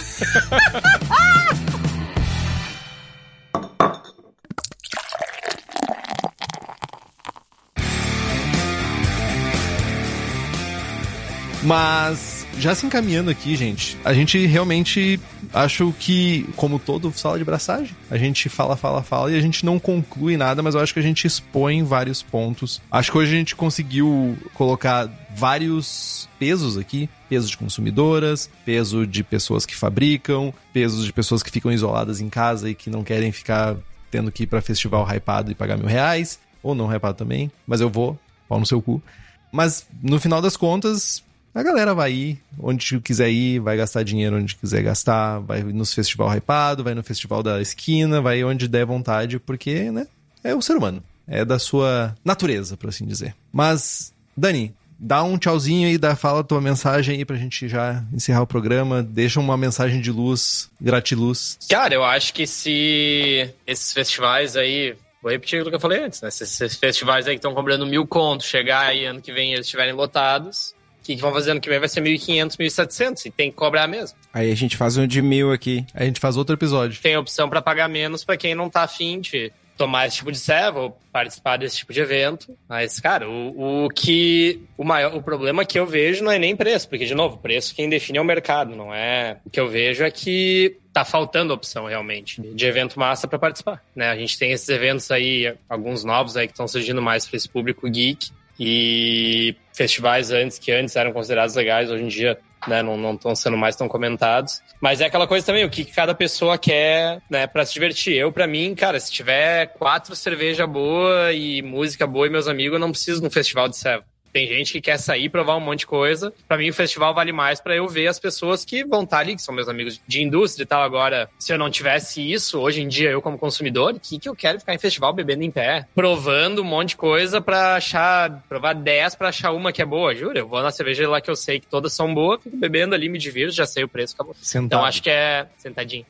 [11.64, 15.18] Mas, já se encaminhando aqui, gente, a gente realmente
[15.52, 19.64] acho que, como todo sala de braçagem, a gente fala, fala, fala e a gente
[19.64, 22.82] não conclui nada, mas eu acho que a gente expõe vários pontos.
[22.92, 29.24] Acho que hoje a gente conseguiu colocar vários pesos aqui: peso de consumidoras, peso de
[29.24, 33.32] pessoas que fabricam, pesos de pessoas que ficam isoladas em casa e que não querem
[33.32, 33.74] ficar
[34.10, 37.80] tendo que ir pra festival hypado e pagar mil reais, ou não hypado também, mas
[37.80, 39.02] eu vou, pau no seu cu.
[39.50, 41.22] Mas no final das contas,
[41.54, 45.94] a galera vai ir onde quiser ir, vai gastar dinheiro onde quiser gastar, vai nos
[45.94, 50.06] festival hypado, vai no festival da esquina, vai onde der vontade, porque, né,
[50.42, 51.02] é o ser humano.
[51.26, 53.34] É da sua natureza, por assim dizer.
[53.50, 58.02] Mas, Dani, dá um tchauzinho aí, dá, fala a tua mensagem aí pra gente já
[58.12, 59.02] encerrar o programa.
[59.02, 61.58] Deixa uma mensagem de luz, gratiluz.
[61.68, 64.94] Cara, eu acho que se esses festivais aí.
[65.22, 66.30] Vou repetir o que eu falei antes, né?
[66.30, 69.64] Se esses festivais aí que estão cobrando mil contos, chegar aí ano que vem eles
[69.64, 70.73] estiverem lotados,
[71.04, 73.86] que, que vão fazer ano que vem vai ser 1.500, 1.700 e tem que cobrar
[73.86, 74.16] mesmo.
[74.32, 75.84] Aí a gente faz um de mil aqui.
[75.94, 77.00] Aí a gente faz outro episódio.
[77.00, 80.38] Tem opção para pagar menos para quem não tá afim de tomar esse tipo de
[80.38, 82.56] serva ou participar desse tipo de evento.
[82.68, 84.62] Mas, cara, o, o que.
[84.78, 87.74] O maior o problema que eu vejo não é nem preço, porque, de novo, preço
[87.74, 89.38] quem define é o mercado, não é.
[89.44, 93.82] O que eu vejo é que tá faltando opção realmente de evento massa para participar.
[93.94, 94.08] Né?
[94.08, 97.48] A gente tem esses eventos aí, alguns novos aí que estão surgindo mais para esse
[97.48, 98.30] público geek.
[98.58, 103.56] E festivais antes que antes eram considerados legais, hoje em dia né, não estão sendo
[103.56, 104.62] mais tão comentados.
[104.80, 108.14] Mas é aquela coisa também, o que cada pessoa quer, né, para se divertir.
[108.14, 112.74] Eu, para mim, cara, se tiver quatro cerveja boa e música boa e meus amigos,
[112.74, 114.04] eu não preciso de um festival de serva.
[114.34, 116.34] Tem gente que quer sair, provar um monte de coisa.
[116.48, 119.36] Pra mim, o festival vale mais pra eu ver as pessoas que vão estar ali,
[119.36, 120.82] que são meus amigos de indústria e tal.
[120.82, 124.28] Agora, se eu não tivesse isso, hoje em dia, eu como consumidor, o que, que
[124.28, 125.86] eu quero ficar em festival bebendo em pé?
[125.94, 130.12] Provando um monte de coisa pra achar, provar 10 pra achar uma que é boa.
[130.16, 132.92] Juro, eu vou na cerveja lá que eu sei que todas são boas, fico bebendo
[132.92, 134.34] ali, me divirto, já sei o preço, acabou.
[134.42, 134.66] Sentado.
[134.66, 135.46] Então, acho que é...
[135.56, 136.04] Sentadinho.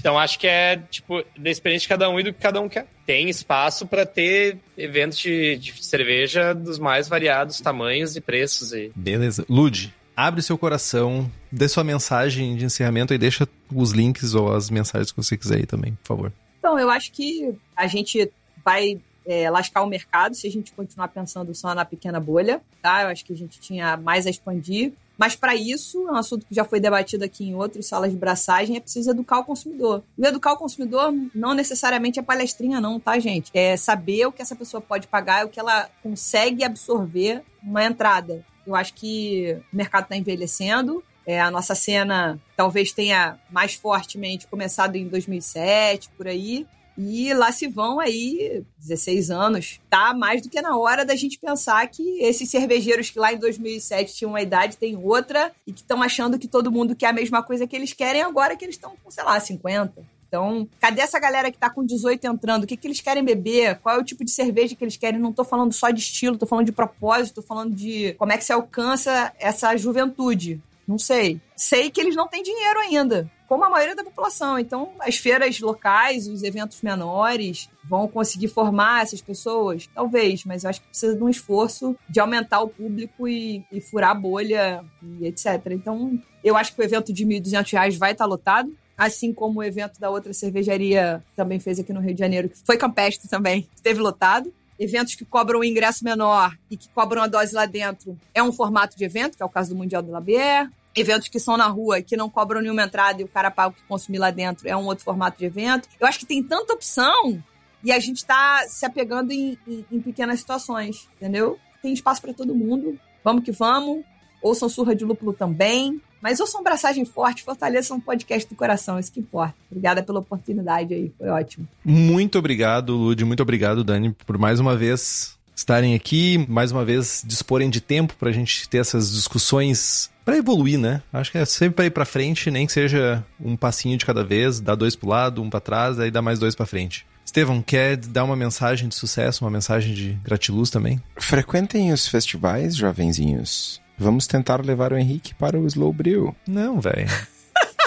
[0.00, 2.68] Então acho que é, tipo, da experiência de cada um e do que cada um
[2.68, 2.86] quer.
[3.06, 8.72] Tem espaço para ter eventos de, de cerveja dos mais variados tamanhos e preços.
[8.72, 8.90] E...
[8.96, 9.44] Beleza.
[9.48, 14.70] Lude, abre seu coração, dê sua mensagem de encerramento e deixa os links ou as
[14.70, 16.32] mensagens que você quiser aí também, por favor.
[16.58, 18.30] Então, eu acho que a gente
[18.64, 23.02] vai é, lascar o mercado se a gente continuar pensando só na pequena bolha, tá?
[23.02, 24.92] Eu acho que a gente tinha mais a expandir.
[25.16, 28.16] Mas para isso, é um assunto que já foi debatido aqui em outras salas de
[28.16, 30.02] braçagem, é preciso educar o consumidor.
[30.16, 33.50] E educar o consumidor não necessariamente é palestrinha, não, tá, gente?
[33.52, 38.42] É saber o que essa pessoa pode pagar o que ela consegue absorver uma entrada.
[38.66, 44.46] Eu acho que o mercado está envelhecendo, é, a nossa cena talvez tenha mais fortemente
[44.46, 46.66] começado em 2007, por aí.
[47.02, 49.80] E lá se vão aí 16 anos.
[49.88, 53.38] Tá mais do que na hora da gente pensar que esses cervejeiros que lá em
[53.38, 57.12] 2007 tinham uma idade, têm outra, e que estão achando que todo mundo quer a
[57.12, 60.02] mesma coisa que eles querem agora que eles estão com, sei lá, 50.
[60.28, 62.62] Então, cadê essa galera que tá com 18 entrando?
[62.62, 63.80] O que, que eles querem beber?
[63.80, 65.18] Qual é o tipo de cerveja que eles querem?
[65.18, 68.38] Não tô falando só de estilo, tô falando de propósito, tô falando de como é
[68.38, 70.62] que se alcança essa juventude.
[70.86, 71.40] Não sei.
[71.56, 74.60] Sei que eles não têm dinheiro ainda, como a maioria da população.
[74.60, 79.88] Então, as feiras locais, os eventos menores, vão conseguir formar essas pessoas?
[79.92, 83.80] Talvez, mas eu acho que precisa de um esforço de aumentar o público e, e
[83.80, 85.66] furar a bolha e etc.
[85.72, 88.72] Então, eu acho que o evento de R$ 1.200 vai estar lotado.
[88.96, 92.58] assim como o evento da outra cervejaria também fez aqui no Rio de Janeiro, que
[92.64, 94.54] foi campestre também, esteve lotado.
[94.78, 98.52] Eventos que cobram um ingresso menor e que cobram a dose lá dentro é um
[98.52, 100.70] formato de evento, que é o caso do Mundial do Labier.
[100.94, 103.72] Eventos que são na rua que não cobram nenhuma entrada e o cara paga o
[103.72, 105.88] que consumir lá dentro é um outro formato de evento.
[105.98, 107.42] Eu acho que tem tanta opção
[107.82, 111.58] e a gente está se apegando em, em, em pequenas situações, entendeu?
[111.82, 112.98] Tem espaço para todo mundo.
[113.24, 114.04] Vamos que vamos.
[114.42, 116.00] Ouçam Surra de Lúpulo também.
[116.20, 119.54] Mas ouçam Braçagem Forte, fortaleçam um podcast do coração, isso que importa.
[119.70, 121.66] Obrigada pela oportunidade aí, foi ótimo.
[121.82, 127.22] Muito obrigado, Lud, muito obrigado, Dani, por mais uma vez estarem aqui, mais uma vez
[127.26, 131.02] disporem de tempo pra gente ter essas discussões para evoluir, né?
[131.12, 134.22] Acho que é sempre para ir para frente, nem que seja um passinho de cada
[134.22, 137.04] vez, dá dois pro lado, um para trás, aí dá mais dois para frente.
[137.24, 141.02] Estevão, quer dar uma mensagem de sucesso, uma mensagem de gratiluz também?
[141.16, 143.82] Frequentem os festivais, jovenzinhos.
[143.98, 146.34] Vamos tentar levar o Henrique para o Slow Brew.
[146.46, 147.08] Não, velho.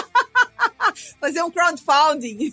[1.18, 2.52] Fazer um crowdfunding.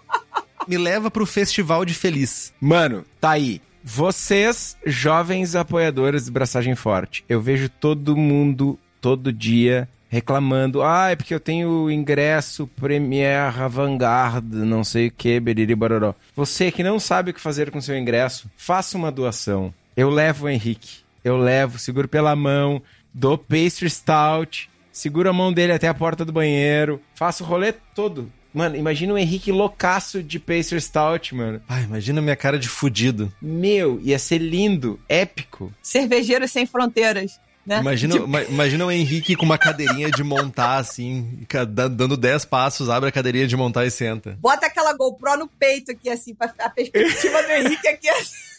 [0.66, 2.54] Me leva pro Festival de Feliz.
[2.58, 3.60] Mano, tá aí.
[3.84, 10.82] Vocês, jovens apoiadores de Braçagem Forte, eu vejo todo mundo, todo dia, reclamando.
[10.82, 16.14] Ah, é porque eu tenho ingresso Premier Vanguard, não sei o que, beriri bororó.
[16.34, 19.72] Você que não sabe o que fazer com seu ingresso, faça uma doação.
[19.96, 20.98] Eu levo o Henrique.
[21.22, 22.82] Eu levo, seguro pela mão,
[23.12, 27.72] dou pastry stout, seguro a mão dele até a porta do banheiro, faço o rolê
[27.72, 28.32] todo.
[28.52, 31.60] Mano, imagina o Henrique loucaço de pastry stout, mano.
[31.68, 33.32] Ai, imagina minha cara de fudido.
[33.40, 35.72] Meu, ia ser lindo, épico.
[35.82, 37.38] Cervejeiros sem fronteiras.
[37.66, 37.78] Né?
[37.80, 41.46] Imagina, ima- imagina o Henrique com uma cadeirinha de montar, assim,
[41.90, 44.36] dando 10 passos, abre a cadeirinha de montar e senta.
[44.40, 48.08] Bota aquela GoPro no peito aqui, assim, pra a perspectiva do Henrique aqui.
[48.08, 48.50] assim.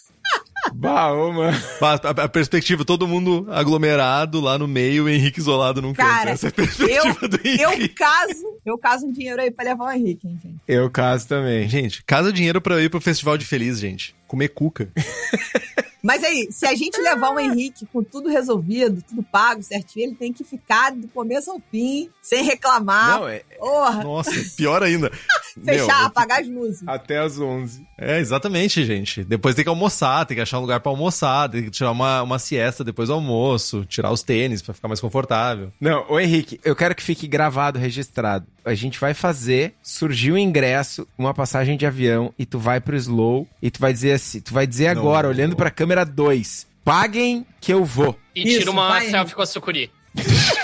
[0.75, 1.57] Bah, ô, mano.
[1.81, 6.07] A, a perspectiva, todo mundo aglomerado lá no meio, o Henrique isolado num canto.
[6.07, 7.95] Cara, Essa é a perspectiva do Eu Henrique.
[7.95, 10.55] caso, eu caso um dinheiro aí pra levar o Henrique, hein, gente.
[10.67, 11.67] Eu caso também.
[11.67, 14.15] Gente, casa dinheiro pra eu ir pro Festival de Feliz, gente.
[14.27, 14.89] Comer cuca.
[16.01, 20.15] Mas aí, se a gente levar o Henrique com tudo resolvido, tudo pago, certinho, ele
[20.15, 23.19] tem que ficar do começo ao fim, sem reclamar.
[23.19, 25.11] Não, é Porra, Nossa, pior ainda.
[25.57, 26.81] Meu, fechar, apagar as luzes.
[26.87, 27.85] até as 11.
[27.97, 29.21] É, exatamente, gente.
[29.23, 32.21] Depois tem que almoçar, tem que achar um lugar pra almoçar, tem que tirar uma,
[32.23, 35.71] uma siesta depois do almoço, tirar os tênis pra ficar mais confortável.
[35.79, 38.47] Não, ô Henrique, eu quero que fique gravado, registrado.
[38.63, 42.95] A gente vai fazer, surgiu um ingresso, uma passagem de avião, e tu vai pro
[42.95, 45.57] Slow, e tu vai dizer assim, tu vai dizer Não, agora, não, olhando não.
[45.57, 48.17] pra câmera 2, paguem que eu vou.
[48.33, 49.91] E Isso, tira uma vai, selfie com a sucuri.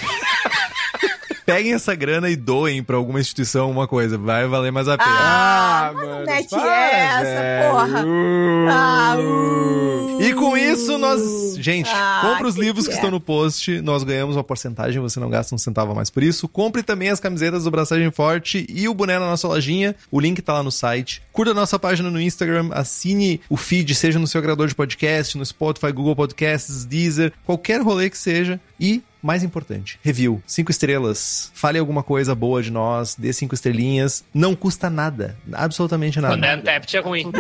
[1.48, 5.10] Peguem essa grana e doem pra alguma instituição uma coisa, vai valer mais a pena.
[5.10, 8.06] Ah, mas não mete essa, porra.
[8.06, 8.68] Uh.
[8.70, 10.22] Ah, uh.
[10.22, 11.56] E com isso, nós.
[11.58, 12.98] Gente, Ah, compre os que livros que que é?
[12.98, 13.80] estão no post.
[13.82, 16.50] Nós ganhamos uma porcentagem, você não gasta um centavo a mais por isso.
[16.50, 19.96] Compre também as camisetas do Braçagem Forte e o boné na nossa lojinha.
[20.12, 21.22] O link tá lá no site.
[21.32, 25.38] Curta a nossa página no Instagram, assine o feed, seja no seu agregador de podcast,
[25.38, 28.60] no Spotify, Google Podcasts, Deezer, qualquer rolê que seja.
[28.80, 29.02] E.
[29.22, 30.42] Mais importante, review.
[30.46, 31.52] Cinco estrelas.
[31.54, 34.24] Fale alguma coisa boa de nós, dê cinco estrelinhas.
[34.34, 35.36] Não custa nada.
[35.52, 36.36] Absolutamente nada.
[36.36, 37.32] Quando é Untapped é ruim.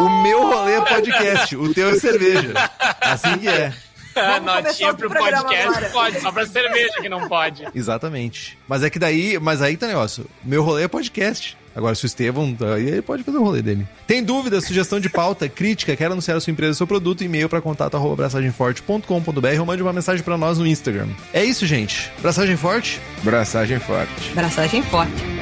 [0.00, 2.52] O meu rolê é podcast, o teu é cerveja.
[3.00, 3.72] Assim que é.
[4.12, 5.90] Vamos começar Notinha pro podcast agora.
[5.90, 7.64] pode, só pra cerveja que não pode.
[7.74, 8.58] Exatamente.
[8.66, 10.26] Mas é que daí, mas aí tá o negócio.
[10.42, 11.56] Meu rolê é podcast.
[11.74, 13.86] Agora, se o Estevão, aí ele pode fazer o rolê dele.
[14.06, 17.60] Tem dúvida, sugestão de pauta, crítica, quer anunciar a sua empresa, seu produto, e-mail para
[17.60, 21.08] contato arroba braçagemforte.com.br ou mande uma mensagem pra nós no Instagram.
[21.32, 22.10] É isso, gente.
[22.20, 23.00] Braçagem Forte?
[23.22, 24.30] Braçagem forte.
[24.34, 25.34] Braçagem forte.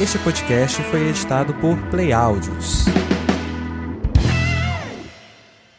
[0.00, 2.99] Este podcast foi editado por Play Áudios.